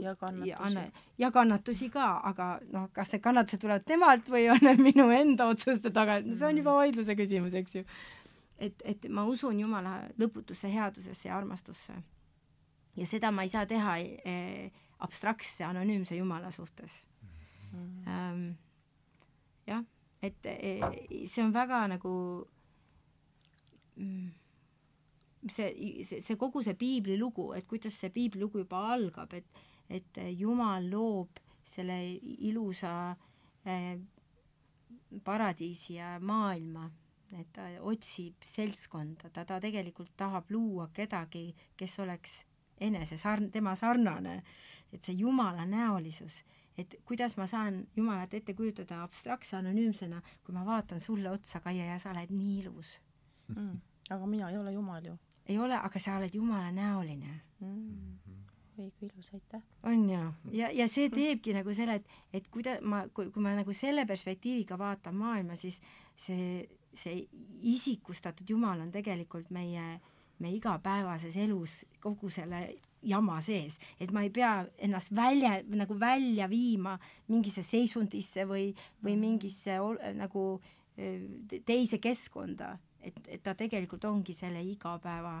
[0.00, 0.92] ja kannatusi.
[1.18, 5.46] ja kannatusi ka, aga noh, kas need kannatused tulevad temalt või on need minu enda
[5.50, 7.84] otsuste taga, no see on juba vaidluse küsimus, eks ju.
[8.58, 11.94] et, et ma usun Jumala lõputusse headusesse ja armastusse.
[12.96, 17.02] ja seda ma ei saa teha eh, abstraktse anonüümse Jumala suhtes
[17.72, 18.08] mm.
[18.08, 18.44] ähm,.
[19.66, 19.84] jah,
[20.22, 20.82] et eh,
[21.26, 22.14] see on väga nagu
[23.96, 24.30] mm,
[25.50, 30.88] see, see, see kogu see piiblilugu, et kuidas see piiblilugu juba algab, et, et Jumal
[30.90, 31.98] loob selle
[32.48, 32.94] ilusa
[33.66, 33.98] äh,
[35.24, 36.88] paradiisi ja maailma,
[37.38, 42.42] et ta otsib seltskonda, ta, ta tegelikult tahab luua kedagi, kes oleks
[42.82, 44.42] enese sarn-, tema sarnane,
[44.92, 46.42] et see Jumala näolisus,
[46.78, 51.86] et kuidas ma saan Jumalat ette kujutada abstraktse anonüümsena, kui ma vaatan sulle otsa, Kaie,
[51.88, 52.98] ja sa oled nii ilus.
[53.52, 53.80] Mm,.
[54.10, 55.16] aga mina ei ole Jumal ju
[55.48, 57.40] ei ole, aga sa oled jumala näoline.
[57.62, 58.18] Mm..
[58.78, 59.62] oi kui ilus, aitäh.
[59.82, 60.20] on ju,
[60.56, 64.06] ja, ja see teebki nagu selle, et, et kuida-, ma, kui, kui ma nagu selle
[64.08, 65.76] perspektiiviga vaatan maailma, siis
[66.18, 66.64] see,
[66.94, 67.26] see
[67.74, 70.00] isikustatud Jumal on tegelikult meie,
[70.42, 72.64] meie igapäevases elus kogu selle
[73.02, 76.96] jama sees, et ma ei pea ennast välja, nagu välja viima
[77.28, 78.70] mingisse seisundisse või,
[79.04, 79.76] või mingisse
[80.16, 80.46] nagu
[81.66, 85.40] teise keskkonda et, et ta tegelikult ongi selle igapäeva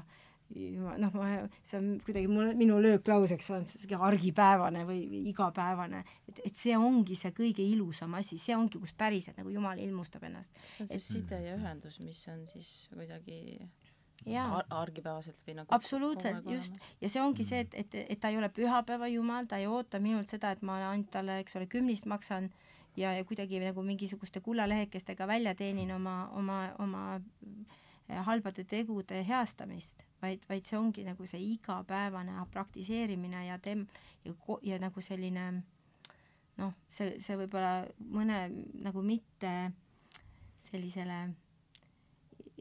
[0.52, 1.28] noh, ma,
[1.64, 6.76] see on kuidagi mul, minu lööklauseks on sihuke argipäevane või, või igapäevane, et, et see
[6.76, 10.52] ongi see kõige ilusam asi, see ongi, kus päriselt nagu Jumal ilmustab ennast.
[10.74, 13.40] see on siis et, side ja ühendus, mis on siis kuidagi
[14.22, 18.36] Ar argipäevaselt või nagu absoluutselt, just, ja see ongi see, et, et, et ta ei
[18.38, 22.06] ole pühapäeva jumal, ta ei oota minult seda, et ma ainult talle, eks ole, kümnist
[22.06, 22.46] maksan.
[22.46, 27.04] äh, ja, ja kuidagi nagu mingisuguste kullalehekestega välja teenin oma, oma, oma
[28.08, 33.86] eh, halbade tegude heastamist, vaid, vaid see ongi nagu see igapäevane praktiseerimine ja tem-
[34.24, 35.46] ja, ja nagu selline
[36.60, 38.44] noh, see, see võib-olla mõne
[38.84, 39.72] nagu mitte
[40.68, 41.24] sellisele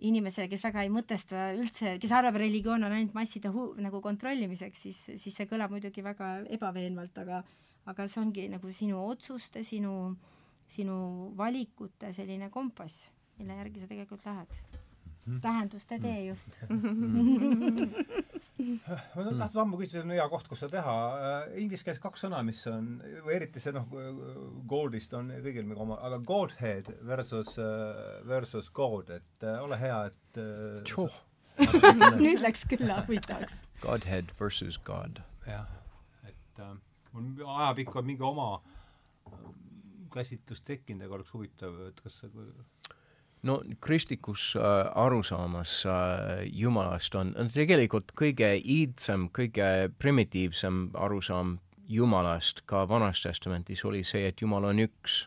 [0.01, 4.85] inimesele, kes väga ei mõtesta üldse, kes arvab, religioon on ainult masside hu-, nagu kontrollimiseks,
[4.87, 7.43] siis, siis see kõlab muidugi väga ebaveenvalt, aga
[7.89, 9.95] aga see ongi nagu sinu otsuste, sinu,
[10.69, 10.97] sinu
[11.37, 13.07] valikute selline kompass,
[13.39, 14.57] mille järgi sa tegelikult lähed
[15.25, 15.39] mm..
[15.41, 16.59] tähenduste teejuht
[18.61, 20.95] ma tahtnud ammu küsida, see on hea koht, kus seda teha.
[21.29, 22.91] Äh, inglise keeles kaks sõna, mis on,
[23.25, 23.87] või eriti see noh,
[24.69, 29.99] Goldist on kõigil mingi oma, aga Godhead versus, äh, versus God, et äh, ole hea,
[30.11, 30.41] et
[30.87, 31.17] Tšoh.
[32.21, 33.65] nüüd läks küll huvitavaks.
[33.81, 35.23] Godhead versus God.
[35.47, 35.67] jah,
[36.29, 36.77] et äh,
[37.13, 38.53] mul ajapikku on mingi oma
[39.27, 39.39] äh,
[40.13, 42.31] käsitlus tekkinud, aga oleks huvitav, et kas see
[43.43, 51.57] no kristlikus äh, arusaamas äh, Jumalast on, on tegelikult kõige iidsem, kõige primitiivsem arusaam
[51.91, 55.25] Jumalast ka Vanas Testamendis oli see, et Jumal on üks.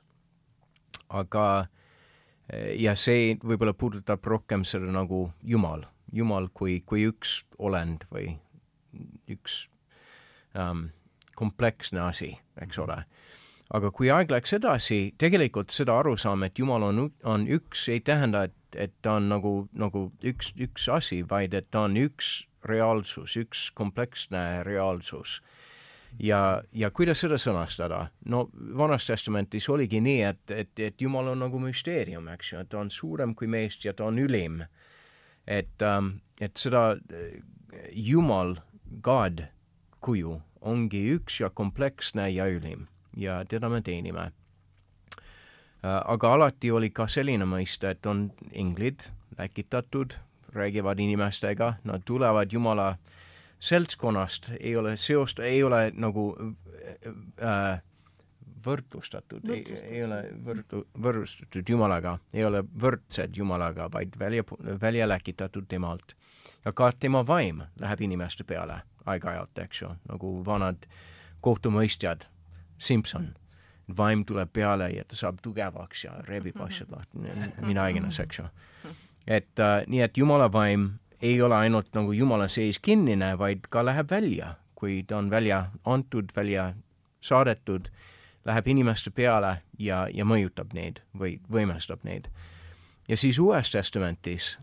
[1.08, 8.06] aga äh, ja see võib-olla puudutab rohkem seda nagu Jumal, Jumal kui, kui üks olend
[8.10, 8.36] või
[9.28, 9.66] üks
[10.54, 10.92] ähm,
[11.34, 13.02] kompleksne asi, eks ole.
[13.74, 18.44] aga kui aeg läks edasi, tegelikult seda arusaama, et Jumal on, on üks, ei tähenda,
[18.44, 23.36] et, et ta on nagu, nagu üks, üks asi, vaid et ta on üks reaalsus,
[23.40, 25.40] üks kompleksne reaalsus
[26.18, 28.06] ja, ja kuidas seda sõnastada?
[28.30, 28.46] no
[28.78, 32.80] Vanas Testamentis oligi nii, et, et, et Jumal on nagu müsteerium, eks ju, et ta
[32.82, 34.62] on suurem kui meist ja ta on ülim.
[35.46, 37.40] et ähm,, et seda äh,
[37.92, 38.56] Jumal,
[39.02, 39.46] God
[40.00, 44.20] kuju ongi üks ja kompleksne ja ülim ja teda me teenime.
[44.20, 49.08] Äh, aga alati oli ka selline mõiste, et on inglid,
[49.38, 50.18] läkitatud,
[50.54, 52.94] räägivad inimestega, nad tulevad Jumala
[53.60, 56.30] seltskonnast, ei ole seost, ei ole nagu
[57.42, 57.82] äh,
[58.64, 64.44] võrdlustatud, ei, ei ole võrdu, võrdlustatud Jumalaga, ei ole võrdsed Jumalaga, vaid välja,
[64.80, 66.16] välja läkitatud temalt.
[66.64, 70.86] ja ka tema vaim läheb inimeste peale aeg-ajalt, eks ju, nagu vanad
[71.44, 72.26] kohtumõistjad,
[72.78, 73.34] Simson,
[73.96, 77.20] vaim tuleb peale ja ta saab tugevaks ja rebib asjad lahti,
[77.62, 78.48] mida iganes, eks ju.
[79.26, 80.90] et äh, nii, et jumala vaim
[81.22, 85.66] ei ole ainult nagu jumala sees kinnine, vaid ka läheb välja, kui ta on välja
[85.84, 86.72] antud, välja
[87.20, 87.88] saadetud,
[88.44, 92.28] läheb inimeste peale ja, ja mõjutab neid või võimestab neid.
[93.08, 94.56] ja siis Uues Testamentis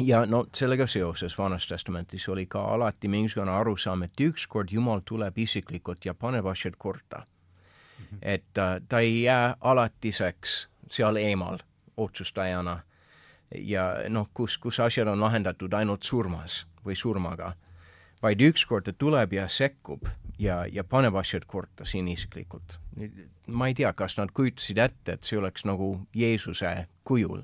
[0.00, 5.38] ja no sellega seoses Vanas Testamentis oli ka alati mingisugune arusaam, et ükskord Jumal tuleb
[5.38, 8.04] isiklikult ja paneb asjad korda mm.
[8.04, 8.18] -hmm.
[8.22, 11.58] et äh, ta ei jää alatiseks seal eemal
[11.96, 12.80] otsustajana
[13.54, 17.54] ja noh, kus, kus asjad on lahendatud ainult surmas, või surmaga,
[18.22, 22.78] vaid ükskord ta tuleb ja sekkub ja, ja paneb asjad korda siin isiklikult.
[23.46, 27.42] ma ei tea, kas nad kujutasid ette, et see oleks nagu Jeesuse kujul.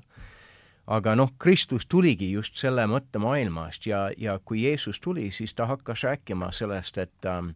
[0.87, 6.03] Aga noh, Kristus tuligi just selle mõttemaailmast ja, ja kui Jeesus tuli, siis ta hakkas
[6.03, 7.55] rääkima sellest, et ähm,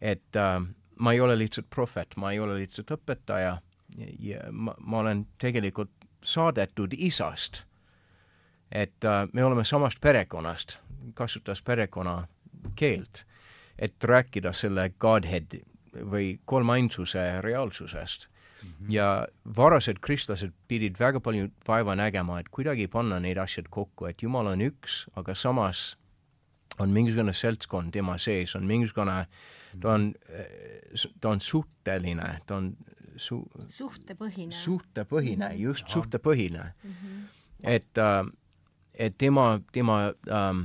[0.00, 0.62] et äh,
[0.98, 3.58] ma ei ole lihtsalt prohvet, ma ei ole lihtsalt õpetaja
[4.18, 5.90] ja ma, ma olen tegelikult
[6.22, 7.64] saadetud isast.
[8.72, 10.78] et äh, me oleme samast perekonnast,
[11.14, 12.28] kasutas perekonna
[12.76, 13.24] keelt,
[13.78, 15.60] et rääkida selle Godhead
[15.92, 18.28] või kolmainsuse reaalsusest
[18.62, 18.90] -hmm.
[18.90, 24.22] ja varased kristlased pidid väga palju vaeva nägema, et kuidagi panna neid asjad kokku, et
[24.22, 25.96] Jumal on üks, aga samas
[26.78, 29.26] on mingisugune seltskond tema sees, on mingisugune,
[29.80, 30.14] ta on,
[31.20, 32.76] ta on suhteline, ta on
[33.16, 34.54] su-, suhtepõhine.
[34.54, 36.90] suhtepõhine, just suhtepõhine mm.
[36.90, 37.24] -hmm.
[37.62, 38.26] et äh,,
[38.98, 40.64] et tema, tema ähm,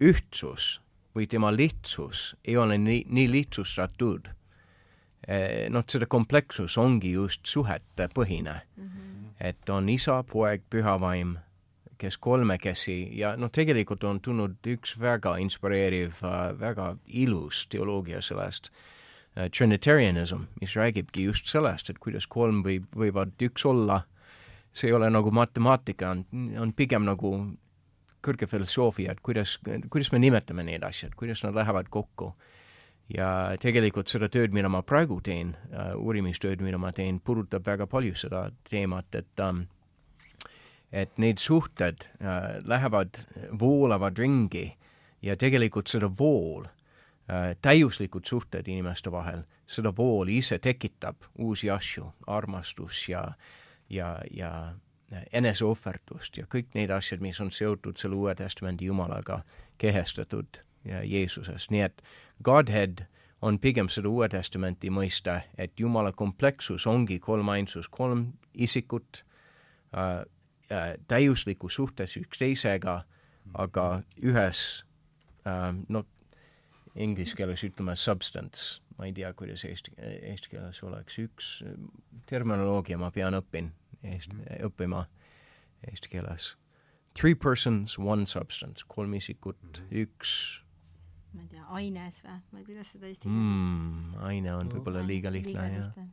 [0.00, 0.78] ühtsus
[1.16, 4.30] või tema lihtsus ei ole nii, nii lihtsustatud.
[5.70, 8.84] Noh, seda komplekssus ongi just suhetepõhine mm.
[8.84, 9.30] -hmm.
[9.40, 11.36] et on isa, poeg, püha vaim,
[11.98, 18.70] kes kolmekesi ja noh, tegelikult on tulnud üks väga inspireeriv äh,, väga ilus teoloogia sellest
[19.38, 24.00] Äh, Trinitarianism, mis räägibki just sellest, et kuidas kolm võib, võivad üks olla,
[24.72, 27.32] see ei ole nagu matemaatika, on, on pigem nagu
[28.24, 29.58] kõrge filosoofia, et kuidas,
[29.92, 32.32] kuidas me nimetame neid asju, et kuidas nad lähevad kokku.
[33.14, 33.28] Ja
[33.62, 38.14] tegelikult seda tööd, mida ma praegu teen uh,, uurimistööd, mida ma teen, puudutab väga palju
[38.18, 39.66] seda teemat, et um,
[40.92, 43.18] et need suhted uh, lähevad,
[43.58, 44.70] voolavad ringi
[45.22, 46.66] ja tegelikult seda vool
[47.30, 53.32] Äh, täiuslikud suhted inimeste vahel, seda vooli ise tekitab uusi asju, armastus ja,
[53.90, 54.50] ja, ja
[55.32, 59.40] eneseohverdust ja kõik need asjad, mis on seotud selle Uue Testamendi Jumalaga
[59.78, 62.04] kehestatud Jeesuses, nii et
[62.42, 63.06] Godhead
[63.42, 69.22] on pigem seda Uue Testamenti mõiste, et Jumala komplekssus ongi kolmainsus, kolm isikut
[69.94, 70.24] äh,
[70.72, 73.02] äh, täiusliku suhtes üksteisega,
[73.54, 73.86] aga
[74.22, 74.84] ühes
[75.46, 76.04] äh, no
[76.96, 81.50] inglise keeles ütleme substance, ma ei tea, kuidas eesti, eesti keeles oleks, üks
[82.26, 83.72] terminoloogia ma pean õppin,
[84.02, 84.62] eesti, mhm.
[84.70, 85.06] õppima
[85.86, 86.54] eesti keeles.
[87.16, 90.02] Three persons, one substance, kolm isikut mm, -hmm.
[90.02, 90.62] üks
[91.36, 95.32] ma ei tea, aines või, või kuidas seda eesti keeles mm, aine on võib-olla liiga
[95.34, 96.06] lihtne, jah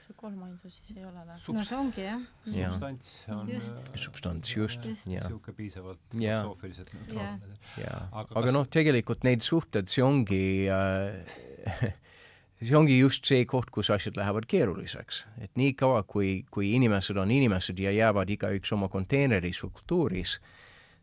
[0.00, 1.54] kas see kolmainsus siis ei ole või?
[1.56, 2.20] no see ongi jah
[2.54, 2.68] ja..
[2.72, 3.72] substants on just.
[3.76, 7.56] Äh, substants, just, just., niisugune piisavalt filosoofiliselt neutraalne.
[7.76, 8.54] jaa, aga, aga kas...
[8.56, 11.90] noh, tegelikult neid suhted, see ongi äh,
[12.68, 15.24] see ongi just see koht, kus asjad lähevad keeruliseks.
[15.40, 20.38] et niikaua, kui, kui inimesed on inimesed ja jäävad igaüks oma konteineris või kultuuris,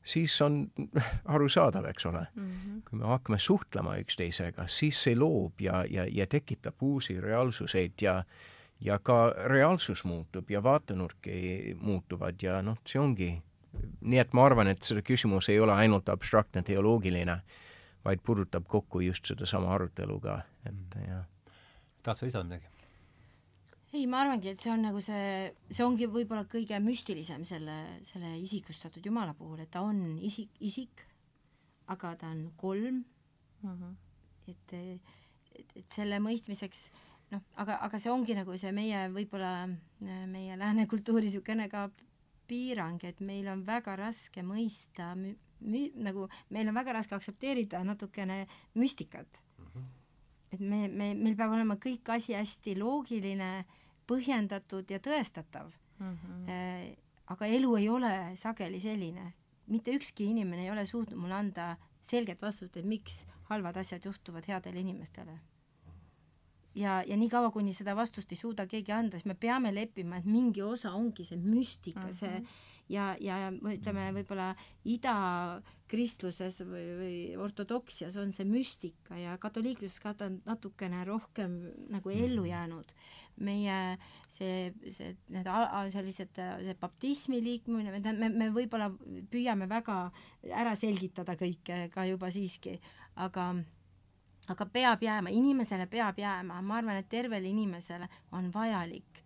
[0.08, 0.68] siis on
[1.26, 2.52] arusaadav, eks ole mm.
[2.52, 2.82] -hmm.
[2.90, 8.24] kui me hakkame suhtlema üksteisega, siis see loob ja, ja, ja tekitab uusi reaalsuseid ja
[8.82, 13.32] ja ka reaalsus muutub ja vaatenurki muutuvad ja noh, see ongi,
[14.02, 17.40] nii et ma arvan, et see küsimus ei ole ainult abstraktne teoloogiline,
[18.06, 21.10] vaid puudutab kokku just sedasama arutelu ka, et mm.
[21.10, 21.26] jah.
[22.04, 22.77] tahad sa lisada midagi?
[23.94, 27.78] Ei, ma arvangi, et see on nagu see, see ongi võib-olla kõige müstilisem selle,
[28.08, 31.06] selle isikustatud Jumala puhul, et ta on isik, isik,
[31.94, 33.04] aga ta on kolm
[33.64, 33.70] mm.
[33.70, 33.94] -hmm.
[34.52, 36.90] et, et, et selle mõistmiseks
[37.32, 41.88] noh, aga, aga see ongi nagu see meie võib-olla äh, meie lääne kultuuri niisugune ka
[42.48, 47.84] piirang, et meil on väga raske mõista mü-, mü-, nagu meil on väga raske aktsepteerida
[47.84, 49.44] natukene müstikat.
[50.52, 53.66] Et me, me, meil peab olema kõik asi hästi loogiline,
[54.08, 56.14] põhjendatud ja tõestatav mm.
[56.14, 56.96] -hmm.
[57.34, 59.34] aga elu ei ole sageli selline.
[59.68, 64.48] mitte ükski inimene ei ole suutnud mulle anda selget vastust, et miks halvad asjad juhtuvad
[64.48, 65.40] headele inimestele
[66.78, 70.26] ja, ja niikaua, kuni seda vastust ei suuda keegi anda, siis me peame leppima, et
[70.26, 72.14] mingi osa ongi see müstika mm, -hmm.
[72.14, 72.46] see mhm.
[72.92, 74.52] Ja, ja ütleme, võib-olla
[74.88, 81.58] idakristluses või, või ortodoksias on see müstika ja katoliikluses ka ta on natukene rohkem
[81.94, 82.50] nagu ellu mhm.
[82.52, 82.94] jäänud.
[83.38, 83.80] meie
[84.34, 85.50] see, see, need
[85.94, 88.90] sellised, see baptismi liikumine, me, me võib-olla
[89.32, 90.00] püüame väga
[90.52, 92.80] ära selgitada kõike ka juba siiski,
[93.16, 93.52] aga
[94.48, 99.24] aga peab jääma, inimesele peab jääma, ma arvan, et tervele inimesele on vajalik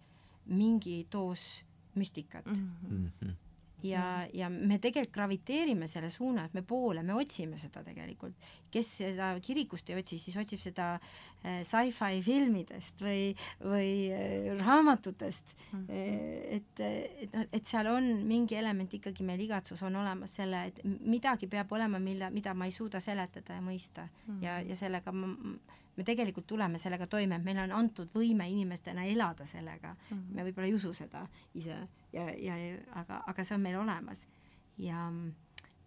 [0.50, 1.64] mingi doos
[1.96, 3.12] müstikat mm.
[3.22, 3.51] -hmm.
[3.84, 8.36] Ja, ja me tegelikult graviteerime selle suuna, et me poole, me otsime seda tegelikult.
[8.72, 15.56] kes seda kirikust ei otsi, siis otsib seda äh, sci-fi filmidest või, või äh, raamatutest
[15.58, 15.82] mm.
[15.82, 16.56] -hmm.
[16.58, 16.84] et,
[17.26, 21.48] et noh, et seal on mingi element ikkagi meil igatsus on olemas selle, et midagi
[21.52, 24.08] peab olema, mille, mida ma ei suuda seletada ja mõista
[24.42, 25.36] ja, ja sellega ma
[25.98, 30.18] me tegelikult tuleme sellega toime, et meile on antud võime inimestena elada sellega mm.
[30.18, 30.36] -hmm.
[30.36, 31.78] me võib-olla ei usu seda ise
[32.14, 32.58] ja, ja
[33.04, 34.28] aga, aga see on meil olemas.
[34.78, 35.12] ja,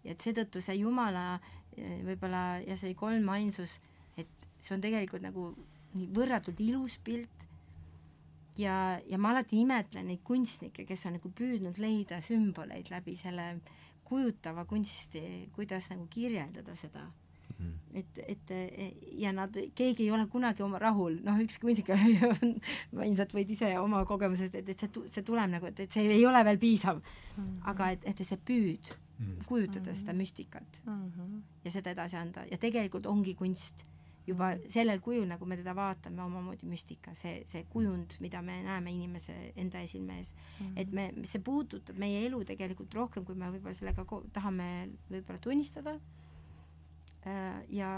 [0.03, 1.39] ja et seetõttu see Jumala
[1.77, 3.79] võib-olla ja see kolmainsus,
[4.17, 5.55] et see on tegelikult nagu
[5.95, 7.47] nii võrratult ilus pilt
[8.57, 13.55] ja, ja ma alati imetlen neid kunstnikke, kes on nagu püüdnud leida sümboleid läbi selle
[14.05, 17.07] kujutava kunsti, kuidas nagu kirjeldada seda.
[17.95, 18.51] Et, et
[19.19, 21.91] ja nad, keegi ei ole kunagi oma rahul, noh, ükski kunstnik
[23.07, 26.25] ilmselt võid ise oma kogemusest, et, et see, see tuleb nagu, et, et see ei
[26.27, 27.41] ole veel piisav mm.
[27.41, 27.57] -hmm.
[27.71, 29.45] aga et, et see püüd mm.
[29.47, 29.99] kujutada mm -hmm.
[29.99, 31.41] seda müstikat mm -hmm.
[31.65, 33.85] ja seda edasi anda ja tegelikult ongi kunst
[34.27, 38.91] juba sellel kujul, nagu me teda vaatame, omamoodi müstika, see, see kujund, mida me näeme
[38.91, 40.65] inimese enda silme ees mm.
[40.65, 40.73] -hmm.
[40.75, 45.93] et me, see puudutab meie elu tegelikult rohkem, kui me võib-olla sellega tahame võib-olla tunnistada
[45.93, 46.24] mm
[47.69, 47.89] ja,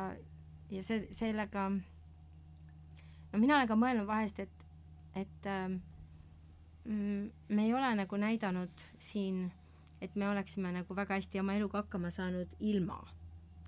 [0.71, 1.67] ja see, sellega,
[3.31, 4.65] no mina olen ka mõelnud vahest, et,
[5.19, 5.79] et ähm,
[6.85, 9.47] mm, me ei ole nagu näidanud siin,
[10.01, 12.99] et me oleksime nagu väga hästi oma eluga hakkama saanud ilma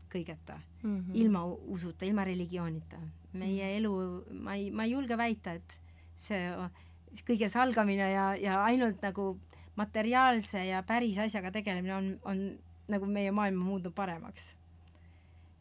[0.09, 1.15] kõigeta mm, -hmm.
[1.21, 2.97] ilma usuta, ilma religioonita.
[3.33, 3.77] meie mm -hmm.
[3.77, 5.79] elu, ma ei, ma ei julge väita, et
[6.17, 6.51] see
[7.25, 9.39] kõige salgamine ja, ja ainult nagu
[9.75, 14.58] materiaalse ja päris asjaga tegelemine on, on nagu meie maailma muutnud paremaks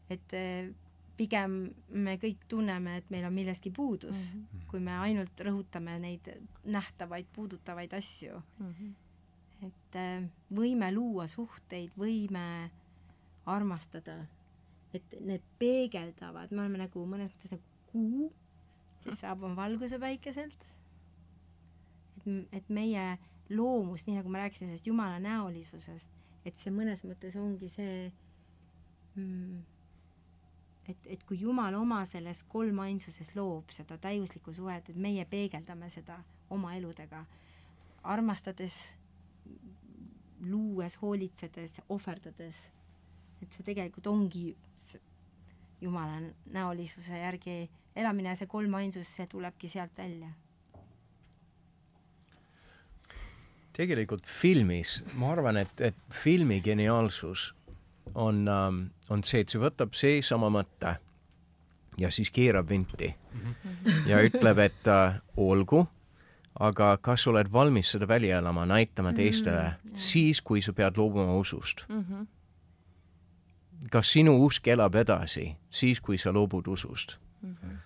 [0.09, 0.71] et eh,
[1.19, 4.65] pigem me kõik tunneme, et meil on millestki puudus mm, -hmm.
[4.71, 6.29] kui me ainult rõhutame neid
[6.63, 8.73] nähtavaid, puudutavaid asju mm.
[8.73, 8.93] -hmm.
[9.67, 12.69] et eh, võime luua suhteid, võime
[13.45, 14.25] armastada,
[14.93, 18.29] et need peegeldavad, me oleme nagu mõnes mõttes nagu kuu,
[19.03, 20.65] kes saab oma valguse päikeselt.
[22.17, 23.17] et, et meie
[23.49, 26.09] loomus, nii nagu ma rääkisin sellest Jumala näolisusest,
[26.45, 28.11] et see mõnes mõttes ongi see
[29.15, 29.61] mm,
[30.89, 36.17] et, et kui Jumal oma selles kolmainsuses loob seda täiuslikku suhet, et meie peegeldame seda
[36.49, 37.23] oma eludega,
[38.09, 38.79] armastades,
[40.49, 42.63] luues, hoolitsedes, ohverdades,
[43.41, 44.49] et see tegelikult ongi
[45.79, 46.17] Jumala
[46.51, 50.27] näolisuse järgi elamine see kolmainsus, see tulebki sealt välja.
[53.79, 57.53] Tegelikult filmis, ma arvan, et, et filmi geniaalsus
[58.15, 60.95] on, ähm, on see, et see võtab seesama mõte
[61.99, 63.13] ja siis keerab vinti
[64.07, 65.85] ja ütleb, et äh, olgu,
[66.59, 69.97] aga kas oled valmis seda välja elama, näitama teistele mm -hmm.
[69.97, 72.05] siis, kui sa pead loobuma usust mm?
[72.09, 72.27] -hmm.
[73.91, 77.55] kas sinu usk elab edasi siis, kui sa loobud usust mm?
[77.63, 77.77] -hmm.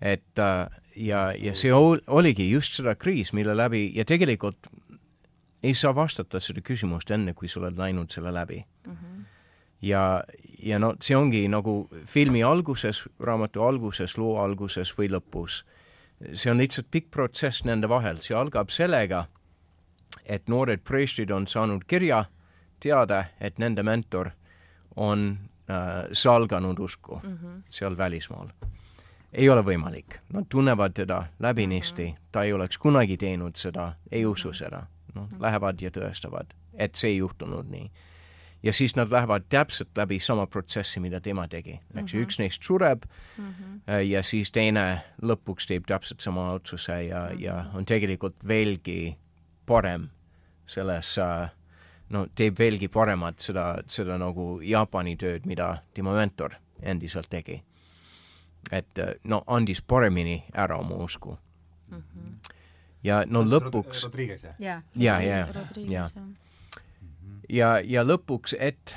[0.00, 4.66] et äh, ja, ja see ol, oligi just seda kriis, mille läbi ja tegelikult
[5.62, 8.92] ei saa vastata seda küsimust enne, kui sa oled läinud selle läbi mm.
[8.92, 9.11] -hmm
[9.82, 10.24] ja,
[10.62, 15.62] ja no see ongi nagu filmi alguses, raamatu alguses, loo alguses või lõpus.
[16.34, 19.26] see on lihtsalt pikk protsess nende vahel, see algab sellega,
[20.24, 22.24] et noored preestrid on saanud kirja,
[22.80, 24.30] teada, et nende mentor
[24.96, 25.38] on
[25.70, 27.62] äh, salganud usku mm -hmm.
[27.70, 28.48] seal välismaal.
[29.32, 32.28] ei ole võimalik, nad tunnevad teda läbinisti mm, -hmm.
[32.32, 34.56] ta ei oleks kunagi teinud seda, ei usu mhm.
[34.56, 37.90] seda, noh, lähevad ja tõestavad, et see ei juhtunud nii
[38.62, 41.80] ja siis nad lähevad täpselt läbi sama protsessi, mida tema tegi.
[41.94, 43.02] eks ju mm -hmm., üks neist sureb
[43.38, 43.92] mm -hmm.
[43.92, 47.40] ja siis teine lõpuks teeb täpselt sama otsuse ja mm, -hmm.
[47.40, 49.18] ja on tegelikult veelgi
[49.66, 50.08] parem
[50.66, 51.50] selles äh,
[52.08, 57.62] no teeb veelgi paremat seda, seda nagu Jaapani tööd, mida tema mentor endiselt tegi.
[58.70, 61.38] et äh, no andis paremini ära oma usku
[61.90, 61.98] mm.
[61.98, 62.54] -hmm.
[63.02, 64.08] ja no lõpuks
[64.58, 65.46] ja, ja, ja,
[65.88, 66.08] ja
[67.52, 68.94] ja, ja lõpuks, et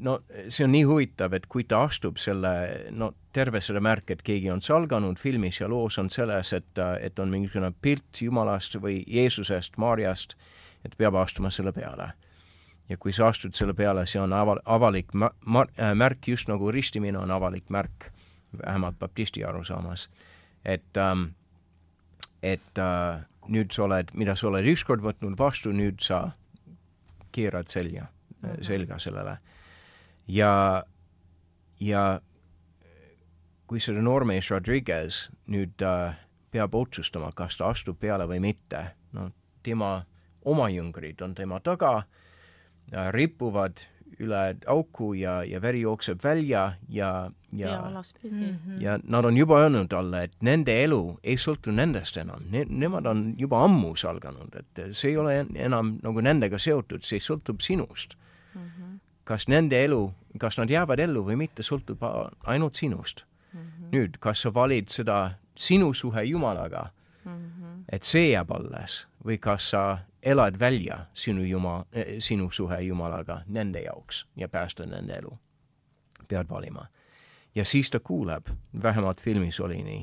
[0.00, 0.18] no
[0.48, 2.52] see on nii huvitav, et kui ta astub selle,
[2.90, 7.18] no terve selle märk, et keegi on salganud filmis ja loos on selles, et, et
[7.18, 10.36] on mingisugune pilt Jumalast või Jeesusest, Maarjast,
[10.84, 12.12] et peab astuma selle peale.
[12.90, 16.48] ja kui sa astud selle peale, see on aval-, avalik ma-, ma-, äh, märk, just
[16.50, 18.10] nagu ristimine on avalik märk,
[18.64, 20.08] vähemalt baptisti arusaamas.
[20.64, 21.34] et ähm,,
[22.42, 26.32] et äh, nüüd sa oled, mida sa oled ükskord võtnud vastu, nüüd sa
[27.40, 28.64] keerad selja mm, -hmm.
[28.64, 29.38] selga sellele.
[30.28, 30.84] ja,
[31.80, 32.20] ja
[33.66, 36.16] kui see noormees Rodriguez nüüd äh,
[36.50, 39.30] peab otsustama, kas ta astub peale või mitte, no
[39.62, 40.00] tema
[40.44, 42.02] oma jüngrid on tema taga,
[43.14, 43.84] ripuvad
[44.20, 48.58] üle auku ja, ja veri jookseb välja ja, ja pea alaspidi mm.
[48.66, 48.82] -hmm.
[48.82, 53.06] ja nad on juba öelnud talle, et nende elu ei sõltu nendest enam ne,, nemad
[53.06, 58.14] on juba ammu salganud, et see ei ole enam nagu nendega seotud, see sõltub sinust
[58.54, 58.60] mm.
[58.60, 58.98] -hmm.
[59.24, 61.98] kas nende elu, kas nad jäävad ellu või mitte, sõltub
[62.44, 63.60] ainult sinust mm.
[63.60, 63.90] -hmm.
[63.92, 66.90] nüüd, kas sa valid seda sinu suhe Jumalaga
[67.24, 67.84] mm, -hmm.
[67.92, 71.84] et see jääb alles või kas sa elad välja sinu Jumal,
[72.18, 75.38] sinu suhe Jumalaga nende jaoks ja päästa nende elu.
[76.28, 76.86] pead valima.
[77.54, 78.46] Ja siis ta kuuleb,
[78.82, 80.00] vähemalt filmis oli nii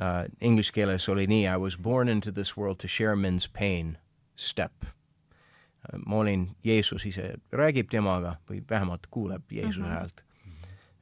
[0.00, 3.98] uh,, inglise keeles oli nii I was born into this world to share men's pain,
[4.36, 5.98] step uh,.
[6.06, 9.90] ma olin, Jeesus ise räägib temaga või vähemalt kuuleb Jeesuse mm -hmm.
[9.90, 10.24] häält,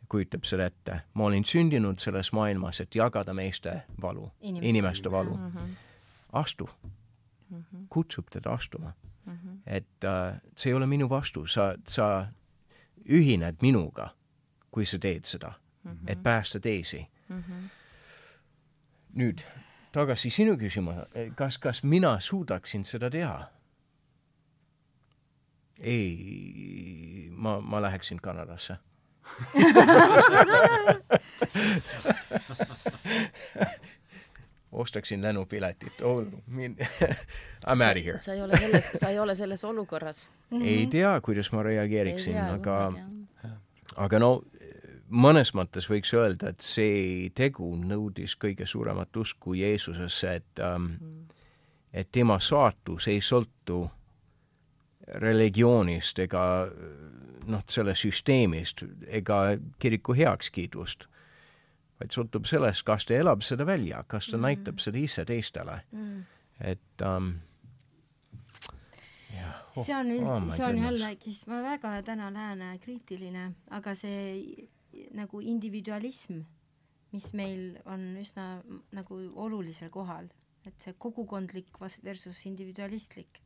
[0.09, 1.01] kujutab seda ette.
[1.14, 5.51] ma olin sündinud selles maailmas, et jagada meeste valu, inimeste valu mm.
[5.51, 5.70] -hmm.
[6.32, 6.70] astu
[7.51, 7.86] mm -hmm.
[7.89, 8.93] kutsub teda astuma
[9.24, 9.32] mm.
[9.32, 9.59] -hmm.
[9.66, 12.26] et uh, see ei ole minu vastus, sa, sa
[13.09, 14.14] ühined minuga,
[14.70, 15.53] kui sa teed seda
[15.84, 16.12] mm, -hmm.
[16.12, 17.42] et päästa teisi mm.
[17.42, 17.68] -hmm.
[19.14, 19.38] nüüd
[19.92, 23.50] tagasi sinu küsimuse, kas, kas mina suudaksin seda teha?
[25.80, 28.76] ei, ma, ma läheksin Kanadasse
[34.72, 38.18] ostaksin lennupiletit oh,, min- I m out of here.
[38.18, 40.58] sa ei ole selles, sa ei ole selles olukorras mm.
[40.58, 40.64] -hmm.
[40.66, 42.92] ei tea, kuidas ma reageeriksin, aga,
[43.96, 44.42] aga no
[45.09, 51.44] mõnes mõttes võiks öelda, et see tegu nõudis kõige suuremat usku Jeesusesse, et ähm, mm.
[51.92, 53.86] et tema saatus ei sõltu
[55.09, 56.42] religioonist ega
[57.48, 61.09] noh, selle süsteemist ega kiriku heakskiidust
[61.98, 64.46] vaid sõltub sellest, kas ta elab seda välja, kas ta mm.
[64.46, 66.24] näitab seda ise teistele mm..
[66.70, 67.32] et um,
[69.34, 74.68] jah, oh, see on oh,, see on jällegi, ma väga täna lääne kriitiline, aga see
[75.14, 76.42] nagu individualism,
[77.12, 80.28] mis meil on üsna nagu olulisel kohal,
[80.66, 83.42] et see kogukondlik versus individualistlik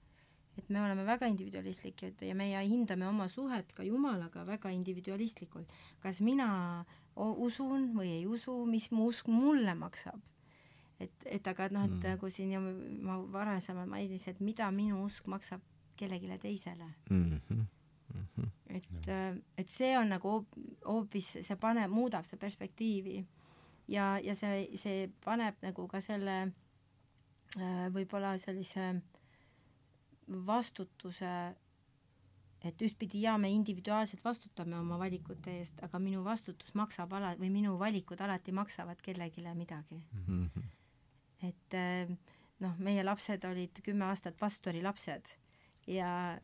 [0.58, 5.72] et me oleme väga individualistlikud ja meie hindame oma suhet ka Jumalaga väga individualistlikult.
[6.00, 6.84] kas mina
[7.16, 10.20] usun või ei usu, mis mu usk mulle maksab.
[11.00, 12.02] et, et aga noh, et mm.
[12.04, 15.60] nagu siin ja ma varasemalt mainisin, et mida minu usk maksab
[15.96, 17.40] kellelegi teisele mm.
[17.40, 17.64] -hmm.
[18.14, 18.48] Mm -hmm.
[18.72, 20.34] Et, äh, et see on nagu
[20.86, 23.20] hoopis, see paneb, muudab seda perspektiivi
[23.92, 28.94] ja, ja see, see paneb nagu ka selle äh, võib-olla sellise
[30.46, 31.32] vastutuse
[32.62, 37.50] et ühtpidi jaa, me individuaalselt vastutame oma valikute eest, aga minu vastutus maksab ala- või
[37.50, 40.48] minu valikud alati maksavad kellelegi midagi mm.
[40.54, 40.62] -hmm.
[41.48, 42.12] et eh,
[42.60, 45.34] noh, meie lapsed olid kümme aastat pastori lapsed
[45.86, 46.38] ja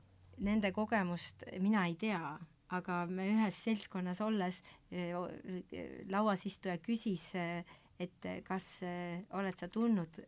[0.45, 2.39] nende kogemust mina ei tea,
[2.76, 5.14] aga me ühes seltskonnas olles eh,
[6.11, 7.64] lauasistuja küsis, eh,
[7.99, 8.66] et kas
[9.34, 10.20] oled sa tundnud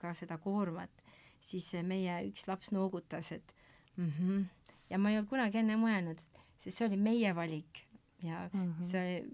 [0.00, 1.02] ka seda koormat,
[1.44, 3.52] siis meie üks laps noogutas, et
[3.96, 4.46] mhm mm
[4.90, 6.20] ja ma ei olnud kunagi enne mõelnud,
[6.58, 7.84] sest see oli meie valik
[8.24, 8.90] ja mm -hmm.
[8.90, 9.24] see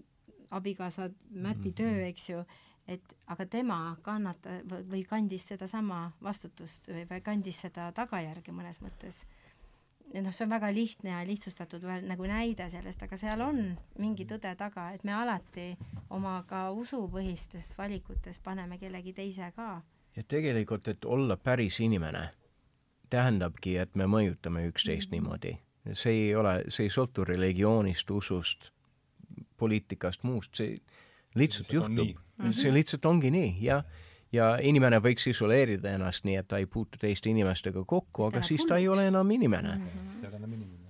[0.51, 2.07] abikaasa Mäti töö, mhm.
[2.09, 2.43] eks ju,
[2.87, 4.61] et aga tema kannata-
[4.91, 9.25] või kandis sedasama vastutust või, või kandis seda tagajärge mõnes mõttes.
[10.21, 13.61] Noh, see on väga lihtne ja lihtsustatud veel nagu näide sellest, aga seal on
[13.99, 15.73] mingi tõde taga, et me alati
[16.09, 19.81] oma ka usupõhistes valikutes paneme kellegi teise ka.
[20.15, 22.29] ja tegelikult, et olla päris inimene
[23.09, 25.21] tähendabki, et me mõjutame üksteist mm -hmm.
[25.21, 25.57] niimoodi.
[25.93, 28.71] see ei ole, see ei sõltu religioonist, usust,
[29.57, 30.79] poliitikast, muust, see
[31.35, 32.07] lihtsalt see juhtub.
[32.07, 32.51] Mm -hmm.
[32.51, 33.83] see lihtsalt ongi nii, jah.
[34.35, 38.65] Ja inimene võiks isoleerida ennast nii, et ta ei puutu teiste inimestega kokku, aga siis
[38.67, 39.75] ta ei ole enam inimene.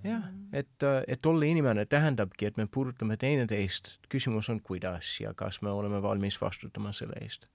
[0.06, 5.62] Jah, et, et olla inimene tähendabki, et me puudutame teineteist, küsimus on, kuidas ja kas
[5.66, 7.48] me oleme valmis vastutama selle eest.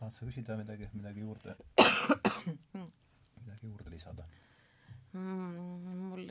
[0.00, 1.56] Tahad sa küsida midagi, midagi juurde.
[3.40, 4.24] Midagi juurde lisada.
[5.12, 5.96] Mm,?
[6.10, 6.28] mul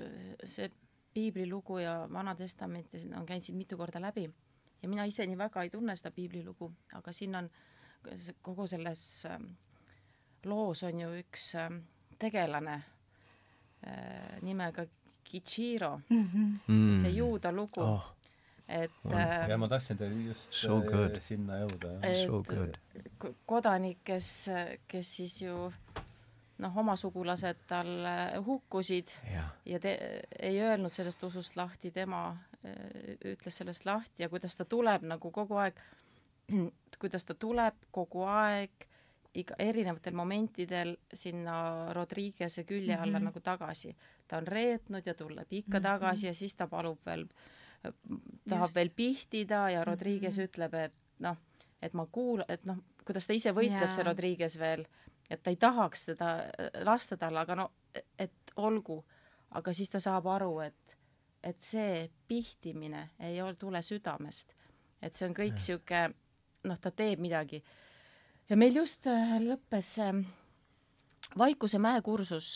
[0.47, 0.69] see
[1.13, 4.29] piiblilugu ja Vana Testament on käinud siin mitu korda läbi
[4.81, 7.49] ja mina ise nii väga ei tunne seda piiblilugu, aga siin on
[8.41, 9.49] kogu selles ähm,
[10.45, 11.81] loos on ju üks ähm,
[12.19, 12.77] tegelane
[13.87, 14.85] äh, nimega
[15.23, 17.01] Kichiro mm, -hmm.
[17.01, 18.15] see juuda lugu oh
[18.69, 18.91] et
[19.49, 21.17] ja ma tahtsin teil just so good.
[21.21, 21.95] sinna jõuda.
[22.27, 22.77] So good.
[23.49, 24.49] kodanik, kes,
[24.87, 25.71] kes siis ju
[26.59, 27.89] noh, oma sugulased tal
[28.45, 29.95] hukkusid ja, ja te,
[30.39, 32.37] ei öelnud sellest usust lahti, tema
[33.25, 35.79] ütles sellest lahti ja kuidas ta tuleb nagu kogu aeg,
[37.01, 38.89] kuidas ta tuleb kogu aeg
[39.37, 43.25] iga, erinevatel momentidel sinna Rodriguez'e külje alla mm -hmm.
[43.25, 43.95] nagu tagasi.
[44.27, 45.83] ta on reetnud ja tuleb ikka mm -hmm.
[45.83, 47.27] tagasi ja siis ta palub veel,
[48.49, 48.75] tahab Just.
[48.75, 50.47] veel pihtida ja Rodriguez mm -hmm.
[50.47, 51.37] ütleb, et noh,
[51.81, 54.85] et ma kuul-, et noh, kuidas ta ise võitleb yeah., see Rodriguez veel,
[55.29, 56.43] et ta ei tahaks teda
[56.83, 57.71] lasta talle, aga no,
[58.19, 59.05] et olgu.
[59.51, 60.88] aga siis ta saab aru, et,
[61.43, 64.53] et see pihtimine ei ole, tule südamest.
[65.01, 66.09] et see on kõik sihuke,
[66.63, 67.63] noh, ta teeb midagi
[68.49, 69.97] ja meil just äh, lõppes
[71.37, 72.55] Vaikuse mäe kursus,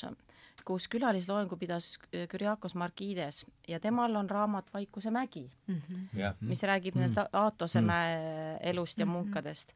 [0.66, 6.18] kus külalisloengu pidas äh, Kyriakos Markides ja temal on raamat Vaikuse mägi mm, -hmm.
[6.18, 6.36] yeah.
[6.42, 7.30] mis räägib mm -hmm.
[7.34, 9.14] Aatose mm mäe elust ja mm -hmm.
[9.14, 9.74] munkadest.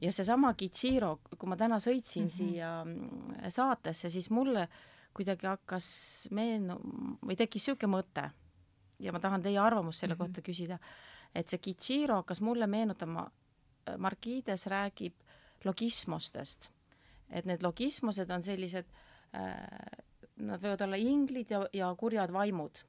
[0.00, 2.30] ja seesama Kichiro, kui ma täna sõitsin mm -hmm.
[2.30, 4.68] siia mm, saatesse, siis mulle
[5.14, 5.88] kuidagi hakkas
[6.30, 6.80] meenu-
[7.22, 8.30] või tekkis niisugune mõte
[9.02, 10.34] ja ma tahan teie arvamust selle mm -hmm.
[10.34, 10.78] kohta küsida,
[11.34, 13.30] et see Kichiro hakkas mulle meenutama,
[13.98, 15.14] Markides räägib
[15.64, 16.70] logismostest.
[17.30, 18.86] et need logismosed on sellised
[19.34, 20.02] äh,,
[20.36, 22.84] nad võivad olla inglid ja, ja kurjad vaimud.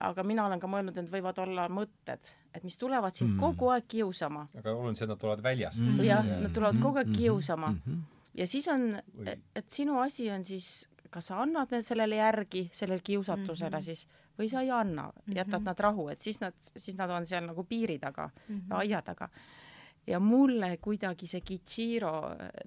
[0.00, 3.40] aga mina olen ka mõelnud, et need võivad olla mõtted, et mis tulevad sind mm.
[3.40, 4.48] kogu aeg kiusama.
[4.58, 6.04] aga oluline see, et nad tulevad väljast mm..
[6.04, 7.80] jah, nad tulevad kogu aeg kiusama mm.
[7.86, 8.02] -hmm.
[8.34, 9.02] ja siis on,
[9.54, 13.84] et sinu asi on siis kas sa annad sellele järgi, sellele kiusatusele mm -hmm.
[13.84, 14.06] siis,
[14.38, 15.64] või sa ei anna, jätad mm -hmm.
[15.64, 18.76] nad rahu, et siis nad, siis nad on seal nagu piiri taga mm, -hmm.
[18.76, 19.28] aia taga
[20.08, 22.12] ja mulle kuidagi see Kichiro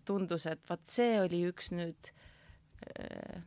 [0.06, 3.42] tundus, et vot see oli üks nüüd äh,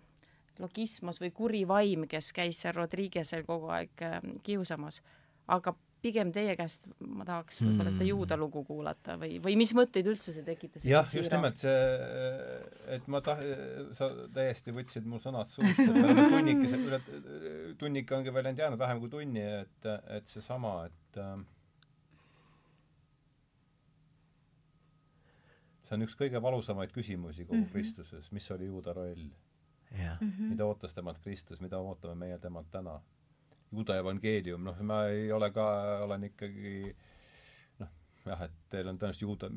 [0.58, 5.02] logismos või kuri vaim, kes käis seal Rodriguez'el kogu aeg äh, kiusamas.
[5.46, 8.10] aga pigem teie käest ma tahaks võib-olla seda hmm.
[8.12, 10.84] juuda lugu kuulata või, või mis mõtteid üldse see tekitas?
[10.88, 11.78] jah, just nimelt see,
[12.96, 13.42] et ma tah-,
[13.96, 17.00] sa täiesti võtsid mu sõnad suust, et tunnikese, üle,
[17.80, 21.34] tunnik ongi veel ainult jäänud, vähem kui tunni, et, et seesama, et äh,
[25.84, 27.72] see on üks kõige valusamaid küsimusi kogu mm -hmm.
[27.72, 29.98] Kristuses, mis oli juuda roll mm?
[30.20, 30.48] -hmm.
[30.52, 33.00] mida ootas temalt Kristus, mida ootame meie temalt täna?
[33.74, 35.66] Juuda evangeelium, noh, ma ei ole ka,
[36.06, 36.74] olen ikkagi
[37.82, 37.92] noh,
[38.26, 39.50] jah, et teil on tõenäoliselt juuda,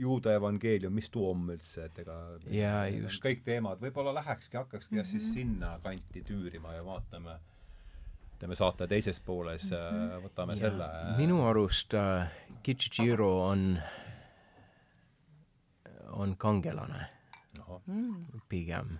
[0.00, 2.18] juuda evangeelium, mis too on üldse, et ega
[2.48, 3.22] yeah, just.
[3.24, 5.10] kõik teemad, võib-olla lähekski, hakkakski mm -hmm.
[5.12, 7.38] siis sinna kanti tüürima ja vaatame
[8.40, 10.22] teeme saate teises pooles mm, -hmm.
[10.24, 10.90] võtame ja, selle.
[11.18, 12.30] minu arust äh,
[12.62, 13.80] Kichijiro on
[16.10, 17.06] on kangelane
[17.86, 18.26] mm.
[18.48, 18.98] pigem.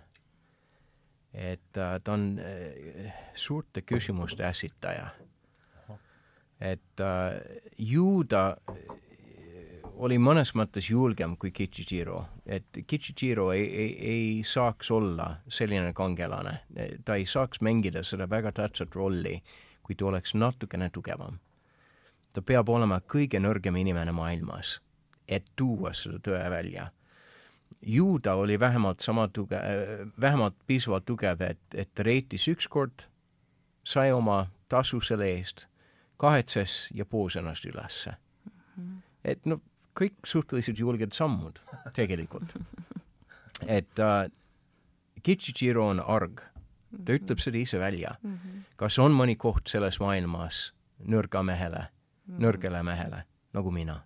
[1.33, 5.07] Et äh, ta on äh, suurte küsimuste ässitaja.
[6.61, 8.57] et äh, Juuda
[10.01, 16.59] oli mõnes mõttes julgem kui Kichijiro, et Kichijiro ei, ei, ei saaks olla selline kangelane,
[17.05, 19.41] ta ei saaks mängida seda väga tähtsat rolli,
[19.83, 21.39] kui ta oleks natukene tugevam.
[22.33, 24.79] ta peab olema kõige nõrgem inimene maailmas,
[25.27, 26.91] et tuua seda tõe välja
[27.81, 29.61] juuda oli vähemalt sama tugev,
[30.21, 33.07] vähemalt piisavalt tugev, et, et ta reitis ükskord,
[33.83, 35.65] sai oma tasu selle eest,
[36.21, 38.51] kahetses ja poos ennast ülesse mm.
[38.77, 39.01] -hmm.
[39.23, 39.61] et noh,
[39.99, 41.59] kõik suhteliselt julged sammud
[41.93, 42.53] tegelikult.
[43.77, 44.31] et äh,
[45.23, 46.41] Kichijiro on arg,
[47.05, 48.33] ta ütleb seda ise välja mm.
[48.37, 48.61] -hmm.
[48.75, 50.73] kas on mõni koht selles maailmas
[51.07, 51.87] nõrga mehele,
[52.27, 54.01] nõrgele mehele, nagu mina?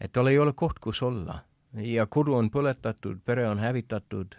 [0.00, 1.44] et tal ei ole koht, kus olla
[1.74, 4.34] ja kodu on põletatud, pere on hävitatud,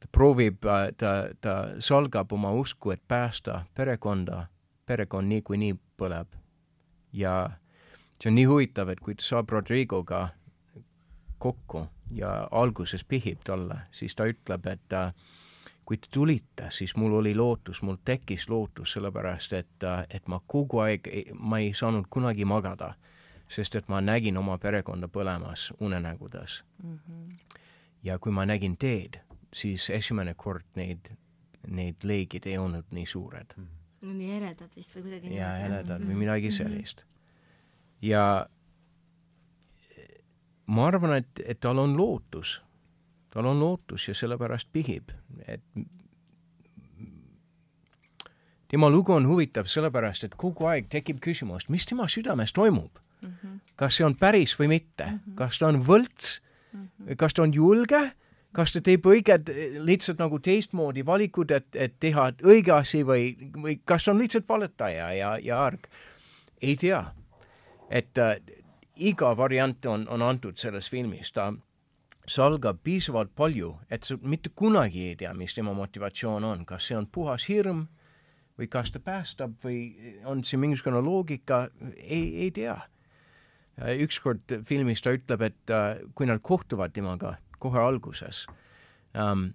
[0.00, 4.46] ta proovib, äh, ta, ta salgab oma usku, et päästa perekonda,
[4.86, 6.26] perekond niikuinii põleb.
[7.12, 7.50] ja
[8.20, 10.28] see on nii huvitav, et kui ta saab Rodrigoga
[11.38, 15.12] kokku ja alguses pihib talle, siis ta ütleb, et äh,
[15.84, 20.40] kui te tulite, siis mul oli lootus, mul tekkis lootus, sellepärast et, äh, et ma
[20.46, 21.08] kogu aeg,
[21.38, 22.94] ma ei saanud kunagi magada
[23.52, 26.98] sest et ma nägin oma perekonda põlemas unenägudes mm.
[26.98, 27.58] -hmm.
[28.02, 29.20] ja kui ma nägin teed,
[29.54, 31.12] siis esimene kord neid,
[31.68, 33.64] need leegid ei olnud nii suured mm.
[33.64, 34.06] -hmm.
[34.06, 36.10] no nii eredad vist või kuidagi jaa, eredad mm -hmm.
[36.10, 36.56] või midagi mhm.
[36.56, 37.08] sellist mm.
[37.08, 38.08] -hmm.
[38.08, 38.46] ja
[40.66, 42.62] ma arvan, et, et tal on lootus,
[43.30, 45.10] tal on lootus ja sellepärast pihib,
[45.46, 45.62] et
[48.68, 53.32] tema lugu on huvitav sellepärast, et kogu aeg tekib küsimus, mis tema südames toimub mm.
[53.32, 53.60] -hmm.
[53.76, 55.34] kas see on päris või mitte mm, -hmm.
[55.34, 56.40] kas ta on võlts
[56.72, 57.16] mm, -hmm.
[57.16, 58.12] kas ta on julge,
[58.52, 59.50] kas ta teeb õiged,
[59.84, 65.12] lihtsalt nagu teistmoodi valikud, et, et teha õige asi või, või kas on lihtsalt valetaja
[65.12, 65.88] ja, ja arg.
[66.62, 67.04] ei tea.
[67.90, 68.36] et äh,
[68.96, 71.52] iga variant on, on antud selles filmis, ta
[72.26, 76.96] salgab piisavalt palju, et sa mitte kunagi ei tea, mis tema motivatsioon on, kas see
[76.96, 77.86] on puhas hirm
[78.58, 81.66] või kas ta päästab või on siin mingisugune loogika,
[81.96, 82.76] ei, ei tea
[83.78, 88.44] ükskord filmis ta ütleb, et uh, kui nad kohtuvad temaga kohe alguses
[89.16, 89.50] um,,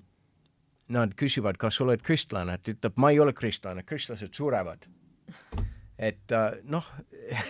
[0.89, 4.87] nad küsivad, kas sa oled kristlane, ta ütleb, ma ei ole kristlane, kristlased surevad.
[5.97, 6.85] et uh, noh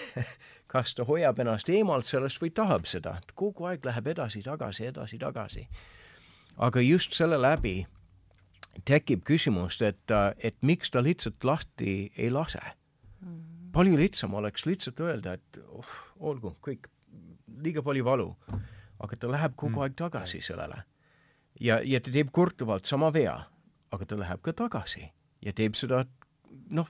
[0.71, 5.67] kas ta hoiab ennast eemalt sellest või tahab seda, kogu aeg läheb edasi-tagasi, edasi-tagasi.
[6.57, 7.85] aga just selle läbi
[8.85, 12.63] tekib küsimust, et, uh, et miks ta lihtsalt lahti ei lase
[13.21, 16.89] mm palju lihtsam oleks lihtsalt öelda, et oh, olgu, kõik,
[17.63, 18.35] liiga palju valu.
[18.99, 19.81] aga ta läheb kogu mm.
[19.83, 20.83] aeg tagasi sellele.
[21.59, 23.37] ja, ja ta teeb korduvalt sama vea,
[23.91, 25.11] aga ta läheb ka tagasi
[25.41, 26.05] ja teeb seda,
[26.69, 26.87] noh,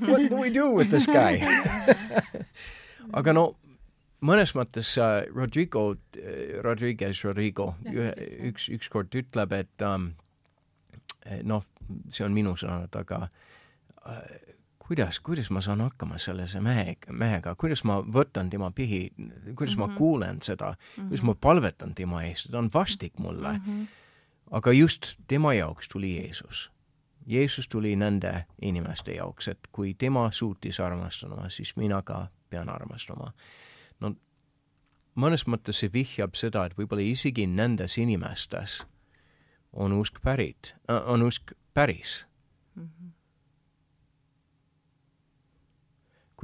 [0.00, 1.40] what do we do with this guy
[3.18, 3.46] aga no
[4.24, 8.12] mõnes mõttes uh, Rodrigo uh,, Rodriguez, Rodrigo, ühe,
[8.50, 10.10] üks, ükskord ütleb, et um,
[11.46, 11.64] noh,
[12.10, 14.22] see on minu sõnad, aga uh,
[14.88, 19.10] kuidas, kuidas ma saan hakkama sellise mehe, mehega, kuidas ma võtan tema pihi,
[19.54, 19.78] kuidas mm -hmm.
[19.80, 19.96] ma mhm.
[19.96, 21.08] kuulen seda mm, -hmm.
[21.08, 23.64] kuidas ma palvetan tema eest, ta on vastik mulle mm.
[23.64, 23.86] -hmm.
[24.50, 26.70] aga just tema jaoks tuli Jeesus.
[27.26, 33.32] Jeesus tuli nende inimeste jaoks, et kui tema suutis armastada, siis mina ka pean armastama.
[34.00, 34.14] no
[35.16, 38.86] mõnes mõttes see vihjab seda, et võib-olla isegi nendes inimestes
[39.72, 42.26] on usk pärit, on usk päris
[42.74, 42.82] mm.
[42.82, 43.15] -hmm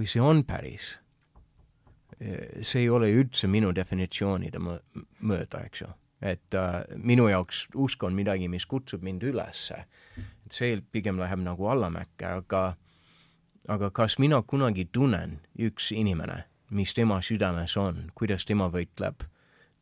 [0.02, 0.96] kui see on päris,
[2.18, 5.90] see ei ole üldse minu definitsioonide mööda, eks ju.
[6.22, 9.84] et äh, minu jaoks usk on midagi, mis kutsub mind ülesse.
[10.18, 12.76] et see pigem läheb nagu allamäkke, aga
[13.68, 19.22] aga kas mina kunagi tunnen üks inimene, mis tema südames on, kuidas tema võitleb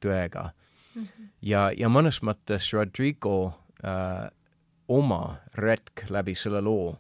[0.05, 0.51] tõega
[0.95, 1.03] mm.
[1.03, 1.29] -hmm.
[1.41, 4.29] ja, ja mõnes mõttes Rodrigo äh,
[4.89, 6.99] oma retk läbi selle loo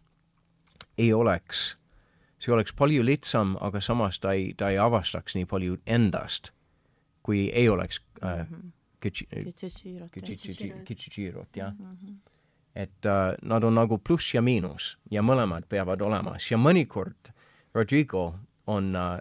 [0.97, 1.80] ei oleks
[2.41, 6.53] see oleks palju lihtsam, aga samas ta ei, ta ei avastaks nii palju endast,
[7.23, 8.69] kui ei oleks äh, mhm.
[9.01, 10.17] Kichichirot,
[11.57, 11.73] jah.
[11.73, 12.15] Mhm.
[12.75, 17.33] et äh, nad on nagu pluss ja miinus ja mõlemad peavad olemas ja mõnikord
[17.75, 18.35] Rodrigo
[18.67, 19.21] on äh,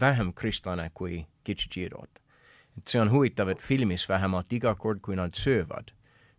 [0.00, 2.22] vähem kristlane kui Kichichirot.
[2.78, 5.90] et see on huvitav, et filmis vähemalt iga kord, kui nad söövad,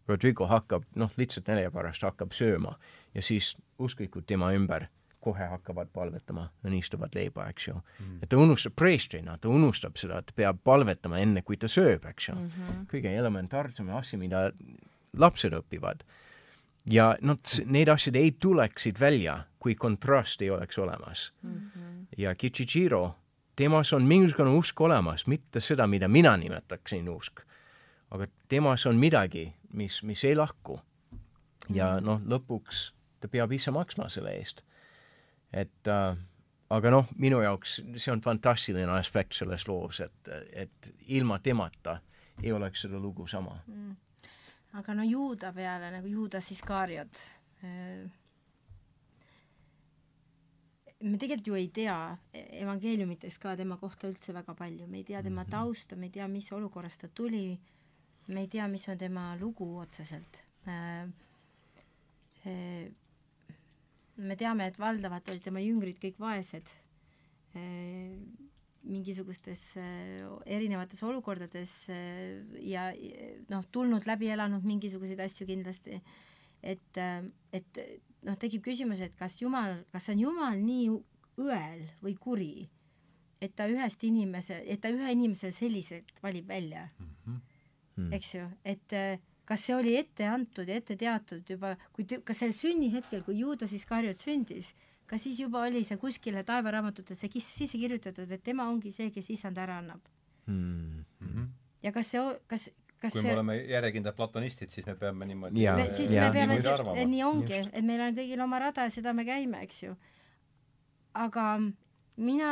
[0.08, 2.80] Rodrigo hakkab, noh, lihtsalt nälja pärast hakkab sööma
[3.14, 4.88] ja siis usklikud tema ümber
[5.28, 8.22] kohe hakkavad palvetama, õnnistuvad leiba, eks ju mm..
[8.24, 12.30] et ta unustab preestrina, ta unustab seda, et peab palvetama enne, kui ta sööb, eks
[12.30, 12.48] ju mm.
[12.54, 12.86] -hmm.
[12.94, 14.48] kõige elementaarsem asi, mida
[15.18, 16.06] lapsed õpivad.
[16.86, 21.56] ja noh, need asjad ei tuleksid välja, kui kontrast ei oleks olemas mm.
[21.56, 22.06] -hmm.
[22.18, 23.16] ja Kichichiro,
[23.56, 27.42] temas on mingisugune usk olemas, mitte seda, mida mina nimetaksin usk.
[28.12, 30.80] aga temas on midagi, mis, mis ei lahku.
[31.74, 34.62] ja noh, lõpuks ta peab ise maksma selle eest
[35.54, 36.18] et äh,
[36.70, 42.00] aga noh, minu jaoks see on fantastiline aspekt selles loos, et, et ilma temata
[42.44, 43.58] ei oleks seda lugu sama.
[43.68, 43.96] Mm..
[44.78, 47.22] aga no juuda peale nagu Juudas Iskariot
[47.64, 48.06] äh,
[51.04, 51.98] me tegelikult ju ei tea
[52.34, 55.52] evangeeliumitest ka tema kohta üldse väga palju, me ei tea tema mhm.
[55.52, 57.60] tausta, me ei tea, mis olukorrast ta tuli,
[58.28, 60.42] me ei tea, mis on tema lugu otseselt.
[60.68, 61.08] Äh,
[64.18, 66.72] me teame, et valdavalt olid tema jüngrid kõik vaesed
[67.58, 68.16] eh,
[68.88, 70.24] mingisugustes eh,
[70.58, 72.90] erinevates olukordades eh, ja
[73.52, 76.02] noh, tulnud läbi elanud mingisuguseid asju kindlasti.
[76.62, 76.98] et,
[77.54, 77.82] et
[78.26, 80.90] noh, tekib küsimus, et kas Jumal, kas on Jumal nii
[81.38, 82.68] õel või kuri,
[83.42, 88.14] et ta ühest inimese, et ta ühe inimese selliselt valib välja mm, -hmm.
[88.18, 88.94] eks ju, et
[89.48, 93.72] kas see oli ette antud ja ette teatud juba, kui, kas sel sünnihetkel, kui Juudas
[93.76, 94.74] Iskariot sündis,
[95.08, 99.58] kas siis juba oli see kuskile taevaraamatutesse sisse kirjutatud, et tema ongi see, kes issand
[99.64, 100.04] ära annab
[100.48, 101.06] mm?
[101.22, 101.48] -hmm.
[101.84, 102.70] ja kas see, kas
[103.00, 103.30] kas kui see...
[103.30, 107.24] me oleme järjekindlad platonistid, siis me peame niimoodi ja, me, siis ja, me peame, nii
[107.24, 109.96] ongi, et meil on kõigil oma rada ja seda me käime, eks ju.
[111.14, 111.46] aga
[112.18, 112.52] mina,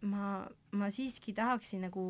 [0.00, 0.32] ma,
[0.70, 2.04] ma siiski tahaksin nagu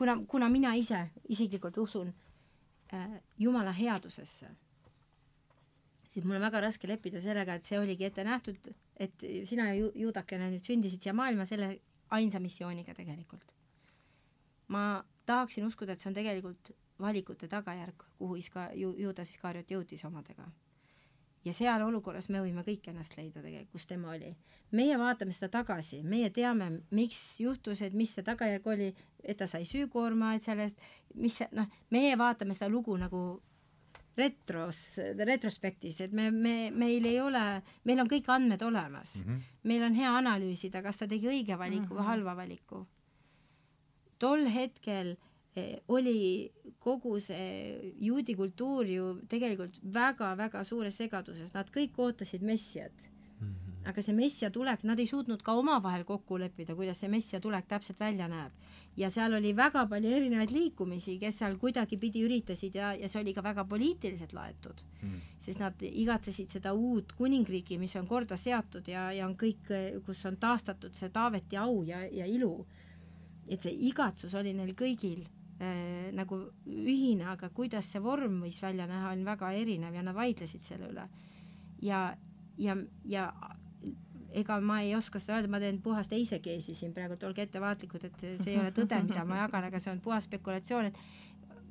[0.00, 2.12] kuna, kuna mina ise isiklikult usun
[2.94, 4.48] äh, Jumala headusesse,
[6.08, 9.90] siis mul on väga raske leppida sellega, et see oligi ette nähtud, et sina ju,
[10.06, 11.74] juudakene nüüd sündisid siia maailma selle
[12.16, 13.52] ainsa missiooniga tegelikult.
[14.70, 20.04] ma tahaksin uskuda, et see on tegelikult valikute tagajärg, kuhu Iska-, ju-, Juudas Iskariot jõudis
[20.06, 20.46] omadega
[21.44, 24.34] ja seal olukorras me võime kõik ennast leida tegelikult, kus tema oli.
[24.76, 28.90] meie vaatame seda tagasi, meie teame, miks juhtus, et mis see tagajärg oli,
[29.24, 30.78] et ta sai süükoorma, et sellest,
[31.14, 33.40] mis see, noh, meie vaatame seda lugu nagu
[34.16, 37.44] retros, retrospektis, et me, me, meil ei ole,
[37.88, 39.26] meil on kõik andmed olemas mm.
[39.26, 39.58] -hmm.
[39.64, 41.96] meil on hea analüüsida, kas ta tegi õige valiku mm -hmm.
[41.96, 42.10] või mhm.
[42.10, 42.86] halva valiku.
[44.18, 45.29] tol hetkel eh,
[45.88, 53.08] oli kogu see juudi kultuur ju tegelikult väga-väga suures segaduses, nad kõik ootasid messiat.
[53.88, 57.64] Aga see messia tulek, nad ei suutnud ka omavahel kokku leppida, kuidas see messia tulek
[57.68, 58.52] täpselt välja näeb.
[58.96, 63.32] ja seal oli väga palju erinevaid liikumisi, kes seal kuidagipidi üritasid ja, ja see oli
[63.32, 64.82] ka väga poliitiliselt laetud.
[65.02, 65.22] Mm..
[65.38, 69.72] sest nad igatsesid seda uut kuningriiki, mis on korda seatud ja, ja on kõik,
[70.04, 72.66] kus on taastatud see Taaveti au ja, ja ilu.
[73.48, 75.24] et see igatsus oli neil kõigil
[76.16, 80.62] nagu ühine, aga kuidas see vorm võis välja näha, on väga erinev ja nad vaidlesid
[80.64, 81.08] selle üle.
[81.84, 82.16] ja,
[82.56, 83.26] ja, ja
[84.32, 88.20] ega ma ei oska seda öelda, ma teen puhast eisekeesi siin praegu, olge ettevaatlikud, et
[88.42, 91.00] see ei ole tõde, mida ma jagan, aga see on puhas spekulatsioon, et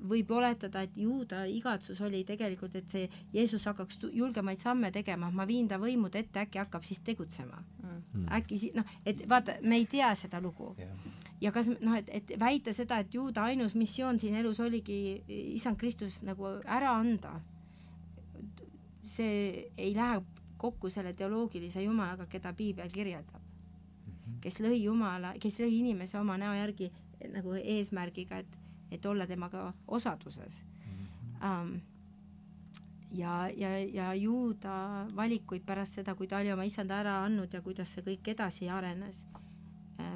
[0.10, 5.48] võib oletada, et juuda igatsus oli tegelikult, et see Jeesus hakkaks julgemaid samme tegema, ma
[5.48, 8.28] viin ta võimude ette, äkki hakkab siis tegutsema mm..
[8.40, 10.94] äkki si-, noh, et vaata, me ei tea seda lugu yeah.
[11.42, 15.24] Ja kas noh, et, et väita seda, et juuda ainus missioon siin elus oligi
[15.56, 17.38] isand Kristus nagu ära anda,
[19.08, 20.22] see ei lähe
[20.60, 23.46] kokku selle teoloogilise Jumalaga, keda piibel kirjeldab.
[24.30, 24.40] Mhm.
[24.42, 26.92] kes lõi Jumala, kes lõi inimese oma näo järgi
[27.34, 28.60] nagu eesmärgiga, et,
[28.92, 30.64] et olla temaga osaduses
[31.44, 31.80] um,.
[33.12, 37.62] ja, ja, ja juuda valikuid pärast seda, kui ta oli oma issanda ära andnud ja
[37.62, 39.26] kuidas see kõik edasi arenes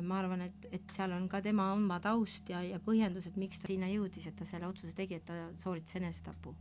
[0.02, 3.68] ma arvan, et, et seal on ka tema oma taust ja, ja põhjendused, miks ta
[3.68, 6.56] sinna jõudis, et ta selle otsuse tegi, et ta sooritas enesetapu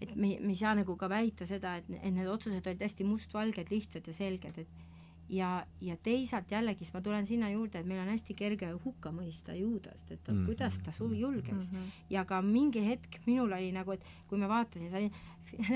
[0.00, 3.06] et me, me ei saa nagu ka väita seda, et, et need otsused olid hästi
[3.08, 4.84] mustvalged, lihtsad ja selged, et
[5.32, 5.50] ja,
[5.82, 9.56] ja teisalt jällegi, siis ma tulen sinna juurde, et meil on hästi kerge hukka mõista
[9.56, 10.46] Juudast, et mm -hmm.
[10.46, 11.78] kuidas ta su julges mm.
[11.78, 11.90] -hmm.
[12.10, 15.10] ja ka mingi hetk minul oli nagu, et kui me vaatasime, sai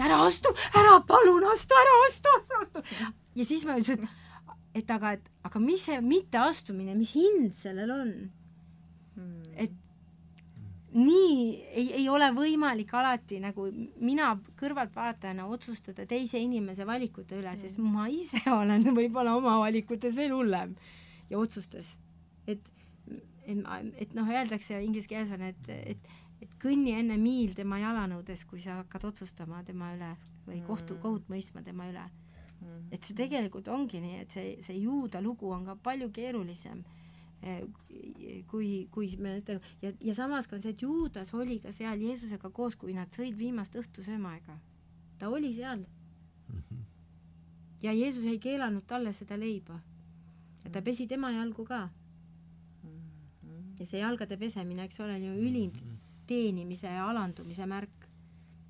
[0.06, 3.06] ära astu, ära palun astu, ära astu, astu, astu.
[3.34, 4.08] ja siis ma ütlesin, et,
[4.74, 8.10] et aga, et aga mis see mitteastumine, mis hind sellel on
[9.16, 9.54] mm.?
[9.64, 9.78] et
[10.90, 11.34] nii
[11.70, 13.68] ei, ei ole võimalik alati nagu
[14.02, 17.92] mina kõrvaltvaatajana otsustada teise inimese valikute üle, sest mm.
[17.94, 20.74] ma ise olen võib-olla oma valikutes veel hullem
[21.30, 21.92] ja otsustes.
[22.46, 22.72] et,
[23.46, 23.62] et,
[24.02, 26.10] et noh, öeldakse inglise keeles on, et, et,
[26.42, 30.10] et kõnni enne miil tema jalanõudes, kui sa hakkad otsustama tema üle
[30.48, 31.02] või kohtu, mm.
[31.04, 32.02] kohut mõistma tema üle.
[32.02, 32.29] Mm.
[32.90, 36.84] Et see tegelikult ongi nii, et see, see juuda lugu on ka palju keerulisem
[37.40, 37.62] Eh,
[38.50, 42.50] kui, kui me ütleme ja, ja samas ka see, et Juudas oli ka seal Jeesusega
[42.52, 44.58] koos, kui nad sõid viimast õhtusöömaaega.
[45.18, 46.58] ta oli seal mm.
[46.58, 46.82] -hmm.
[47.82, 49.80] ja Jeesus ei keelanud talle seda leiba.
[50.64, 51.88] ja ta pesi tema jalgu ka
[52.82, 52.90] mm.
[52.90, 53.80] -hmm.
[53.80, 55.96] ja see jalgade pesemine, eks ole, on ju ülim mhm.
[56.26, 57.99] teenimise ja alandumise märk.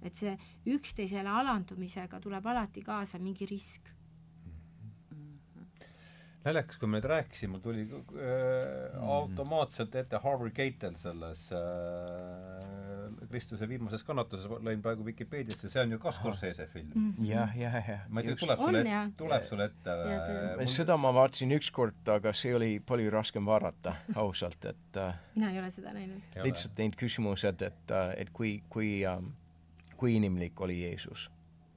[0.02, 0.36] Et see
[0.66, 3.90] üksteisele alandumisega tuleb alati kaasa mingi risk
[6.44, 9.08] naljakas, kui me nüüd rääkisime, mul tuli äh, mm.
[9.16, 11.58] automaatselt ette Harvey Keitel selles äh,
[13.30, 17.26] Kristuse viimases kannatuses, lõin praegu Vikipeediasse, see on ju ka Scorsese film mm.
[17.28, 18.06] jah, jah, jah.
[18.08, 18.84] ma ei tea, tuleb sulle,
[19.20, 20.70] tuleb sulle ette äh, mul...
[20.72, 25.60] seda ma vaatasin ükskord, aga see oli palju raskem vaadata, ausalt, et äh, mina ei
[25.60, 26.40] ole seda näinud.
[26.40, 29.20] lihtsalt need küsimused, et äh,, et kui, kui äh,,
[30.00, 31.28] kui inimlik oli Jeesus.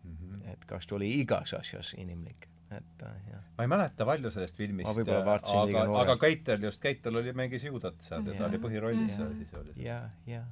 [0.04, 0.18] Mm.
[0.18, 0.50] -hmm.
[0.54, 2.48] et kas ta oli igas asjas inimlik?
[2.78, 3.42] Et äh, jah.
[3.58, 8.26] ma ei mäleta palju sellest filmist, aga, aga Keitel just, Keitel oli, mängis Juudat seal
[8.26, 10.48] ja ta oli põhirollis seal siis oli jah, jah.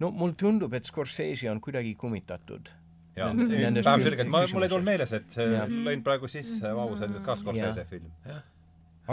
[0.00, 2.70] no mulle tundub, et Scorsese on kuidagi kummitatud
[3.16, 7.10] jaa, vähem selgelt, ma, mul ei tulnud meeles, et see lõin praegu sisse, vau, see
[7.10, 8.08] on nüüd ka Scorsese film.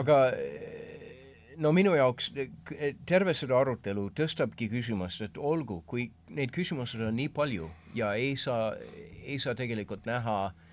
[0.01, 0.21] aga
[1.61, 2.31] no minu jaoks
[3.05, 8.35] terve seda arutelu tõstabki küsimust, et olgu, kui neid küsimusi on nii palju ja ei
[8.37, 8.73] saa,
[9.21, 10.67] ei saa tegelikult näha äh,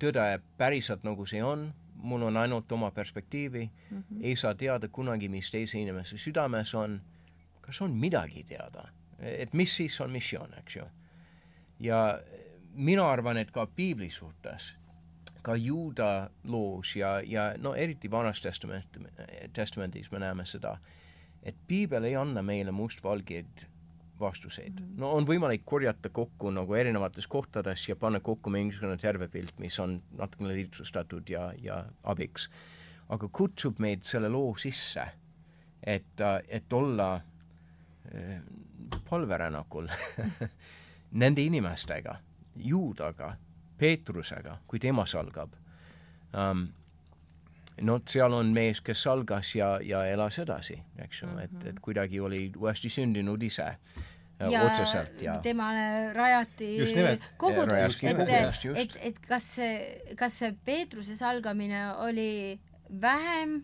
[0.00, 0.24] tõde
[0.58, 1.68] päriselt, nagu see on,
[2.00, 4.24] mul on ainult oma perspektiivi mm, -hmm.
[4.24, 7.00] ei saa teada kunagi, mis teise inimese südames on,
[7.60, 8.88] kas on midagi teada,
[9.18, 10.84] et mis siis on missioon, eks ju.
[11.80, 12.20] ja
[12.74, 14.74] mina arvan, et ka piibli suhtes,
[15.42, 18.98] ka juuda loos ja, ja no eriti Vanas testament,
[19.52, 20.76] testamendis me näeme seda,
[21.42, 23.66] et piibel ei anna meile mustvalgeid
[24.20, 24.86] vastuseid mm.
[24.86, 24.98] -hmm.
[25.00, 29.78] no on võimalik korjata kokku nagu erinevates kohtades ja panna kokku mingisugune terve pilt, mis
[29.80, 32.50] on natukene lihtsustatud ja, ja abiks.
[33.08, 35.02] aga kutsub meid selle loo sisse,
[35.82, 38.42] et, et olla äh,
[39.10, 39.88] palverännakul
[41.22, 42.16] nende inimestega,
[42.56, 43.36] Juudaga,
[43.80, 45.56] Peetrusega, kui tema salgab.
[46.36, 46.68] Um,
[47.86, 51.44] no seal on mees, kes algas ja, ja elas edasi, eks ju mm, -hmm.
[51.44, 53.74] et, et kuidagi oli uuesti sündinud ise
[54.50, 56.76] ja otseselt ja temale rajati
[57.36, 62.60] kogudus, et, et, et kas see, kas see Peetruse salgamine oli
[63.00, 63.62] vähem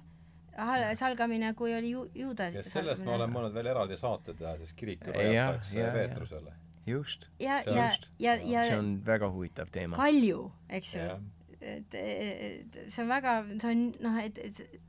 [0.94, 4.76] salgamine, kui oli ju, juuda ja sellest ma olen mõelnud veel eraldi saate teha, sest
[4.76, 6.52] kirik rajatakse jah, Peetrusele.
[6.86, 9.96] just, ja, ja ja, ja see on väga huvitav teema.
[9.98, 11.06] Kalju, eks ju.
[11.60, 14.82] Et, et see on väga, see on noh, et, et see,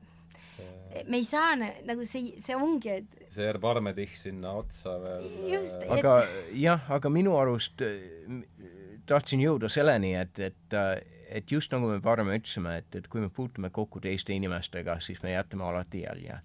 [1.08, 5.86] me ei saa nagu see, see ongi, et see Erbarmedich sinna otsa veel Just, äh,
[5.86, 6.14] et- aga
[6.54, 8.44] jah, aga minu arust äh,
[9.08, 10.76] tahtsin jõuda selleni, et, et,
[11.28, 15.22] et just nagu me varem ütlesime, et, et kui me puutume kokku teiste inimestega, siis
[15.24, 16.38] me jätame alati jälje.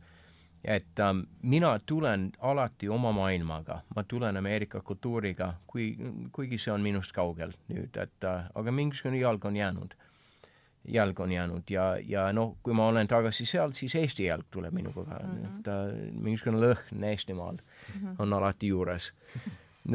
[0.63, 5.97] Et ähm, mina tulen alati oma maailmaga, ma tulen Ameerika kultuuriga, kui,
[6.31, 9.95] kuigi see on minust kaugel nüüd, et äh, aga mingisugune jalg on jäänud
[10.87, 14.73] jalg on jäänud ja, ja noh, kui ma olen tagasi seal, siis Eesti jalg tuleb
[14.73, 15.59] minuga ka mm, -hmm.
[15.59, 18.15] et äh, mingisugune lõhn Eestimaal mm -hmm.
[18.19, 19.13] on alati juures.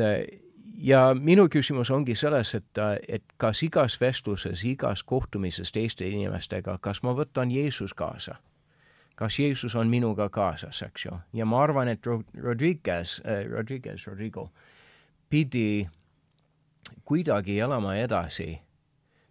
[0.79, 2.79] ja minu küsimus ongi selles, et,
[3.09, 8.37] et kas igas vestluses, igas kohtumises teiste inimestega, kas ma võtan Jeesus kaasa?
[9.19, 14.07] Kas Jeesus on minuga kaasas, eks ju, ja ma arvan, et Ro- Rodriguez äh,, Rodriguez,
[14.07, 14.51] Rodrigo
[15.31, 15.89] pidi
[17.05, 18.59] kuidagi elama edasi.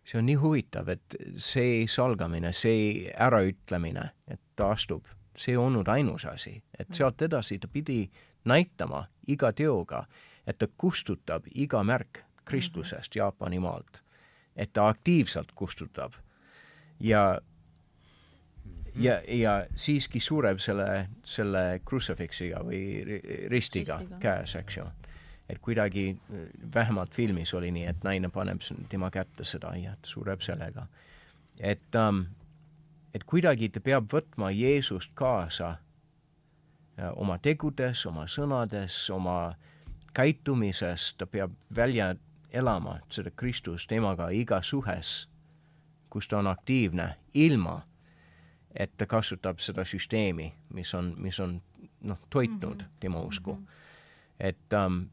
[0.08, 5.06] See on nii huvitav, et see salgamine, see äraütlemine, et ta astub,
[5.36, 8.06] see ei olnud ainus asi, et sealt edasi ta pidi
[8.48, 10.06] näitama iga teoga,
[10.48, 14.02] et ta kustutab iga märk Kristusest Jaapani maalt,
[14.56, 16.14] et ta aktiivselt kustutab.
[17.00, 17.42] Ja
[19.00, 24.20] ja, ja siiski sureb selle, selle crucifixiga või ri- ristiga Ristiga.
[24.20, 24.88] käes, eks ju
[25.50, 26.40] et kuidagi äh,
[26.74, 30.88] vähemalt filmis oli nii, et naine paneb tema kätte seda ja sureb sellega.
[31.60, 32.26] et um,,
[33.14, 39.56] et kuidagi ta peab võtma Jeesust kaasa äh, oma tegudes, oma sõnades, oma
[40.14, 42.16] käitumises, ta peab välja
[42.52, 45.28] elama seda Kristust temaga igas suhes,
[46.10, 47.82] kus ta on aktiivne, ilma
[48.80, 51.62] et ta kasutab seda süsteemi, mis on, mis on
[52.02, 53.00] noh, toitnud mm -hmm.
[53.00, 53.64] tema usku mm.
[53.64, 53.68] -hmm.
[54.40, 55.10] et um,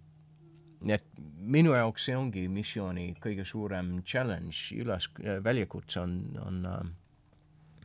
[0.87, 1.05] et
[1.39, 5.09] minu jaoks see ongi missiooni kõige suurem challenge, üles,
[5.45, 6.67] väljakutse on, on,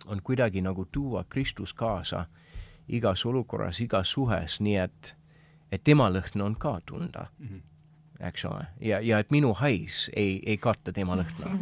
[0.06, 2.26] on kuidagi nagu tuua Kristus kaasa
[2.88, 5.18] igas olukorras, igas suhes, nii et,
[5.72, 7.62] et tema lõhn on ka tunda mm, -hmm.
[8.28, 11.46] eks ole, ja, ja et minu hais ei, ei katta tema lõhna.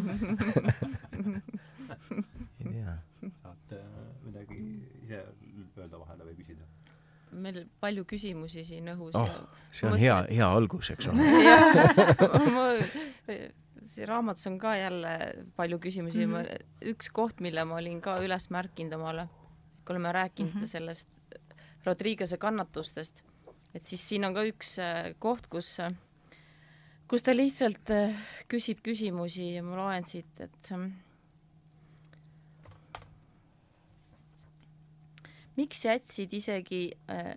[2.59, 2.97] ei tea
[3.41, 3.83] tahate
[4.23, 4.57] midagi
[5.03, 5.23] ise
[5.77, 6.65] öelda vahele või küsida?
[7.37, 9.29] Meil palju küsimusi siin õhus oh
[9.71, 11.21] see on Ma hea hea algus, eks ole.
[12.55, 12.65] ma,
[13.87, 15.11] see raamatus on ka jälle
[15.55, 16.45] palju küsimusi mm, Mhm.
[16.45, 16.91] -hmm.
[16.93, 19.27] üks koht, mille ma olin ka üles märkinud omale,
[19.85, 20.63] kui oleme rääkinud mm Mhm.
[20.63, 20.71] -hmm.
[20.71, 21.07] sellest
[21.85, 23.23] Rodriguez'e kannatustest,
[23.73, 25.77] et siis siin on ka üks äh, koht, kus,
[27.07, 28.15] kus ta lihtsalt äh,
[28.51, 30.73] küsib küsimusi ja ma loen siit, et
[35.57, 36.81] miks jätsid isegi
[37.11, 37.35] äh,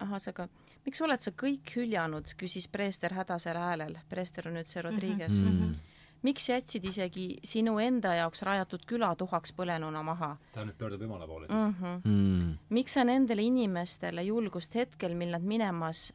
[0.00, 0.48] ahah, aga
[0.86, 5.58] miks oled sa kõik hüljanud, küsis preester hädasel häälel, preester on nüüd see Rodriguez mm.
[5.58, 5.96] -hmm.
[6.22, 11.26] miks jätsid isegi sinu enda jaoks rajatud küla tuhaks põlenuna maha ta nüüd pöördub Jumala
[11.26, 11.74] poole siis mm?
[11.80, 12.00] -hmm.
[12.04, 12.58] Mm.
[12.68, 16.12] miks sa nendele inimestele julgust hetkel, mil nad minemas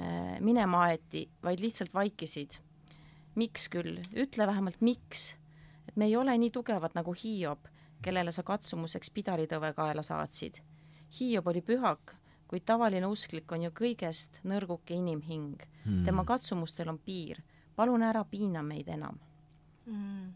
[0.00, 2.60] äh,, minema aeti, vaid lihtsalt vaikisid?
[3.34, 5.36] miks küll, ütle vähemalt miks,
[5.88, 7.71] et me ei ole nii tugevad nagu Hiob,
[8.02, 10.58] kellele sa katsumuseks pidaritõve kaela saatsid.
[11.18, 12.14] Hiob oli pühak,
[12.52, 16.04] kuid tavaline usklik on ju kõigest nõrguke inimhing mm..
[16.04, 17.40] tema katsumustel on piir,
[17.76, 19.18] palun ära piina meid enam.
[19.86, 20.26] mm.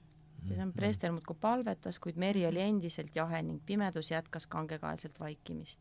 [0.49, 5.21] ja see on preester muudkui palvetas, kuid meri oli endiselt jahe ning pimedus jätkas kangekaelselt
[5.21, 5.81] vaikimist.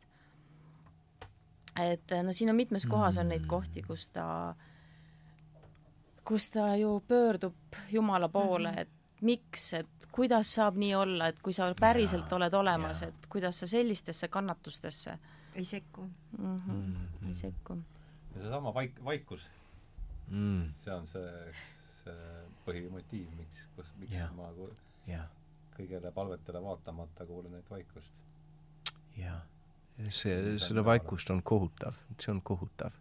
[1.79, 4.55] et no siin on mitmes kohas on neid kohti, kus ta,
[6.23, 11.53] kus ta ju pöördub Jumala poole, et miks, et kuidas saab nii olla, et kui
[11.53, 15.17] sa päriselt oled olemas, et kuidas sa sellistesse kannatustesse
[15.55, 16.09] ei sekku.
[16.37, 17.27] mm -hmm.
[17.27, 17.77] ei sekku.
[18.35, 19.49] ja seesama vaik-, vaikus,
[20.27, 20.73] Mm.
[20.83, 21.53] see on see,
[22.03, 22.13] see
[22.65, 24.31] põhimotiiv, miks, kus, miks Jah.
[24.33, 24.49] ma
[25.05, 25.27] jah,
[25.77, 28.09] kõigele palvetele vaatamata kuulan neid vaikust.
[29.17, 29.43] jah.
[30.09, 32.97] see, seda vaikust on kohutav, see on kohutav.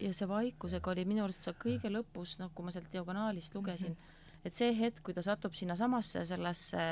[0.00, 3.90] ja see vaikusega oli minu arust see kõige lõpus, noh, kui ma sealt diagonaalist lugesin
[3.90, 4.21] mm, -hmm.
[4.44, 6.86] Et see hetk, kui ta satub sinnasamasse sellesse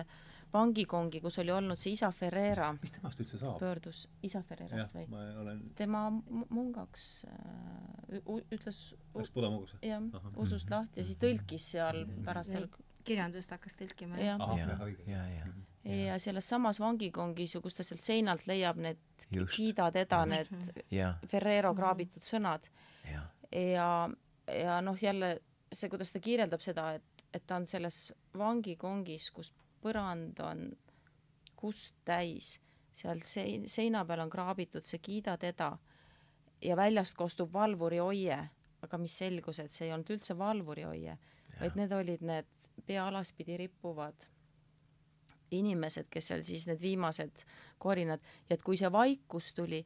[0.52, 3.58] vangikongi, kus oli olnud see isa Ferreira, mis temast üldse saab?
[3.62, 5.06] pöördus isa Ferreirast või?
[5.12, 8.20] ma olen, tema mu- mungaks äh,,
[8.50, 8.80] ütles,
[9.14, 9.78] läks pudamugusse?
[9.86, 12.66] jah usust lahti ja siis tõlkis seal pärast seal
[13.06, 14.18] kirjandust hakkas tõlkima.
[14.20, 15.50] ja jah, õige., ja, ja,
[15.96, 19.00] ja selles samas vangikongis ju, kus ta sealt seinalt leiab need
[19.30, 19.54] Just.
[19.54, 22.66] kiida teda, need ja, Ferrero kraabitud sõnad,
[23.08, 23.22] ja,
[23.54, 23.86] ja,
[24.50, 25.38] ja noh, jälle
[25.70, 29.52] see, kuidas ta kirjeldab seda, et, et ta on selles vangikongis, kus
[29.82, 30.64] põrand on
[31.56, 32.58] kust täis,
[32.92, 35.70] seal sein-, seina peal on kraabitud see Kiida teda
[36.62, 38.40] ja väljast kostub valvuri oie,
[38.82, 41.16] aga mis selgus, et see ei olnud üldse valvuri oie,
[41.60, 42.48] vaid need olid need
[42.86, 44.28] pea alaspidi rippuvad
[45.50, 47.44] inimesed, kes seal siis need viimased
[47.82, 48.22] korinad.
[48.48, 49.80] Ja et kui see vaikus tuli,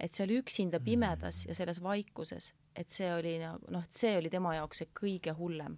[0.00, 4.32] et seal üksinda pimedas ja selles vaikuses, et see oli nagu noh, et see oli
[4.32, 5.76] tema jaoks see kõige hullem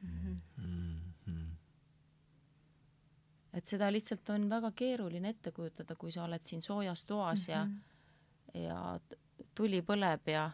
[0.00, 0.18] mm.
[0.20, 0.76] -hmm.
[3.56, 7.54] Et seda lihtsalt on väga keeruline ette kujutada, kui sa oled siin soojas toas mm
[7.54, 8.60] -hmm.
[8.60, 9.00] ja, ja
[9.54, 10.50] tuli põleb ja,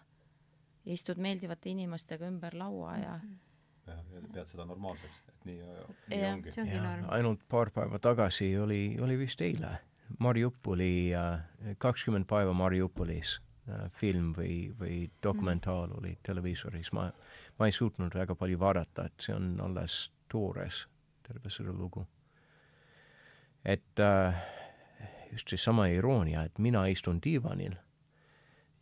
[0.87, 3.39] istud meeldivate inimestega ümber laua ja mm -hmm
[3.87, 5.63] jah, ja pead seda normaalseks, et nii,
[6.09, 6.51] nii ja, ongi.
[7.09, 9.79] ainult paar päeva tagasi oli, oli vist eile
[10.19, 11.11] Mariupoli,
[11.79, 15.99] kakskümmend päeva Mariupolis Äh, film või, või dokumentaal mm.
[16.01, 17.05] oli televiisoris, ma,
[17.61, 20.81] ma ei suutnud väga palju vaadata, et see on alles toores,
[21.23, 22.03] terve selle lugu.
[23.65, 24.35] Et äh,
[25.33, 27.75] just seesama iroonia, et mina istun diivanil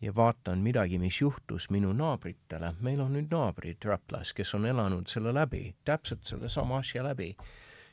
[0.01, 5.09] ja vaatan midagi, mis juhtus minu naabritele, meil on nüüd naabrid Raplas, kes on elanud
[5.13, 7.47] selle läbi, täpselt sellesama asja läbi, kes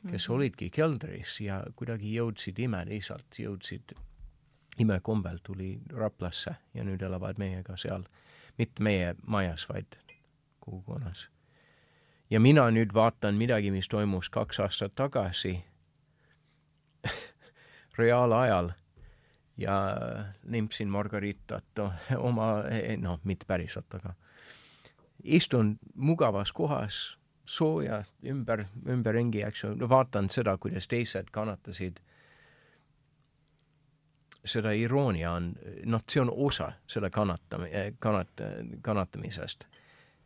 [0.03, 0.35] mm -hmm.
[0.35, 3.95] olidki keldris ja kuidagi jõudsid imeliisalt, jõudsid
[4.77, 8.03] imekombel tuli Raplasse ja nüüd elavad meiega seal,
[8.57, 9.97] mitte meie majas, vaid
[10.59, 11.29] kogukonnas.
[12.29, 15.63] ja mina nüüd vaatan midagi, mis toimus kaks aastat tagasi
[17.97, 18.71] reaalajal
[19.57, 19.75] ja
[20.49, 21.83] limpsin Margaritat
[22.29, 22.63] oma,
[23.01, 24.13] noh, mitte päriselt, aga
[25.23, 31.99] istun mugavas kohas, sooja ümber, ümberringi, eks ju, vaatan seda, kuidas teised kannatasid
[34.47, 35.51] seda iroonia on,
[35.91, 37.67] noh, see on osa selle kannatam-,
[37.99, 38.43] kannat-,
[38.81, 39.67] kannatamisest.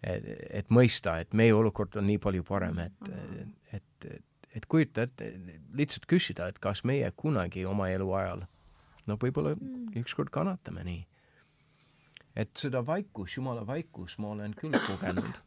[0.03, 3.09] et, et mõista, et meie olukord on nii palju parem, et,
[3.73, 4.23] et, et,
[4.55, 5.29] et kujuta ette,
[5.77, 8.43] lihtsalt küsida, et kas meie kunagi oma eluajal,
[9.07, 9.93] no võib-olla mm.
[10.01, 11.05] ükskord kannatame nii.
[12.35, 15.39] et seda vaikus, jumala vaikus ma olen küll kogenud,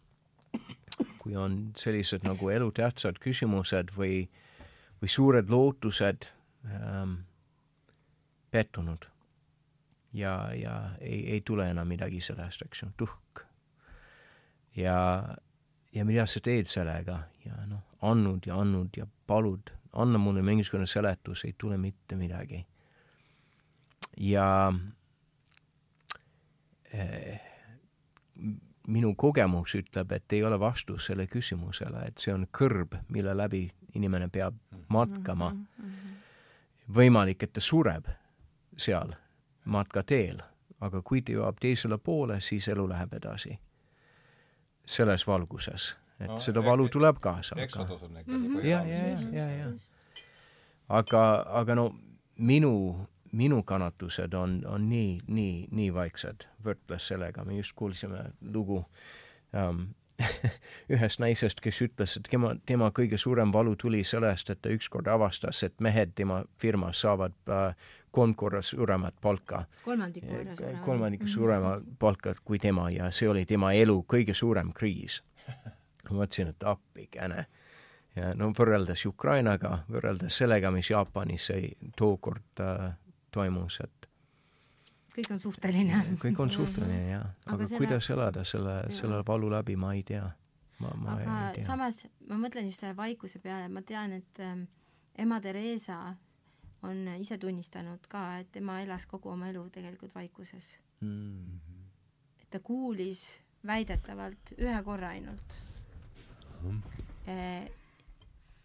[1.22, 4.26] kui on sellised nagu elutähtsad küsimused või,
[5.00, 6.28] või suured lootused
[6.68, 7.22] ähm,
[8.50, 9.08] pettunud.
[10.12, 13.44] ja, ja ei, ei tule enam midagi sellest, eks ju, tuhk.
[14.76, 14.98] ja,
[15.94, 20.86] ja mida sa teed sellega ja noh, andnud ja andnud ja palud, anna mulle mingisugune
[20.86, 22.66] seletus, ei tule mitte midagi.
[24.18, 24.72] ja
[26.92, 27.40] eh,
[28.86, 33.66] minu kogemus ütleb, et ei ole vastus selle küsimusele, et see on kõrb, mille läbi
[33.94, 34.54] inimene peab
[34.88, 35.66] matkama mm.
[35.80, 36.16] -hmm.
[36.94, 38.08] võimalik, et ta sureb
[38.76, 39.14] seal
[39.64, 40.42] matkateel,
[40.80, 43.58] aga kui ta jõuab teisele poole, siis elu läheb edasi.
[44.86, 47.56] Selles valguses, et no, seda valu tuleb kaasa.
[47.62, 48.68] Exodus on ikka põhjus.
[48.68, 50.22] ja, ja, ja, ja, ja.
[50.88, 51.24] aga,
[51.62, 51.88] aga no
[52.36, 52.74] minu,
[53.32, 58.82] minu kannatused on, on nii, nii, nii vaiksed võrdles sellega, me just kuulsime lugu
[59.52, 59.86] um,
[60.94, 65.08] ühest naisest, kes ütles, et tema, tema kõige suurem valu tuli sellest, et ta ükskord
[65.10, 67.74] avastas, et mehed tema firmas saavad äh,
[68.14, 69.64] kolm korra suuremat palka.
[69.84, 70.80] kolmandiku võrra suurema.
[70.84, 75.20] kolmandiku suurema palka kui tema ja see oli tema elu kõige suurem kriis.
[76.04, 77.46] ma mõtlesin, et appikene.
[78.14, 81.50] ja no võrreldes Ukrainaga, võrreldes sellega, mis Jaapanis
[81.98, 82.92] tookord äh,
[83.34, 84.08] toimus, et
[85.14, 86.04] kõik on suhteline.
[86.24, 87.82] kõik on suhteline jah, aga, aga selle...
[87.82, 90.28] kuidas elada selle, selle valu läbi, ma ei tea.
[90.78, 91.66] ma, ma aga ei tea.
[91.66, 94.68] samas ma mõtlen just selle vaikuse peale, ma tean, et ähm,
[95.18, 96.14] ema Theresa
[96.84, 101.08] on ise tunnistanud ka, et tema elas kogu oma elu tegelikult vaikuses mm.
[101.10, 102.42] -hmm.
[102.42, 103.24] et ta kuulis
[103.66, 105.60] väidetavalt ühe korra ainult
[106.62, 106.82] mm.
[106.82, 107.70] -hmm.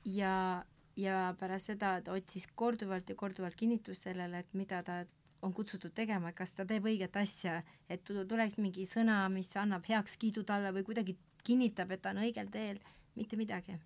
[0.06, 0.66] ja,
[0.96, 5.06] ja pärast seda ta otsis korduvalt ja korduvalt kinnitust sellele, et mida ta
[5.42, 10.44] on kutsutud tegema, kas ta teeb õiget asja, et tuleks mingi sõna, mis annab heakskiidu
[10.44, 12.80] talle või kuidagi kinnitab, et ta on õigel teel,
[13.16, 13.78] mitte midagi.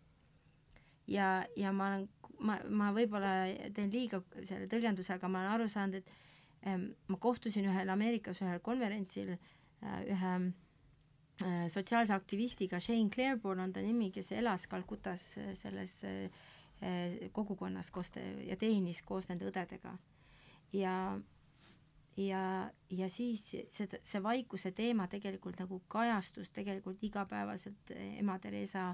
[1.08, 2.10] ja, ja ma olen,
[2.48, 3.34] ma, ma võib-olla
[3.76, 8.42] teen liiga selle tõlgenduse, aga ma olen aru saanud, et ähm, ma kohtusin ühel Ameerikas
[8.44, 15.34] ühel konverentsil äh, ühe äh, sotsiaalse aktivistiga, Shane Claiborne on ta nimi, kes elas Calcutas
[15.60, 16.50] selles äh,
[17.32, 18.12] kogukonnas koos
[18.44, 19.94] ja teenis koos nende õdedega.
[20.74, 20.96] ja
[22.18, 28.92] ja, ja siis see, see vaikuse teema tegelikult nagu kajastus tegelikult igapäevaselt ema Theresa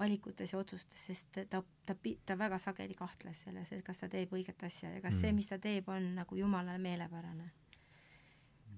[0.00, 1.94] valikutes ja otsustes, sest ta, ta,
[2.26, 5.20] ta väga sageli kahtles selles, et kas ta teeb õiget asja ja kas mm.
[5.20, 7.50] see, mis ta teeb, on nagu Jumalale meelepärane.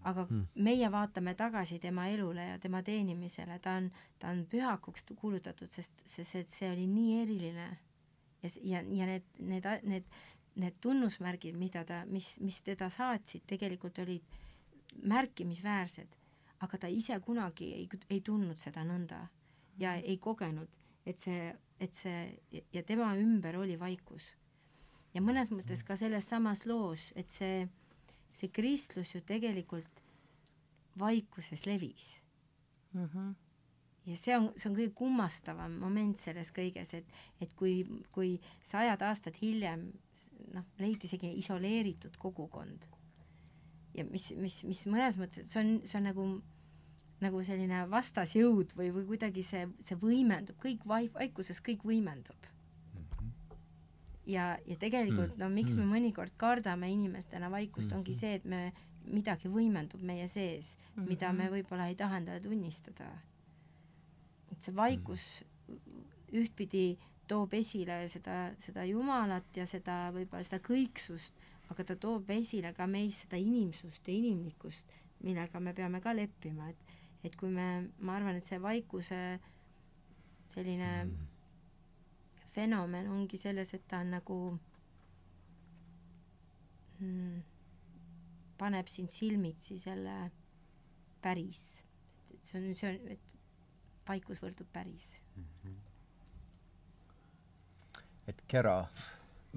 [0.02, 0.46] aga mm.
[0.66, 6.02] meie vaatame tagasi tema elule ja tema teenimisele, ta on, ta on pühakuks kuulutatud, sest,
[6.06, 7.68] sest et see oli nii eriline.
[8.42, 10.04] ja, ja, ja need, need, need,
[10.54, 14.40] need tunnusmärgid, mida ta, mis, mis teda saatsid, tegelikult olid
[15.02, 16.18] märkimisväärsed,
[16.62, 19.26] aga ta ise kunagi ei, ei tundnud seda nõnda
[19.78, 20.68] ja ei kogenud,
[21.06, 24.24] et see, et see ja tema ümber oli vaikus.
[25.14, 27.68] ja mõnes mõttes ka selles samas loos, et see
[28.36, 30.02] see kristlus ju tegelikult
[30.98, 32.20] vaikuses levis
[32.92, 33.04] mm.
[33.04, 33.34] -hmm.
[34.06, 39.02] ja see on, see on kõige kummastavam moment selles kõiges, et, et kui, kui sajad
[39.02, 39.92] aastad hiljem
[40.54, 42.88] noh, leiti isegi isoleeritud kogukond
[43.94, 46.26] ja mis, mis, mis mõnes mõttes, see on, see on nagu
[47.22, 52.48] nagu selline vastasjõud või, või kuidagi see, see võimendub, kõik vaik-, vaikuses kõik võimendub
[54.26, 55.42] ja, ja tegelikult mm.
[55.42, 55.92] no miks me mm.
[55.96, 58.64] mõnikord kardame inimestena vaikust mm, ongi see, et me,
[59.10, 61.08] midagi võimendub meie sees mm, -hmm.
[61.08, 63.08] mida me võib-olla ei taha endale tunnistada.
[64.52, 65.42] et see vaikus
[66.32, 71.34] ühtpidi toob esile seda, seda Jumalat ja seda võib-olla seda kõiksust,
[71.70, 74.86] aga ta toob esile ka meis seda inimsust ja inimlikkust,
[75.22, 76.91] millega me peame ka leppima, et
[77.22, 79.20] et kui me, ma arvan, et see vaikuse
[80.52, 81.32] selline mm
[82.52, 84.38] fenomen ongi selles, et ta on nagu
[87.00, 87.38] mm,
[88.60, 90.16] paneb sind silmitsi selle
[91.24, 91.62] päris,
[92.34, 93.38] et see on, see on, et
[94.08, 95.48] vaikus võrdub päris mm.
[95.62, 95.80] -hmm.
[98.32, 98.76] et kära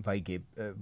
[0.05, 0.73] vaigib äh,,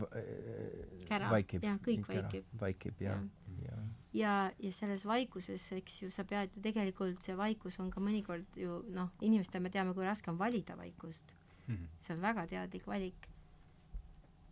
[1.07, 1.31] kära,
[1.61, 2.55] jah, kõik kära, vaikib.
[2.61, 3.25] vaikib, jah,
[3.65, 3.82] ja,
[4.13, 8.59] ja ja, selles vaikuses, eks ju, sa pead ju tegelikult, see vaikus on ka mõnikord
[8.59, 11.33] ju noh, inimestel me teame, kui raske on valida vaikust
[11.67, 11.75] mm.
[11.75, 11.87] -hmm.
[11.99, 13.27] see on väga teadlik valik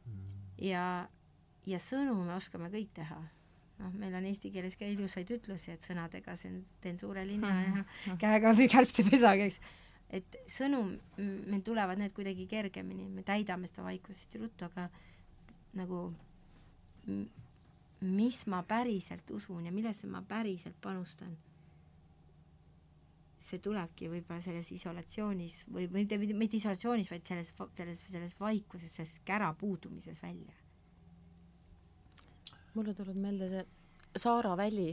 [0.05, 0.13] mm.
[0.13, 0.63] -hmm.
[0.65, 1.07] ja,
[1.65, 3.21] ja sõnu me oskame kõik teha.
[3.79, 7.73] noh, meil on eesti keeles ka ilusaid ütlusi, et sõnadega see, teen suure linna mm
[7.73, 7.85] -hmm.
[8.07, 9.59] ja käega või kärbsepesaga, eks.
[10.09, 14.89] et sõnum, meil tulevad need kuidagi kergemini, me täidame seda vaikusest ruttu, aga
[15.73, 16.11] nagu
[18.01, 21.37] mis ma päriselt usun ja millesse ma päriselt panustan
[23.51, 28.93] see tulebki võib-olla selles isolatsioonis või, või mitte, mitte isolatsioonis, vaid selles, selles, selles vaikuses,
[28.95, 30.53] selles kära puudumises välja.
[32.73, 33.65] mulle tuleb meelde see
[34.21, 34.91] Saara Väli,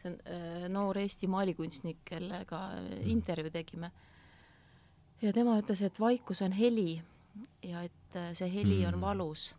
[0.00, 2.60] see on äh, noor Eesti maalikunstnik, kellega
[3.08, 3.90] intervjuu tegime.
[5.22, 7.02] ja tema ütles, et vaikus on heli
[7.62, 9.00] ja et äh, see heli on mm.
[9.00, 9.54] valus.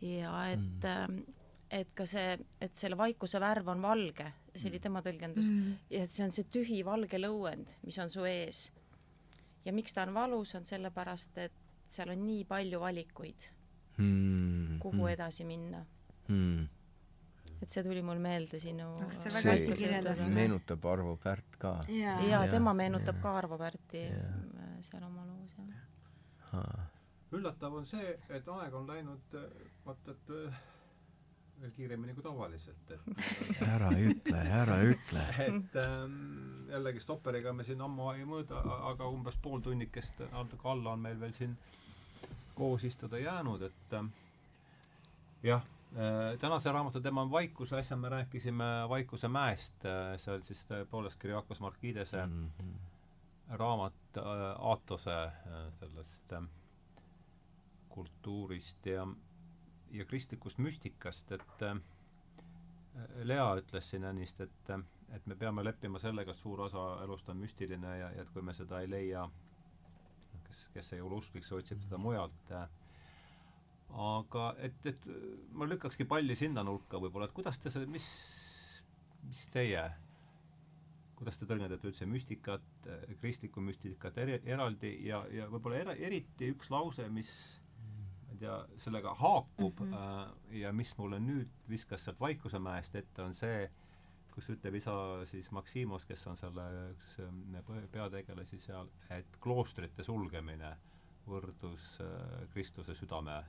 [0.00, 1.41] ja et mm.,
[1.72, 4.26] et ka see, et selle vaikuse värv on valge
[4.56, 8.12] see oli tema tõlgendus mm., ja et see on see tühi valge lõuend, mis on
[8.12, 8.66] su ees.
[9.64, 11.58] ja miks ta on valus, on sellepärast, et
[11.92, 13.48] seal on nii palju valikuid
[13.96, 15.10] mm., kuhu mm.
[15.14, 15.82] edasi minna
[16.28, 16.68] mm.
[17.62, 20.24] et see tuli mul meelde sinu oh, see väga hästi kirjeldas.
[20.28, 21.78] meenutab Arvo Pärt ka.
[21.88, 23.22] ja, ja, tema meenutab ja.
[23.24, 24.26] ka Arvo Pärti ja.
[24.66, 25.56] Äh, seal oma loos,
[26.52, 26.68] jah.
[27.32, 29.40] üllatav on see, et aeg on läinud,
[29.86, 30.62] vaata, et äh,
[31.62, 35.26] veel kiiremini kui tavaliselt, et ära ütle, ära ütle.
[35.44, 36.16] et ähm,
[36.70, 41.20] jällegi stopperiga me siin ammu ei mõõda, aga umbes pool tunnikest natuke alla on meil
[41.20, 41.54] veel siin
[42.58, 44.08] koos istuda jäänud, et äh,
[45.42, 45.62] jah
[45.96, 50.64] äh,, tänase raamatu teema on vaikus, äsja me rääkisime Vaikuse mäest äh,, see oli siis
[50.70, 52.74] tõepoolest Kyriakos Markidese mm -hmm.
[53.58, 54.24] raamat äh,
[54.58, 56.42] Aatose äh, sellest äh,
[57.88, 59.06] kultuurist ja
[59.92, 61.76] ja kristlikust müstikast, et äh,
[63.24, 64.70] Lea ütles siin ennist, et,
[65.16, 68.44] et me peame leppima sellega, et suur osa elust on müstiline ja, ja et kui
[68.44, 69.24] me seda ei leia,
[70.48, 72.68] kes, kes ei ole usklik, see otsib teda mujalt äh,.
[74.02, 75.08] aga et, et
[75.52, 78.06] ma lükkakski palli sinna nurka võib-olla, et kuidas te selle, mis,
[79.24, 79.86] mis teie,
[81.16, 82.64] kuidas te tõlgendate üldse müstikat,
[83.20, 87.32] kristlikku müstikat eri, eraldi ja, ja võib-olla era, eriti üks lause, mis
[88.42, 90.56] ja sellega haakub mm -hmm.
[90.58, 93.70] ja mis mulle nüüd viskas sealt Vaikusemäest ette, on see,
[94.34, 94.94] kus ütleb isa
[95.30, 100.76] siis Maksimos, kes on selle üks äh, peategelasi seal, et kloostrite sulgemine
[101.26, 103.42] võrdus äh, Kristuse südame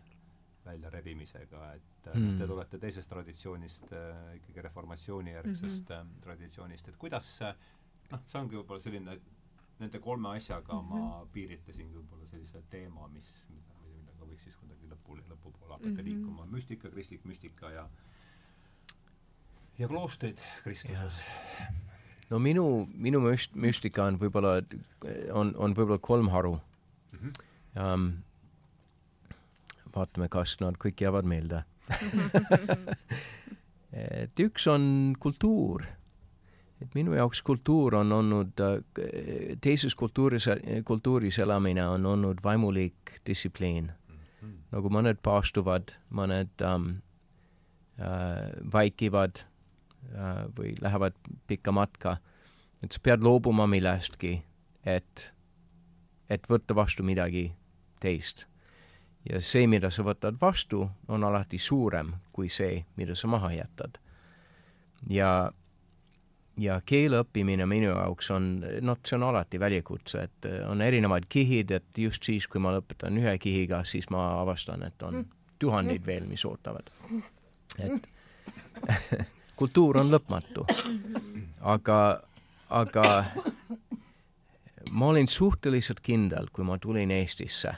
[0.66, 2.38] väljarebimisega, et mm.
[2.40, 3.90] te tulete teisest traditsioonist
[4.36, 6.22] ikkagi reformatsioonijärgsest mm -hmm.
[6.22, 7.40] traditsioonist, et kuidas
[8.12, 9.18] noh, see ongi võib-olla selline,
[9.80, 11.00] nende kolme asjaga mm -hmm.
[11.00, 13.73] ma piiritlesingi võib-olla sellise teema, mis, mida,
[14.34, 16.10] võiks siis kuidagi lõpule, lõpupoole hakata mm -hmm.
[16.10, 17.88] liikuma, müstika, kristlik müstika ja
[19.80, 21.22] ja kloostrid Kristuses.
[22.30, 24.62] no minu, minu müst-, müstika on võib-olla,
[25.34, 27.20] on, on võib-olla kolm haru mm.
[27.20, 27.50] -hmm.
[27.74, 28.22] Um,
[29.96, 31.64] vaatame, kas nad kõik jäävad meelde
[34.22, 35.84] et üks on kultuur.
[36.82, 38.62] et minu jaoks kultuur on olnud,
[39.62, 40.46] teises kultuuris,
[40.86, 43.92] kultuuris elamine on olnud vaimulik distsipliin
[44.44, 44.60] mm.
[44.76, 46.90] nagu mõned paastuvad, mõned um,
[47.98, 51.18] äh, vaikivad äh, või lähevad
[51.48, 52.18] pikka matka,
[52.84, 54.38] et sa pead loobuma millestki,
[54.86, 55.30] et,
[56.30, 57.50] et võtta vastu midagi
[58.04, 58.48] teist
[59.30, 64.00] ja see, mida sa võtad vastu, on alati suurem kui see, mida sa maha jätad.
[65.10, 65.52] ja,
[66.58, 68.50] ja keele õppimine minu jaoks on,
[68.82, 73.18] noh, see on alati väljakutse, et on erinevad kihid, et just siis, kui ma lõpetan
[73.18, 75.24] ühe kihiga, siis ma avastan, et on
[75.60, 76.92] tuhandeid veel, mis ootavad.
[77.86, 78.10] et
[79.60, 80.68] kultuur on lõpmatu.
[81.62, 81.98] aga,
[82.70, 83.08] aga
[84.92, 87.78] ma olin suhteliselt kindel, kui ma tulin Eestisse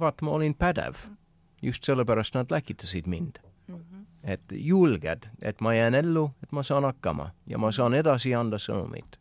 [0.00, 0.94] vaata, ma olin pädev.
[1.62, 3.43] just sellepärast nad läkitasid mind mm.
[4.24, 8.58] Et julged, et ma jään ellu, et ma saan hakkama ja ma saan edasi anda
[8.58, 9.18] sõnumit.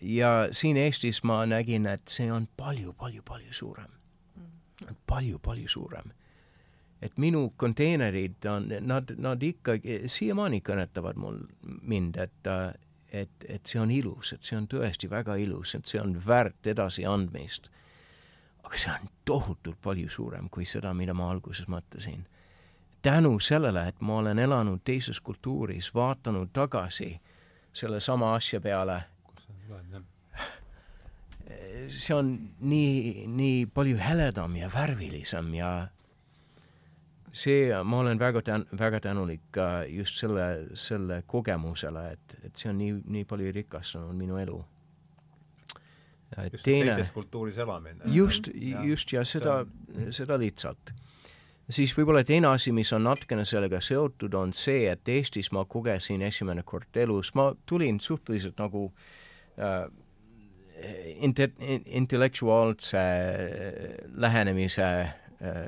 [0.00, 3.90] ja siin Eestis ma nägin, et see on palju-palju-palju suurem
[4.36, 4.96] mm.
[5.06, 6.12] palju-palju suurem.
[7.02, 11.42] et minu konteinerid on, nad, nad ikkagi siiamaani kõnetavad mul,
[11.82, 12.54] mind, et
[13.12, 16.66] et, et see on ilus, et see on tõesti väga ilus, et see on väärt
[16.66, 17.70] edasiandmist
[18.70, 22.22] aga see on tohutult palju suurem kui seda, mida ma alguses mõtlesin.
[23.02, 27.20] Tänu sellele, et ma olen elanud teises kultuuris, vaatanud tagasi
[27.72, 29.02] sellesama asja peale,
[31.88, 35.70] see on nii, nii palju heledam ja värvilisem ja
[37.32, 42.78] see, ma olen väga tän-, väga tänulik just selle, selle kogemusele, et, et see on
[42.78, 44.60] nii, nii palju rikastanud minu elu
[46.52, 48.00] just teine, teises kultuuris elamine.
[48.04, 48.48] just,
[48.84, 49.64] just ja seda,
[50.14, 50.92] seda lihtsalt.
[51.70, 56.22] Siis võib-olla teine asi, mis on natukene sellega seotud, on see, et Eestis ma kogesin
[56.26, 58.88] esimene kord elus, ma tulin suhteliselt nagu
[59.58, 59.86] äh,
[61.26, 61.52] inte-,
[61.86, 63.06] intellektuaalse
[64.14, 64.90] lähenemise
[65.40, 65.66] äh,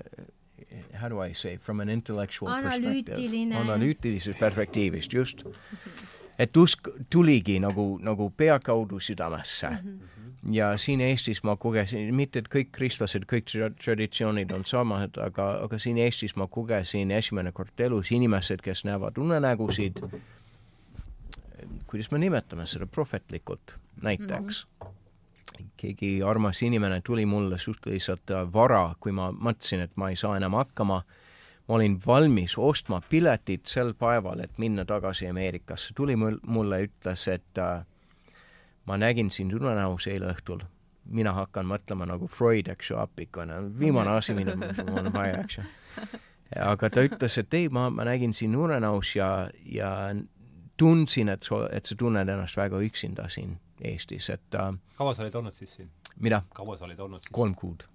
[0.95, 3.31] how do I say, from an intellectual perspective.
[3.55, 5.45] analüütilisest perspektiivist, just.
[6.43, 9.79] Et usk tuligi nagu, nagu pea kaudu südamesse mm.
[9.79, 13.47] -hmm ja siin Eestis ma kogesin, mitte et kõik kristlased, kõik
[13.85, 19.19] traditsioonid on samad, aga, aga siin Eestis ma kogesin esimene kord elus inimesed, kes näevad
[19.23, 20.03] unenägusid,
[21.87, 24.87] kuidas me nimetame seda, prohvetlikult näiteks mm.
[24.87, 24.99] -hmm
[25.77, 30.53] keegi armas inimene tuli mulle suhteliselt vara, kui ma mõtlesin, et ma ei saa enam
[30.53, 31.03] hakkama.
[31.69, 35.95] Ma olin valmis ostma piletit sel päeval, et minna tagasi Ameerikasse.
[35.95, 37.85] tuli mulle, ütles, et äh,
[38.87, 40.65] ma nägin sind unenäos eile õhtul,
[41.05, 45.59] mina hakkan mõtlema nagu Freud, eks ju, appikene, viimane asi, mida mul on vaja, eks
[45.59, 45.65] ju.
[46.73, 49.93] aga ta ütles, et ei, ma, ma nägin sind unenäos ja, ja
[50.77, 55.25] tundsin, et sa, et sa tunned ennast väga üksinda siin Eestis, et äh, kaua sa
[55.25, 55.89] olid olnud siis siin?
[56.21, 56.43] mida?
[56.55, 57.33] kaua sa olid olnud siis?
[57.35, 57.87] kolm kuud.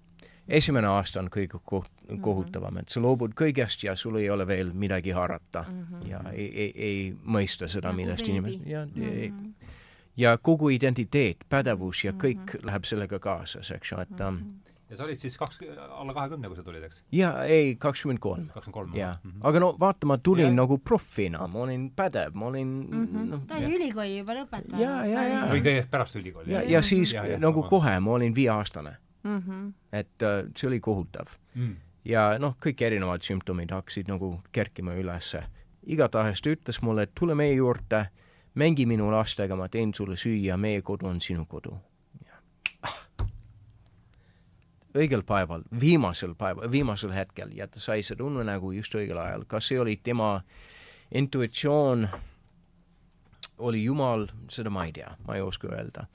[0.48, 2.20] Esimene aasta on kõige mhm.
[2.20, 6.08] kohutavam, et sa loobud kõigest ja sul ei ole veel midagi haarata mm -hmm.
[6.10, 9.54] ja ei, ei, ei mõista seda, nagu millest inimesed, ja mm -hmm
[10.18, 12.66] ja kogu identiteet, pädevus ja kõik mm -hmm.
[12.66, 14.74] läheb sellega kaasas, eks ju, et mm -hmm.
[14.90, 15.58] ja sa olid siis kaks,
[15.90, 17.02] alla kahekümne, kui sa tulid, eks?
[17.12, 18.46] jaa, ei, kakskümmend kolm.
[18.46, 19.30] kakskümmend kolm, jah mm.
[19.30, 19.48] -hmm.
[19.48, 20.52] aga no vaata, ma tulin ja.
[20.52, 23.30] nagu profina, ma olin pädev, ma olin mm -hmm.
[23.30, 24.80] noh, ta oli ülikooli juba lõpetanud.
[24.80, 25.40] ja, ja, ja.
[25.40, 26.52] või kõigepealt pärast ülikooli?
[26.52, 28.96] ja, ja siis ja, ja, nagu kohe, ma olin viieaastane
[29.28, 29.42] mm.
[29.46, 29.72] -hmm.
[29.92, 31.76] et uh, see oli kohutav mm.
[32.04, 35.42] ja noh, kõik erinevad sümptomid hakkasid nagu kerkima ülesse.
[35.86, 38.06] igatahes ta ütles mulle, et tule meie juurde
[38.54, 41.78] mängi minu lastega, ma teen sulle süüa, meie kodu on sinu kodu.
[44.98, 49.68] õigel päeval, viimasel päeval, viimasel hetkel ja ta sai seda unenägu just õigel ajal, kas
[49.68, 50.40] see oli tema
[51.14, 52.08] intuitsioon,
[53.58, 56.06] oli Jumal, seda ma ei tea, ma ei oska öelda.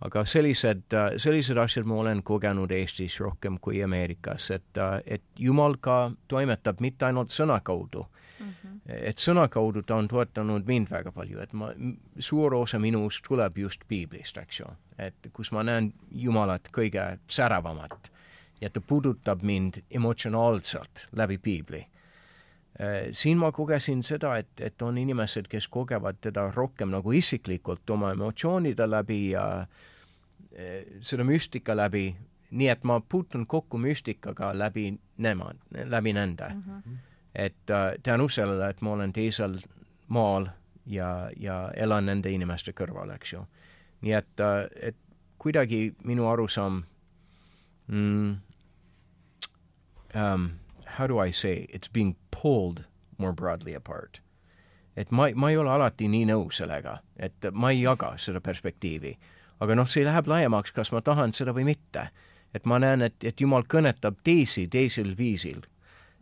[0.00, 6.10] Aga sellised, sellised asjad ma olen kogenud Eestis rohkem kui Ameerikas, et, et Jumal ka
[6.28, 8.46] toimetab mitte ainult sõna kaudu mm.
[8.46, 8.78] -hmm.
[8.88, 11.72] et sõna kaudu ta on toetanud mind väga palju, et ma,
[12.18, 14.66] suur osa minust tuleb just piiblist, eks ju,
[14.98, 18.12] et kus ma näen Jumalat kõige säravamat
[18.60, 21.97] ja ta puudutab mind emotsionaalselt läbi piibli äh,
[23.10, 28.12] siin ma kogesin seda, et, et on inimesed, kes kogevad teda rohkem nagu isiklikult oma
[28.14, 32.12] emotsioonide läbi ja äh, seda müstika läbi,
[32.50, 36.62] nii et ma puutun kokku müstikaga läbi nemad, läbi nende mm.
[36.62, 37.04] -hmm
[37.38, 39.58] et äh, tänu sellele, et ma olen teisel
[40.08, 40.48] maal
[40.86, 43.44] ja, ja elan nende inimeste kõrval, eks ju.
[44.00, 44.96] nii et äh,, et
[45.38, 46.82] kuidagi minu arusaam
[47.86, 48.36] mm,
[50.14, 50.48] um,
[50.98, 52.84] how do I say, it's being pulled
[53.18, 54.20] more broadly apart.
[54.96, 59.18] et ma, ma ei ole alati nii nõus sellega, et ma ei jaga seda perspektiivi.
[59.60, 62.08] aga noh, see läheb laiemaks, kas ma tahan seda või mitte.
[62.54, 65.62] et ma näen, et, et Jumal kõnetab teisi teisel viisil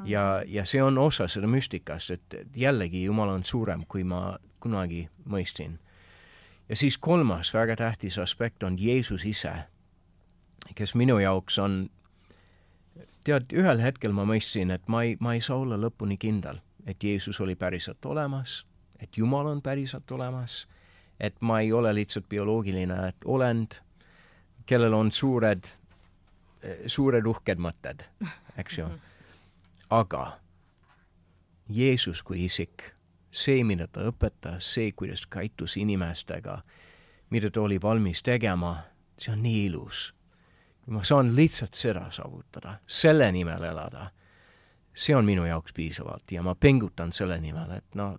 [0.05, 5.09] ja, ja see on osa seda müstikast, et jällegi Jumal on suurem, kui ma kunagi
[5.29, 5.79] mõistsin.
[6.69, 9.53] ja siis kolmas väga tähtis aspekt on Jeesus ise,
[10.75, 11.89] kes minu jaoks on,
[13.27, 17.03] tead, ühel hetkel ma mõistsin, et ma ei, ma ei saa olla lõpuni kindel, et
[17.03, 18.61] Jeesus oli päriselt olemas,
[19.03, 20.65] et Jumal on päriselt olemas,
[21.21, 23.81] et ma ei ole lihtsalt bioloogiline olend,
[24.67, 25.69] kellel on suured,
[26.87, 28.07] suured uhked mõtted,
[28.59, 28.89] eks ju
[29.91, 30.39] aga
[31.69, 32.93] Jeesus kui isik,
[33.31, 36.61] see, mida ta õpetas, see, kuidas käitus inimestega,
[37.31, 38.77] mida ta oli valmis tegema,
[39.19, 40.13] see on nii ilus.
[40.87, 44.11] Ma saan lihtsalt seda saavutada, selle nimel elada,
[44.95, 48.19] see on minu jaoks piisavalt ja ma pingutan selle nimel, et noh,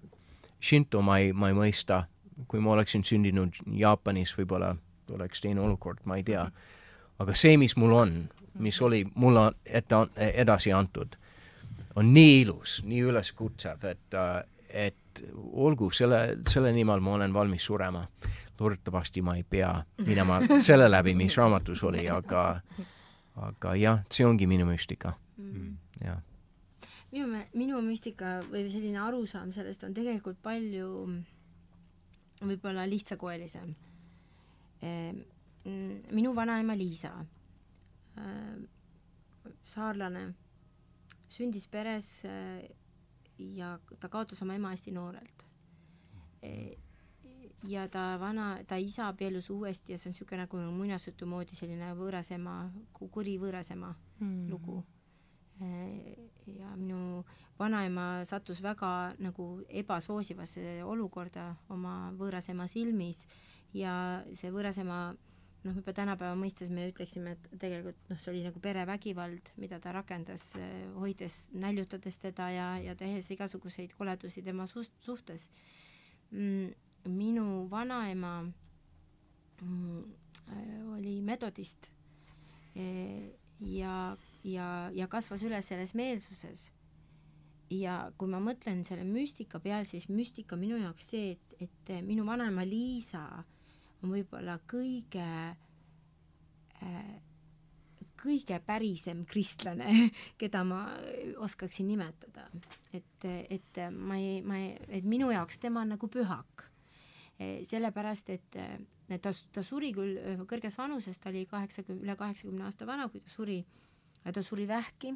[0.62, 2.04] Shinto ma ei, ma ei mõista,
[2.50, 4.74] kui ma oleksin sündinud Jaapanis, võib-olla
[5.14, 6.48] oleks teine olukord, ma ei tea.
[7.20, 8.18] aga see, mis mul on,
[8.60, 11.16] mis oli mulle ette, edasi antud
[11.98, 15.24] on nii ilus, nii üleskutsev, et, äh, et
[15.54, 18.04] olgu, selle, selle nimel ma olen valmis surema.
[18.62, 19.74] Loodetavasti ma ei pea
[20.10, 22.62] minema selle läbi, mis raamatus oli, aga,
[23.50, 25.74] aga jah, see ongi minu müstika mm.,
[26.04, 26.22] jah.
[27.12, 30.92] minu, minu müstika või selline arusaam sellest on tegelikult palju
[32.38, 33.72] võib-olla lihtsakoelisem.
[34.86, 35.22] Ehm,
[36.14, 37.12] minu vanaema Liisa,
[38.18, 38.60] äh,
[39.66, 40.30] saarlane
[41.30, 42.70] sündis peres äh,
[43.38, 45.46] ja ta kaotas oma ema hästi noorelt.
[47.66, 51.90] Ja ta vana, ta isa abiellus uuesti ja see on niisugune nagu muinasjutu moodi selline
[51.98, 54.44] võõras ema, kuri võõras ema mm.
[54.52, 54.84] lugu.
[55.58, 55.70] E,
[56.54, 57.24] ja minu
[57.58, 63.26] vanaema sattus väga nagu ebasoosivasse olukorda oma võõras ema silmis
[63.74, 65.00] ja see võõras ema
[65.68, 69.94] noh, võib-olla tänapäeva mõistes me ütleksime, et tegelikult noh, see oli nagu perevägivald, mida ta
[69.96, 75.50] rakendas, eh, hoides, näljutades teda ja, ja tehes igasuguseid koledusi tema suht-, suhtes
[76.32, 76.76] mm,.
[77.12, 78.42] Minu vanaema
[79.62, 80.02] mm,
[80.96, 81.90] oli metodist
[82.76, 82.86] e,
[83.60, 86.72] ja, ja, ja kasvas üles selles meelsuses.
[87.70, 92.26] ja kui ma mõtlen selle müstika peal, siis müstika minu jaoks see, et, et minu
[92.26, 93.26] vanaema Liisa
[94.04, 95.26] on võib-olla kõige
[96.80, 97.16] äh,
[98.18, 100.10] kõige pärisem kristlane,
[100.42, 100.82] keda ma
[101.44, 102.48] oskaksin nimetada.
[102.94, 106.67] et, et ma ei, ma ei, et minu jaoks tema on nagu pühak.
[107.38, 108.58] Sellepärast, et
[109.22, 113.30] ta, ta suri küll kõrges vanuses, ta oli kaheksakümne, üle kaheksakümne aasta vana, kui ta
[113.30, 113.60] suri,
[114.26, 115.14] ta suri vähki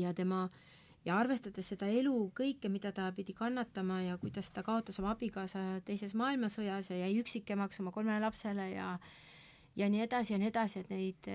[0.00, 0.46] ja tema
[1.04, 5.80] ja arvestades seda elu, kõike, mida ta pidi kannatama ja kuidas ta kaotas oma abikaasa
[5.84, 8.94] teises maailmasõjas ja jäi üksikemaks oma kolmele lapsele ja
[9.76, 11.30] ja nii edasi ja nii edasi, et neid,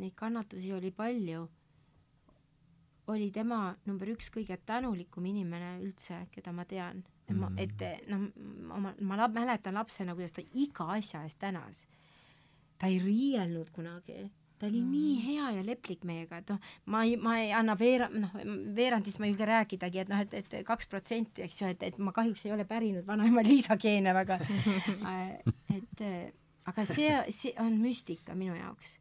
[0.00, 1.44] neid kannatusi oli palju,
[3.12, 7.04] oli tema number üks kõige tänulikum inimene üldse, keda ma tean.
[7.32, 8.28] Ma, et noh,
[8.68, 11.86] ma, ma lab, mäletan lapsena, kuidas ta iga asja eest tänas.
[12.78, 14.90] ta ei riielnud kunagi ta oli mm.
[14.90, 18.32] nii hea ja leplik meiega, et noh, ma ei, ma ei anna veera-, noh,
[18.76, 21.98] veerandist ma ei julge rääkidagi, et noh, et, et kaks protsenti, eks ju, et, et
[21.98, 24.38] ma kahjuks ei ole pärinud vanaema Liisa geene väga
[25.76, 26.04] et
[26.64, 28.98] aga see, see on müstika minu jaoks.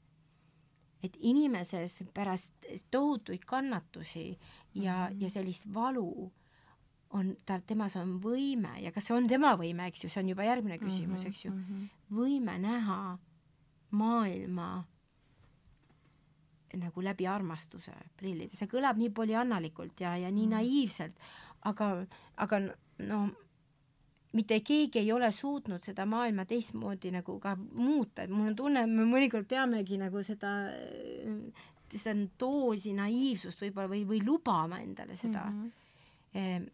[1.04, 4.38] et inimeses pärast tohutuid kannatusi
[4.74, 6.32] ja mm., ja sellist valu
[7.14, 10.32] on ta, temas on võime ja kas see on tema võime, eks ju, see on
[10.34, 11.86] juba järgmine küsimus mm, -hmm, eks ju, mhm.
[12.18, 13.18] võime näha
[13.94, 14.72] maailma
[16.74, 20.54] nagu läbi armastuse prillide, see kõlab nii poliannalikult ja, ja nii mm.
[20.56, 21.20] naiivselt,
[21.70, 21.90] aga,
[22.42, 22.60] aga
[23.06, 23.20] no
[24.34, 28.86] mitte keegi ei ole suutnud seda maailma teistmoodi nagu ka muuta, et mul on tunne,
[28.88, 30.54] et me mõnikord peamegi nagu seda,
[31.94, 35.62] seda doosi naiivsust võib-olla või, või lubama endale seda mm.
[36.34, 36.72] -hmm.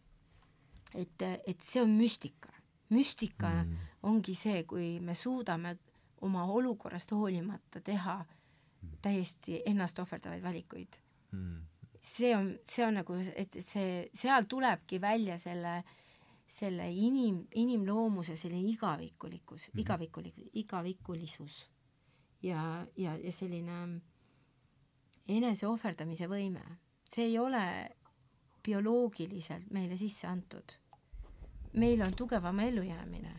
[0.96, 2.54] Et, et see on müstika.
[2.90, 3.78] müstika mm.
[4.04, 5.78] ongi see, kui me suudame
[6.22, 8.40] oma olukorrast hoolimata teha äh,
[9.02, 11.00] täiesti ennast ohverdavaid valikuid.
[11.32, 11.62] Mm..
[12.02, 15.82] see on, see on nagu, et see, seal tulebki välja selle,
[16.48, 21.66] selle inim, inimloomuse selline igavikulikkus mm, igavikulik, igavikulisus.
[22.42, 24.00] Ja, ja, ja selline
[25.28, 26.64] enese ohverdamise võime,
[27.04, 27.64] see ei ole
[28.66, 30.78] bioloogiliselt meile sisse antud.
[31.74, 33.36] meil on tugevam ellujäämine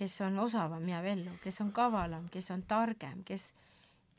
[0.00, 3.50] kes on osavam, jääb ellu, kes on kavalam, kes on targem, kes,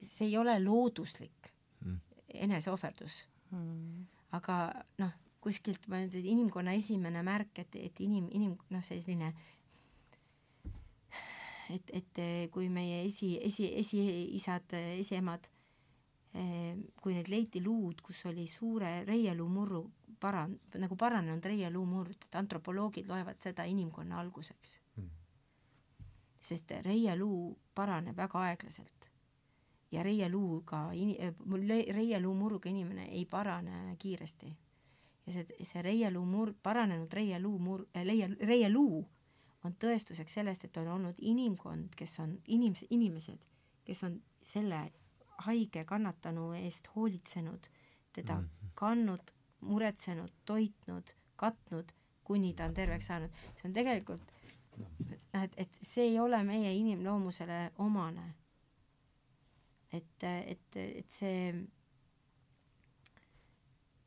[0.01, 1.49] see ei ole looduslik
[1.85, 1.95] mm.
[2.45, 3.15] eneseohverdus
[3.49, 4.03] mm..
[4.37, 4.57] aga
[5.01, 9.31] noh, kuskilt ma ütlen, inimkonna esimene märk, et, et inim, inim, noh, selline
[11.71, 12.21] et, et
[12.53, 15.49] kui meie esi, esi, esiisad, esiemad,
[16.31, 19.81] kui need leiti luud, kus oli suure reieluumurru
[20.21, 24.77] paran-, nagu paranenud reieluumurd, et antropoloogid loevad seda inimkonna alguseks.
[24.97, 25.09] Mm..
[26.41, 29.07] sest reieluu paraneb väga aeglaselt.
[29.91, 31.17] Ja reieluuga in-,
[31.97, 34.57] reieluumurruga inimene ei parane kiiresti.
[35.25, 39.03] ja see, see reieluumurd, paranenud reieluumurd, leie, reieluu
[39.63, 43.45] on tõestuseks sellest, et on olnud inimkond, kes on inimes-, inimesed,
[43.85, 44.87] kes on selle
[45.47, 47.67] haige kannatanu eest hoolitsenud,
[48.13, 48.69] teda mm -hmm.
[48.73, 49.31] kandnud,
[49.61, 51.91] muretsenud, toitnud, katnud,
[52.23, 53.29] kuni ta on terveks saanud.
[53.55, 54.31] see on tegelikult
[54.77, 58.33] noh, et, et see ei ole meie inimloomusele omane.
[59.91, 61.67] et, et, et see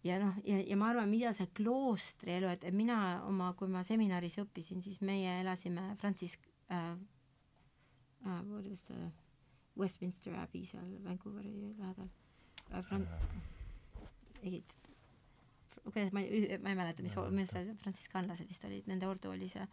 [0.05, 2.99] ja noh, ja, ja ma arvan, mida see kloostri elu, et mina
[3.29, 6.39] oma, kui ma seminaris õppisin, siis meie elasime Francis-
[6.73, 6.93] äh,
[8.27, 8.41] äh,
[9.79, 12.09] Westminster Abbey seal Vancouveri lähedal
[12.71, 12.83] äh,.
[12.83, 13.09] Fran-
[14.45, 14.63] äh.,
[15.85, 19.67] kuidas ma ei, ma ei mäleta, mis, minu arust frantsiskanlased vist olid nende ordoolis ja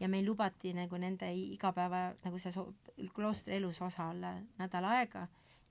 [0.00, 2.72] ja meil lubati nagu nende igapäeva nagu see so-,
[3.14, 5.26] kloostri elus osa olla nädal aega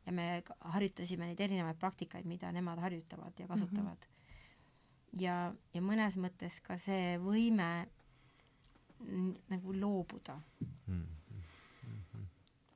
[0.06, 0.44] ja me
[0.76, 4.14] harjutasime neid erinevaid praktikaid, mida nemad harjutavad ja kasutavad mm.
[4.14, 5.22] -hmm.
[5.22, 7.88] ja, ja mõnes mõttes ka see võime
[9.50, 12.26] nagu loobuda mm -hmm.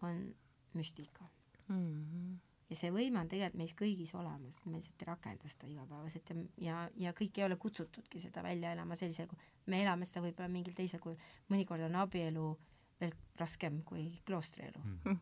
[0.02, 0.36] on
[0.78, 1.26] müstika
[1.68, 1.76] mm.
[1.76, 2.38] -hmm.
[2.70, 6.48] ja see võime on tegelikult meis kõigis olemas, me lihtsalt ei rakenda seda igapäevaselt ja,
[6.70, 10.50] ja, ja kõik ei ole kutsutudki seda välja elama sellisel kujul, me elame seda võib-olla
[10.52, 14.80] mingil teisel kujul, mõnikord on abielu äh, veel raskem kui kloostrielu.
[15.06, 15.18] Mm..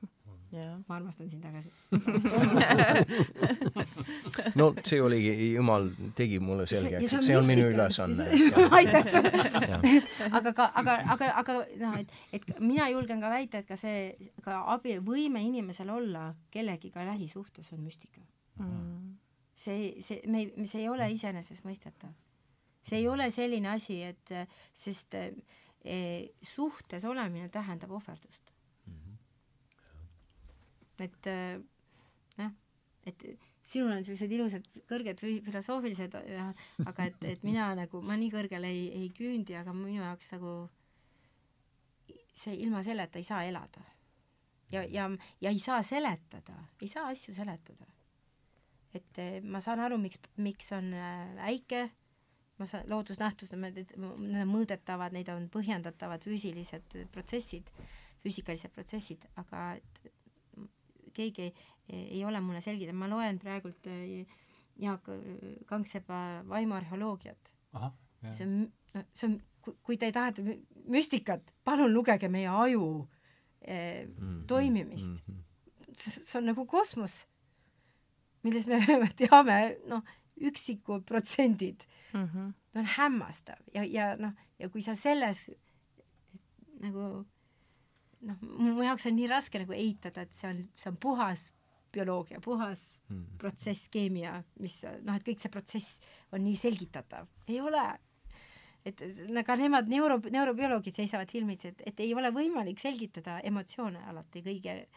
[0.53, 0.77] Yeah.
[0.87, 1.71] ma armastan sind tagasi
[4.59, 8.27] no see oligi, jumal tegi mulle selgeks, et see on minu ülesanne.
[8.77, 9.31] aitäh sulle.
[10.29, 14.13] aga ka, aga, aga, aga noh, et, et mina julgen ka väita, et ka see,
[14.45, 18.21] ka abi, võime inimesel olla kellegiga lähisuhtes on müstika.
[18.61, 19.17] Mm..
[19.51, 22.13] see, see, me ei, see ei ole iseenesestmõistetav.
[22.85, 24.37] see ei ole selline asi, et
[24.77, 25.33] sest äh,
[26.41, 28.51] suhtes olemine tähendab ohverdust
[28.85, 28.93] mm.
[28.93, 29.17] -hmm.
[31.03, 31.59] et eh,
[32.37, 32.51] noh,
[33.05, 33.25] et
[33.65, 36.15] sinul on sellised ilusad kõrged filosoofilised,
[36.85, 40.55] aga et, et mina nagu, ma nii kõrgele ei, ei küündi, aga minu jaoks nagu
[42.35, 43.81] see ilma selleta ei saa elada.
[44.71, 45.09] ja, ja,
[45.41, 47.85] ja ei saa seletada, ei saa asju seletada.
[48.93, 51.93] et eh, ma saan aru, miks, miks on äike äh,
[52.59, 57.71] ma saan, loodusnähtused, need on mõõdetavad, neid on põhjendatavad füüsilised protsessid,
[58.23, 60.11] füüsikalised protsessid, aga et
[61.15, 61.53] keegi ei,
[62.17, 64.25] ei ole mulle selgitanud, ma loen praegult äh,
[64.79, 65.07] Jaak
[65.65, 67.53] Kangsepa vaimuarheoloogiat.
[68.31, 68.71] see on,
[69.13, 69.35] see on,
[69.83, 70.43] kui te tahate
[70.91, 73.07] müstikat, palun lugege meie aju
[73.61, 74.07] eh,
[74.47, 75.19] toimimist mm.
[75.27, 75.93] -hmm.
[75.95, 77.25] see on nagu kosmos,
[78.43, 78.79] milles me
[79.19, 80.03] teame, noh,
[80.35, 82.29] üksikud protsendid mm.
[82.33, 82.53] -hmm.
[82.71, 85.49] ta on hämmastav ja, ja noh, ja kui sa selles
[86.79, 87.25] nagu
[88.21, 91.51] noh, mu jaoks on nii raske nagu eitada, et see on, see on puhas
[91.91, 93.37] bioloogia, puhas mm -hmm.
[93.37, 95.99] protsess, keemia, mis noh, et kõik see protsess
[96.31, 97.99] on nii selgitatav, ei ole.
[98.85, 99.01] et
[99.37, 104.87] aga nemad neuro, neurobioloogid seisavad silmitsi, et, et ei ole võimalik selgitada emotsioone alati kõige,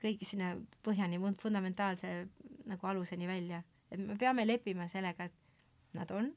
[0.00, 2.28] kõige sinna põhjani, fundamentaalse
[2.64, 6.30] nagu aluseni välja et me peame leppima sellega, et nad on,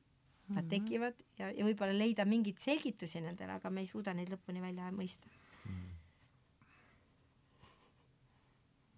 [0.50, 0.70] nad mhm.
[0.70, 4.90] tekivad ja, ja võib-olla leida mingeid selgitusi nendele, aga me ei suuda neid lõpuni välja
[4.96, 5.30] mõista
[5.66, 5.92] mm..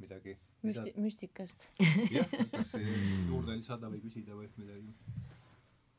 [0.06, 1.64] midagi Müsti-, müstikast
[2.16, 4.94] jah, kas juurde lisada või küsida või midagi?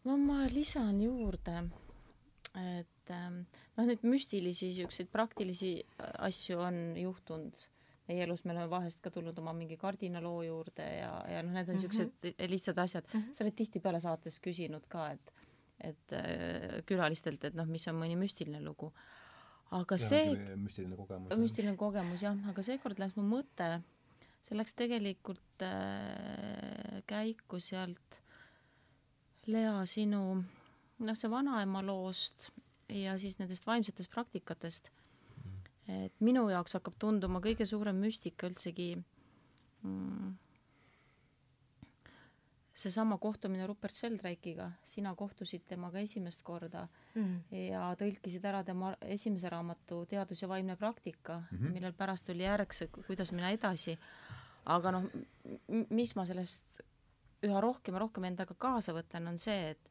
[0.07, 1.57] no ma lisan juurde,
[2.55, 3.43] et ähm,
[3.77, 7.67] noh, neid müstilisi niisuguseid praktilisi asju on juhtunud
[8.09, 11.71] meie elus me oleme vahest ka tulnud oma mingi kardinaloo juurde ja, ja noh, need
[11.71, 12.51] on niisugused mm -hmm.
[12.51, 13.21] lihtsad asjad mm.
[13.21, 13.35] -hmm.
[13.35, 15.33] sa oled tihtipeale saates küsinud ka, et,
[15.83, 18.93] et äh, külalistelt, et noh, mis on mõni müstiline lugu.
[19.73, 21.37] aga ja, see müstiline kogemus.
[21.41, 23.69] müstiline kogemus jah, aga seekord läks mu mõte,
[24.47, 28.19] see läks tegelikult äh, käiku sealt
[29.51, 30.23] Lea sinu
[31.03, 32.53] noh, see vanaema loost
[32.93, 34.93] ja siis nendest vaimsetest praktikatest
[35.91, 40.31] et minu jaoks hakkab tunduma kõige suurem müstika üldsegi mm,
[42.83, 47.35] seesama kohtumine Rupert Sheldrake'iga, sina kohtusid temaga esimest korda mm.
[47.71, 51.77] ja tõlkisid ära tema esimese raamatu Teadus ja vaimne praktika mm, -hmm.
[51.77, 53.99] millel pärast oli järg see, kuidas minna edasi.
[54.65, 55.07] aga noh,
[55.91, 56.83] mis ma sellest
[57.43, 59.91] üha rohkem ja rohkem endaga kaasa võtan, on see, et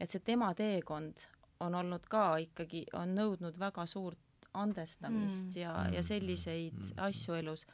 [0.00, 1.26] et see tema teekond
[1.60, 4.18] on olnud ka ikkagi, on nõudnud väga suurt
[4.52, 5.60] andestamist mm.
[5.60, 6.98] ja, ja selliseid mm.
[7.08, 7.66] asju elus,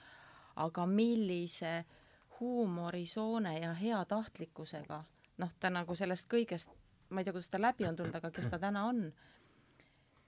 [0.57, 1.85] aga millise
[2.43, 5.03] huumorisoone ja heatahtlikkusega,
[5.39, 6.73] noh, ta nagu sellest kõigest,
[7.11, 9.13] ma ei tea, kuidas ta läbi on tulnud, aga kes ta täna on.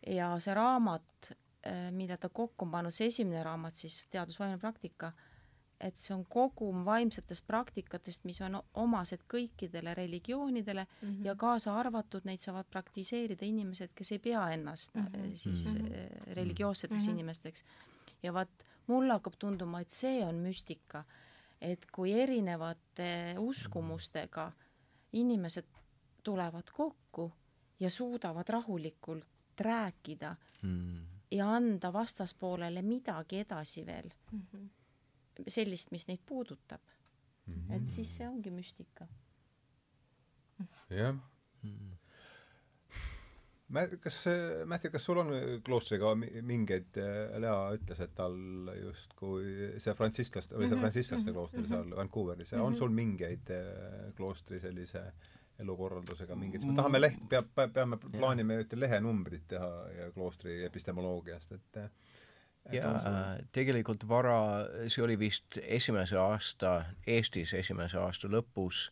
[0.06, 1.30] ja see raamat,
[1.64, 5.12] eh, mille ta kokku on pannud, see esimene raamat siis, Teadusvaimne praktika
[5.84, 11.24] et see on kogum vaimsetest praktikatest, mis on omased kõikidele religioonidele mm -hmm.
[11.26, 15.34] ja kaasa arvatud neid saavad praktiseerida inimesed, kes ei pea ennast mm -hmm.
[15.34, 16.34] siis mm -hmm.
[16.34, 17.10] religioosseteks mm -hmm.
[17.10, 17.64] inimesteks.
[18.22, 18.48] ja vaat
[18.86, 21.04] mulle hakkab tunduma, et see on müstika,
[21.64, 24.50] et kui erinevate uskumustega
[25.12, 25.66] inimesed
[26.22, 27.32] tulevad kokku
[27.80, 31.06] ja suudavad rahulikult rääkida mm.
[31.30, 34.46] ja anda vastaspoolele midagi edasi veel mm.
[34.52, 34.68] -hmm
[35.48, 36.80] sellist, mis neid puudutab
[37.46, 37.54] mm.
[37.54, 37.74] -hmm.
[37.76, 39.06] et siis see ongi müstika.
[40.90, 41.20] jah mm.
[41.62, 41.93] -hmm.
[44.02, 44.24] Kas,
[44.68, 45.30] Mähti, kas sul on
[45.64, 46.98] kloostriga mingeid,
[47.40, 48.36] Lea ütles, et tal
[48.82, 50.84] justkui see frantsislaste, või see mhm.
[50.84, 51.38] frantsislaste mhm.
[51.38, 51.96] klooster seal mhm.
[52.02, 52.66] Vancouveris mm, -hmm.
[52.66, 55.06] on sul mingeid eh, kloostri sellise
[55.58, 61.78] elukorraldusega mingeid, me tahame leht, peab, peame, plaanime ühte lehenumbrit teha ja kloostri epistemoloogiast, et
[61.78, 61.90] eh,
[62.72, 64.38] jaa, tegelikult vara,
[64.88, 68.88] see oli vist esimese aasta, Eestis esimese aasta lõpus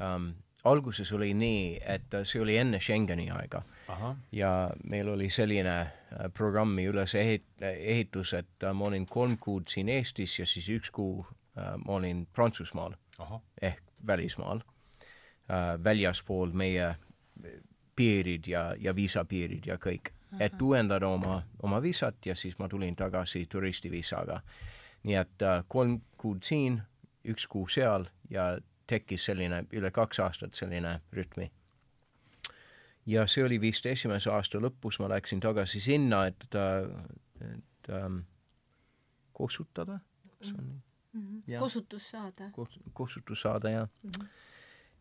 [0.00, 0.32] ähm,,
[0.64, 3.62] alguses oli nii, et see oli enne Schengeni aega.
[4.32, 5.90] ja meil oli selline äh,
[6.34, 11.26] programmi üleseehit-, ehitus, et äh, ma olin kolm kuud siin Eestis ja siis üks kuu
[11.26, 12.94] äh, ma olin Prantsusmaal
[13.62, 14.60] ehk välismaal.
[15.84, 16.94] Väljaspool meie
[17.96, 20.08] piirid ja, ja viisapiirid ja kõik.
[20.40, 24.40] Et uuendada oma, oma viisat ja siis ma tulin tagasi turistiviisaga.
[25.02, 26.80] nii et kolm kuud siin,
[27.28, 28.56] üks kuu seal ja
[28.92, 31.50] tekkis selline üle kaks aastat selline rütmi.
[33.06, 38.22] ja see oli vist esimese aasta lõpus, ma läksin tagasi sinna, et, et ähm,
[39.32, 39.98] kosutada,
[40.38, 40.80] kas on nii?
[41.12, 41.58] Mm -hmm.
[41.58, 42.78] kosutus saada Kos,.
[42.92, 44.10] kosutus saada, jah mm.
[44.10, 44.26] -hmm.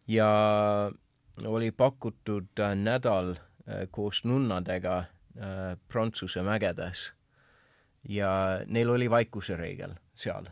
[0.08, 0.92] ja
[1.46, 7.14] oli pakutud äh, nädal äh, koos nunnadega äh, Prantsuse mägedes
[8.10, 10.46] ja neil oli vaikuse reegel seal.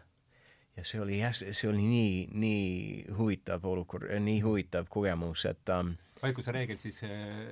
[0.80, 5.95] Ja see oli jah, see oli nii, nii huvitav olukord, nii huvitav kogemus, et ähm,
[6.22, 7.11] vaikuse reegel siis äh,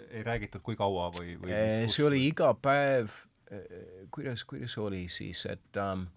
[0.09, 3.11] ei räägitud, kui kaua või, või äh, see oli iga päev
[3.51, 3.65] äh,,
[4.13, 6.07] kuidas, kuidas oli siis, et ähm,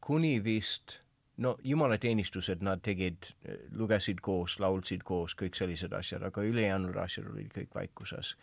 [0.00, 1.00] kuni vist
[1.36, 3.34] no jumalateenistused nad tegid,
[3.76, 8.36] lugesid koos, laulsid koos, kõik sellised asjad, aga ülejäänud asjad olid kõik vaikuses.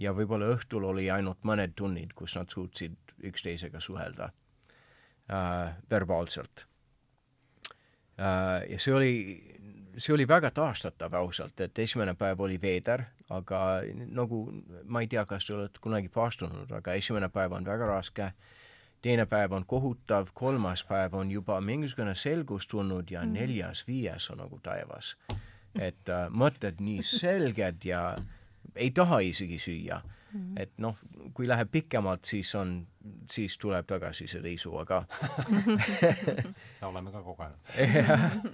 [0.00, 2.96] Ja võib-olla õhtul oli ainult mõned tunnid, kus nad suutsid
[3.28, 4.30] üksteisega suhelda
[5.32, 6.66] äh, verbaalselt
[8.18, 8.70] äh,.
[8.70, 9.14] ja see oli,
[9.96, 13.60] see oli väga taastatav ausalt, et esimene päev oli veider, aga
[14.10, 14.42] nagu
[14.84, 18.32] ma ei tea, kas te olete kunagi paastunud, aga esimene päev on väga raske,
[19.02, 23.38] teine päev on kohutav, kolmas päev on juba mingisugune selgus tulnud ja mm.
[23.38, 25.16] neljas-viies on nagu taevas.
[25.78, 28.16] et äh, mõtted nii selged ja
[28.74, 30.00] ei taha isegi süüa
[30.32, 30.40] mm.
[30.40, 30.62] -hmm.
[30.62, 30.96] et noh,
[31.34, 32.86] kui läheb pikemalt, siis on,
[33.30, 35.04] siis tuleb tagasi see riisu, aga
[36.90, 37.58] oleme ka kogenud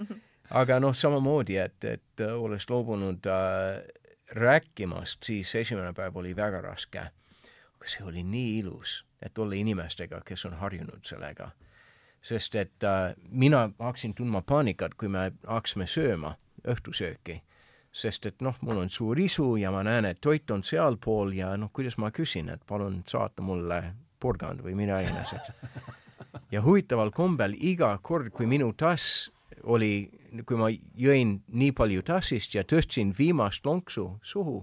[0.61, 3.83] aga noh, samamoodi, et, et olles loobunud äh,
[4.31, 6.99] rääkimast, siis esimene päev oli väga raske.
[7.77, 11.51] aga see oli nii ilus, et olla inimestega, kes on harjunud sellega.
[12.21, 16.35] sest et äh, mina hakkasin tundma paanikat, kui me hakkasime sööma
[16.67, 17.41] õhtusööki
[17.97, 21.53] sest et noh, mul on suur isu ja ma näen, et toit on sealpool ja
[21.57, 23.81] noh, kuidas ma küsin, et palun saata mulle
[24.21, 25.97] porgand või mida iganes, eks.
[26.53, 29.27] ja huvitaval kombel iga kord, kui minu tass
[29.63, 30.09] oli,
[30.45, 34.59] kui ma jõin nii palju tassist ja tõstsin viimast lonksu suhu,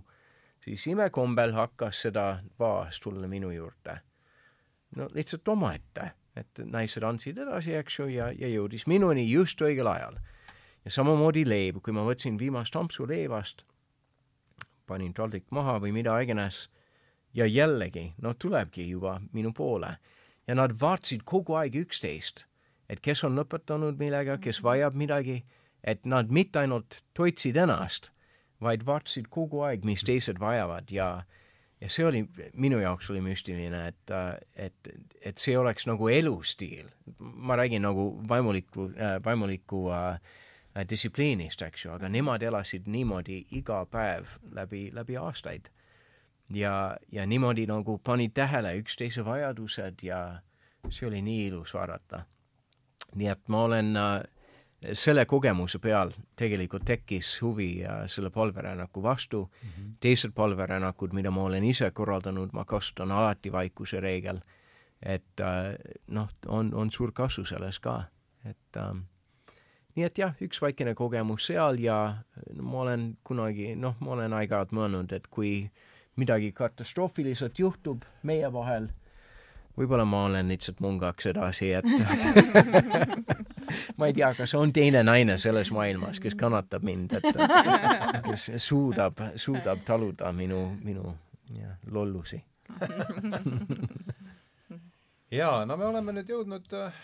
[0.64, 2.28] siis imekombel hakkas seda
[2.58, 3.98] vaas tulla minu juurde.
[4.96, 9.90] no lihtsalt omaette, et naised andsid edasi, eks ju, ja, ja jõudis minuni just õigel
[9.90, 10.22] ajal
[10.84, 13.64] ja samamoodi leib, kui ma võtsin viimast ampsu leivast,
[14.86, 16.68] panin taldrik maha või mida iganes
[17.34, 19.96] ja jällegi, no tulebki juba minu poole.
[20.46, 22.44] Ja nad vaatasid kogu aeg üksteist,
[22.88, 25.40] et kes on lõpetanud millega, kes vajab midagi,
[25.82, 28.10] et nad mitte ainult toitsid ennast,
[28.60, 30.92] vaid vaatasid kogu aeg, mis teised vajavad.
[30.92, 31.24] Ja
[31.84, 32.22] ja see oli,
[32.56, 34.12] minu jaoks oli müstiline, et,
[34.56, 36.88] et, et see oleks nagu elustiil.
[37.18, 40.20] ma räägin nagu vaimuliku äh,, vaimuliku äh,
[40.82, 45.70] distsipliinist, eks ju, aga nemad elasid niimoodi iga päev läbi, läbi aastaid.
[46.50, 50.40] ja, ja niimoodi nagu panid tähele üksteise vajadused ja
[50.90, 52.24] see oli nii ilus vaadata.
[53.14, 54.22] nii et ma olen äh,
[54.92, 59.68] selle kogemuse peal tegelikult tekkis huvi äh, selle palverännaku vastu mm.
[59.68, 59.94] -hmm.
[60.00, 64.40] teised palverännakud, mida ma olen ise korraldanud, ma kasutan alati vaikuse reegel.
[65.02, 65.74] et äh,
[66.06, 68.04] noh, on, on suur kasu selles ka,
[68.44, 68.96] et äh,
[69.94, 71.98] nii et jah, üks väikene kogemus seal ja
[72.52, 75.70] no, ma olen kunagi, noh, ma olen aeg-ajalt mõelnud, et kui
[76.18, 78.88] midagi katastroofiliselt juhtub meie vahel,
[79.78, 81.86] võib-olla ma olen lihtsalt mungaks edasi, et
[83.98, 87.26] ma ei tea, kas on teine naine selles maailmas, kes kannatab mind, et
[88.26, 91.14] kes suudab, suudab taluda minu, minu
[91.58, 92.42] jah, lollusi.
[95.34, 96.94] Jaa, no me oleme nüüd jõudnud äh,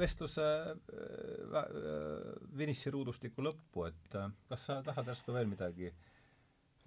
[0.00, 4.18] vestluse äh, äh, finiširuudustiku lõppu, et
[4.48, 5.90] kas sa tahad järsku veel midagi,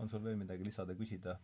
[0.02, 1.38] on sul veel midagi lisada, küsida?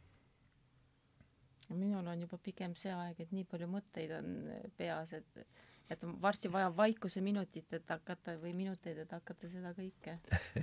[1.70, 4.30] minul on juba pigem see aeg, et nii palju mõtteid on
[4.78, 5.60] peas, et
[5.90, 10.18] et varsti vajab vaikuse minutit, et hakata või minuteid, et hakata seda kõike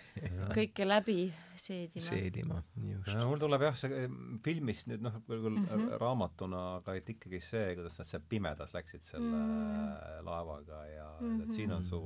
[0.59, 1.17] kõike läbi
[1.59, 2.05] seedima.
[2.07, 2.61] seedima,
[2.93, 3.11] just.
[3.27, 5.97] mul tuleb jah, see eh, filmist nüüd noh, küll mm -hmm.
[6.03, 10.25] raamatuna, aga et ikkagi see, kuidas nad seal pimedas läksid selle mm -hmm.
[10.31, 11.43] laevaga ja mm -hmm.
[11.43, 12.03] et siin on su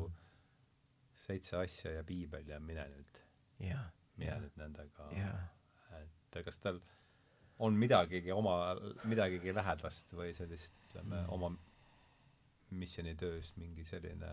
[1.15, 3.21] seitse asja ja piibel ja mine nüüd.
[4.17, 5.11] mine nüüd nendega.
[6.01, 6.81] et kas tal
[7.59, 11.29] on midagigi oma, midagigi lähedast või sellist, ütleme, mm.
[11.29, 11.51] oma
[12.71, 14.31] missioonitöös mingi selline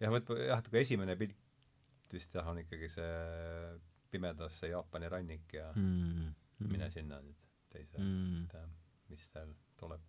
[0.00, 3.78] jah, vot jah, kui esimene pilt vist jah, on ikkagi see
[4.10, 6.34] pimedas see Jaapani rannik ja mm.
[6.60, 6.70] Mm.
[6.72, 7.40] mine sinna nüüd
[7.72, 10.04] teise mm., et mis seal tuleb,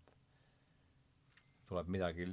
[1.69, 2.27] tuleb midagi,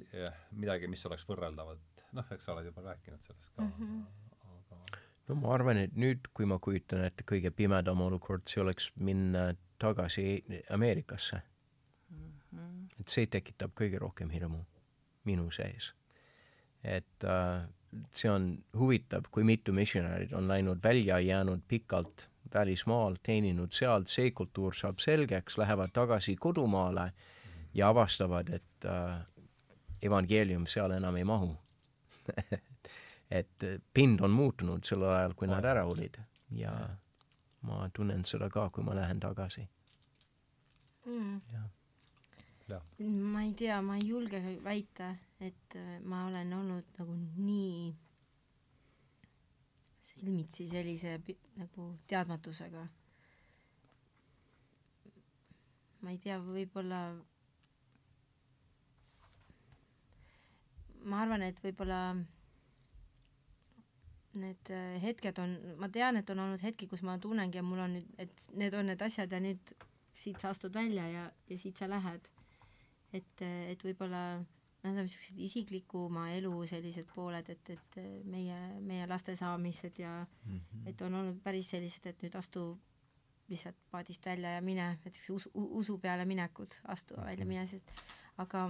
[0.56, 4.05] midagi, mis oleks võrreldavat, noh, eks sa oled juba rääkinud sellest ka mm, -hmm.
[4.52, 8.93] aga no ma arvan, et nüüd, kui ma kujutan ette, kõige pimedam olukord, see oleks
[8.97, 12.31] minna tagasi Ameerikasse mm.
[12.52, 12.86] -hmm.
[13.01, 14.65] et see tekitab kõige rohkem hirmu
[15.24, 15.92] minu sees.
[16.84, 17.64] et äh,
[18.12, 24.30] see on huvitav, kui mitu missionärid on läinud välja, jäänud pikalt välismaal, teeninud seal, see
[24.30, 27.12] kultuur saab selgeks, lähevad tagasi kodumaale
[27.74, 29.22] ja avastavad, et äh,
[30.02, 31.56] evangeelium seal enam ei mahu.
[33.30, 33.64] Et
[33.94, 36.18] pind on muutunud sel ajal, kui nad ära olid
[36.55, 36.72] ja
[37.64, 39.64] ma tunnen seda ka, kui ma lähen tagasi.
[41.06, 41.40] Mm..
[42.98, 45.10] Ma ei tea, ma ei julge väita,
[45.40, 47.94] et äh, ma olen olnud nagu nii
[50.00, 51.18] silmitsi sellise
[51.60, 52.86] nagu teadmatusega.
[56.04, 57.00] ma ei tea, võib-olla
[61.08, 62.00] ma arvan, et võib-olla
[64.34, 67.82] need äh, hetked on, ma tean, et on olnud hetki, kus ma tunnengi ja mul
[67.86, 69.74] on nüüd, et need on need asjad ja nüüd
[70.14, 72.34] siit sa astud välja ja, ja siit sa lähed.
[73.14, 74.24] Et, et võib-olla
[74.84, 80.58] nad on niisugused isiklikuma elu sellised pooled, et, et meie, meie laste saamised ja mm
[80.58, 80.88] -hmm.
[80.90, 82.66] et on olnud päris sellised, et nüüd astu
[83.48, 87.26] lihtsalt paadist välja ja mine, et siuksed usu, usu peale minekud, astu mm -hmm.
[87.26, 87.92] välja, mine, sest
[88.36, 88.68] aga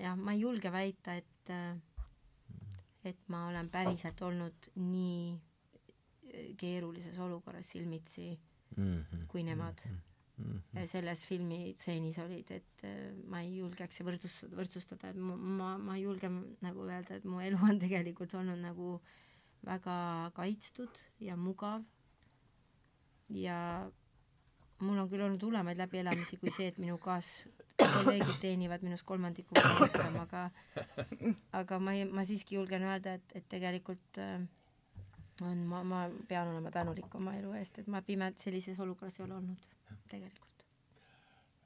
[0.00, 1.52] jah, ma ei julge väita, et
[3.04, 5.40] et ma olen päriselt olnud nii
[6.56, 8.38] keerulises olukorras silmitsi
[8.76, 9.26] mm -hmm.
[9.28, 10.11] kui nemad mm -hmm.
[10.90, 15.96] Selles filmi tseenis olid, et äh, ma ei julgeks võrdsustada, võrdsustada, et ma, ma, ma
[15.98, 16.30] ei julge
[16.64, 18.94] nagu öelda, et mu elu on tegelikult olnud nagu
[19.66, 19.96] väga
[20.36, 21.84] kaitstud ja mugav.
[23.32, 23.56] Ja
[24.82, 27.28] mul on küll olnud hullemaid läbielamisi kui see, et minu kaas
[27.78, 30.48] kolleegid teenivad minust kolmandiku rohkem, aga
[31.60, 34.42] aga ma ei, ma siiski julgen öelda, et, et tegelikult äh,
[35.46, 39.26] on, ma, ma pean olema tänulik oma elu eest, et ma pime sellises olukorras ei
[39.26, 39.68] ole olnud
[40.10, 40.64] tegelikult.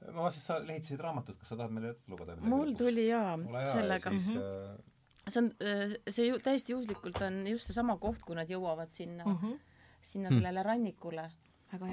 [0.07, 3.33] ma vaatasin, sa lehitsesid raamatut, kas sa tahad meile ette lugeda mul tuli jaa,
[3.71, 4.11] sellega.
[4.11, 4.83] Mm -hmm.
[5.27, 9.25] see on, äh, see ju täiesti juhuslikult on just seesama koht, kui nad jõuavad sinna
[9.25, 9.59] mm, -hmm.
[10.01, 11.29] sinna sellele rannikule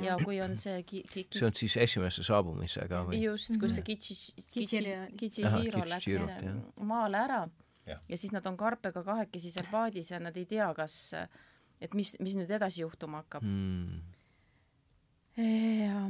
[0.03, 3.19] ja kui on see ki-, ki-, ki see on siis esimese saabumisega või?
[3.25, 4.15] just, kus see Kitsi,
[4.53, 4.83] Kitsi,
[5.19, 6.07] Kichihiro läks
[6.81, 7.41] maale ära
[7.87, 7.99] ja.
[8.09, 10.99] ja siis nad on Karpega kahekesi seal paadis ja nad ei tea, kas,
[11.83, 14.14] et mis, mis nüüd edasi juhtuma hakkab mm..
[15.37, 16.01] Ja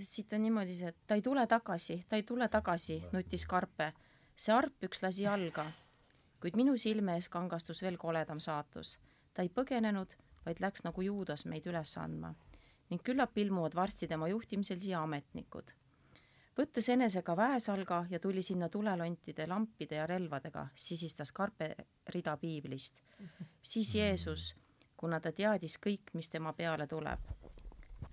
[0.00, 3.92] siit on niimoodi see, et ta ei tule tagasi, ta ei tule tagasi, nutis Karpe.
[4.36, 5.66] see arp üks lasi jalga,
[6.40, 8.98] kuid minu silme ees kangastus veel koledam saatus.
[9.34, 10.16] ta ei põgenenud
[10.46, 12.32] vaid läks nagu Juudas meid üles andma
[12.90, 15.70] ning küllap ilmuvad varsti tema juhtimisel siia ametnikud.
[16.58, 21.74] võttes enesega väesalga ja tuli sinna tulelontide, lampide ja relvadega, sisistas Karpe
[22.08, 23.00] rida piiblist.
[23.62, 24.54] siis Jeesus,
[25.00, 27.20] kuna ta teadis kõik, mis tema peale tuleb.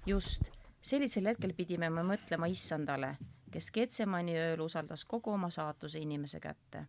[0.05, 0.41] just,
[0.81, 3.17] sellisel hetkel pidime me mõtlema issandale,
[3.51, 6.85] kes Getsemani ööl usaldas kogu oma saatuse inimese kätte.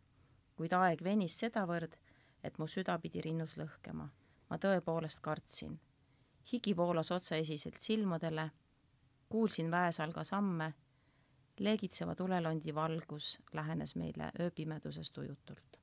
[0.57, 1.97] kuid aeg venis sedavõrd,
[2.43, 4.09] et mu süda pidi rinnus lõhkema.
[4.51, 5.81] ma tõepoolest kartsin.
[6.53, 8.51] higi voolas otsaesiselt silmadele,
[9.29, 10.75] kuulsin väesalga samme,
[11.59, 15.79] leegitseva tulelondi valgus lähenes meile ööpimeduses tujutult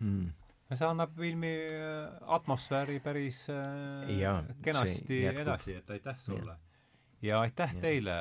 [0.00, 0.32] hmm.
[0.78, 6.56] See annab filmi äh, atmosfääri päris äh, Jaa, kenasti edasi, et aitäh sulle.
[7.22, 7.80] ja aitäh Ja.
[7.80, 8.14] teile,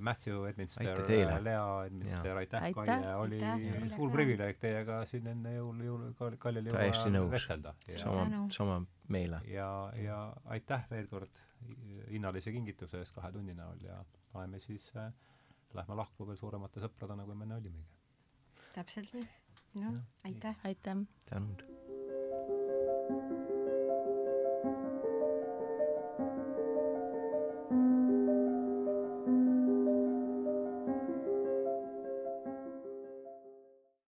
[0.00, 1.02] Matthew Edminster
[1.42, 6.70] Lea Edminster, aitäh, Aitäh, Kaie, oli aitäh suur privileeg teiega siin enne jõul, jõul, kaljal
[7.14, 7.30] nõus.
[7.30, 7.74] vestelda.
[7.88, 9.40] ja, sama sama meile.
[9.46, 9.68] ja,
[10.02, 11.44] ja aitäh veel kord
[12.10, 15.12] hinnalise kingituse eest kahe tunni näol ja paneme siis äh,,
[15.74, 17.88] lähme lahku veel suuremate sõpradena, kui me enne olimegi.
[18.74, 19.28] täpselt nii.
[19.82, 20.64] noh, aitäh.
[20.64, 21.04] aitäh!
[21.30, 21.77] tänud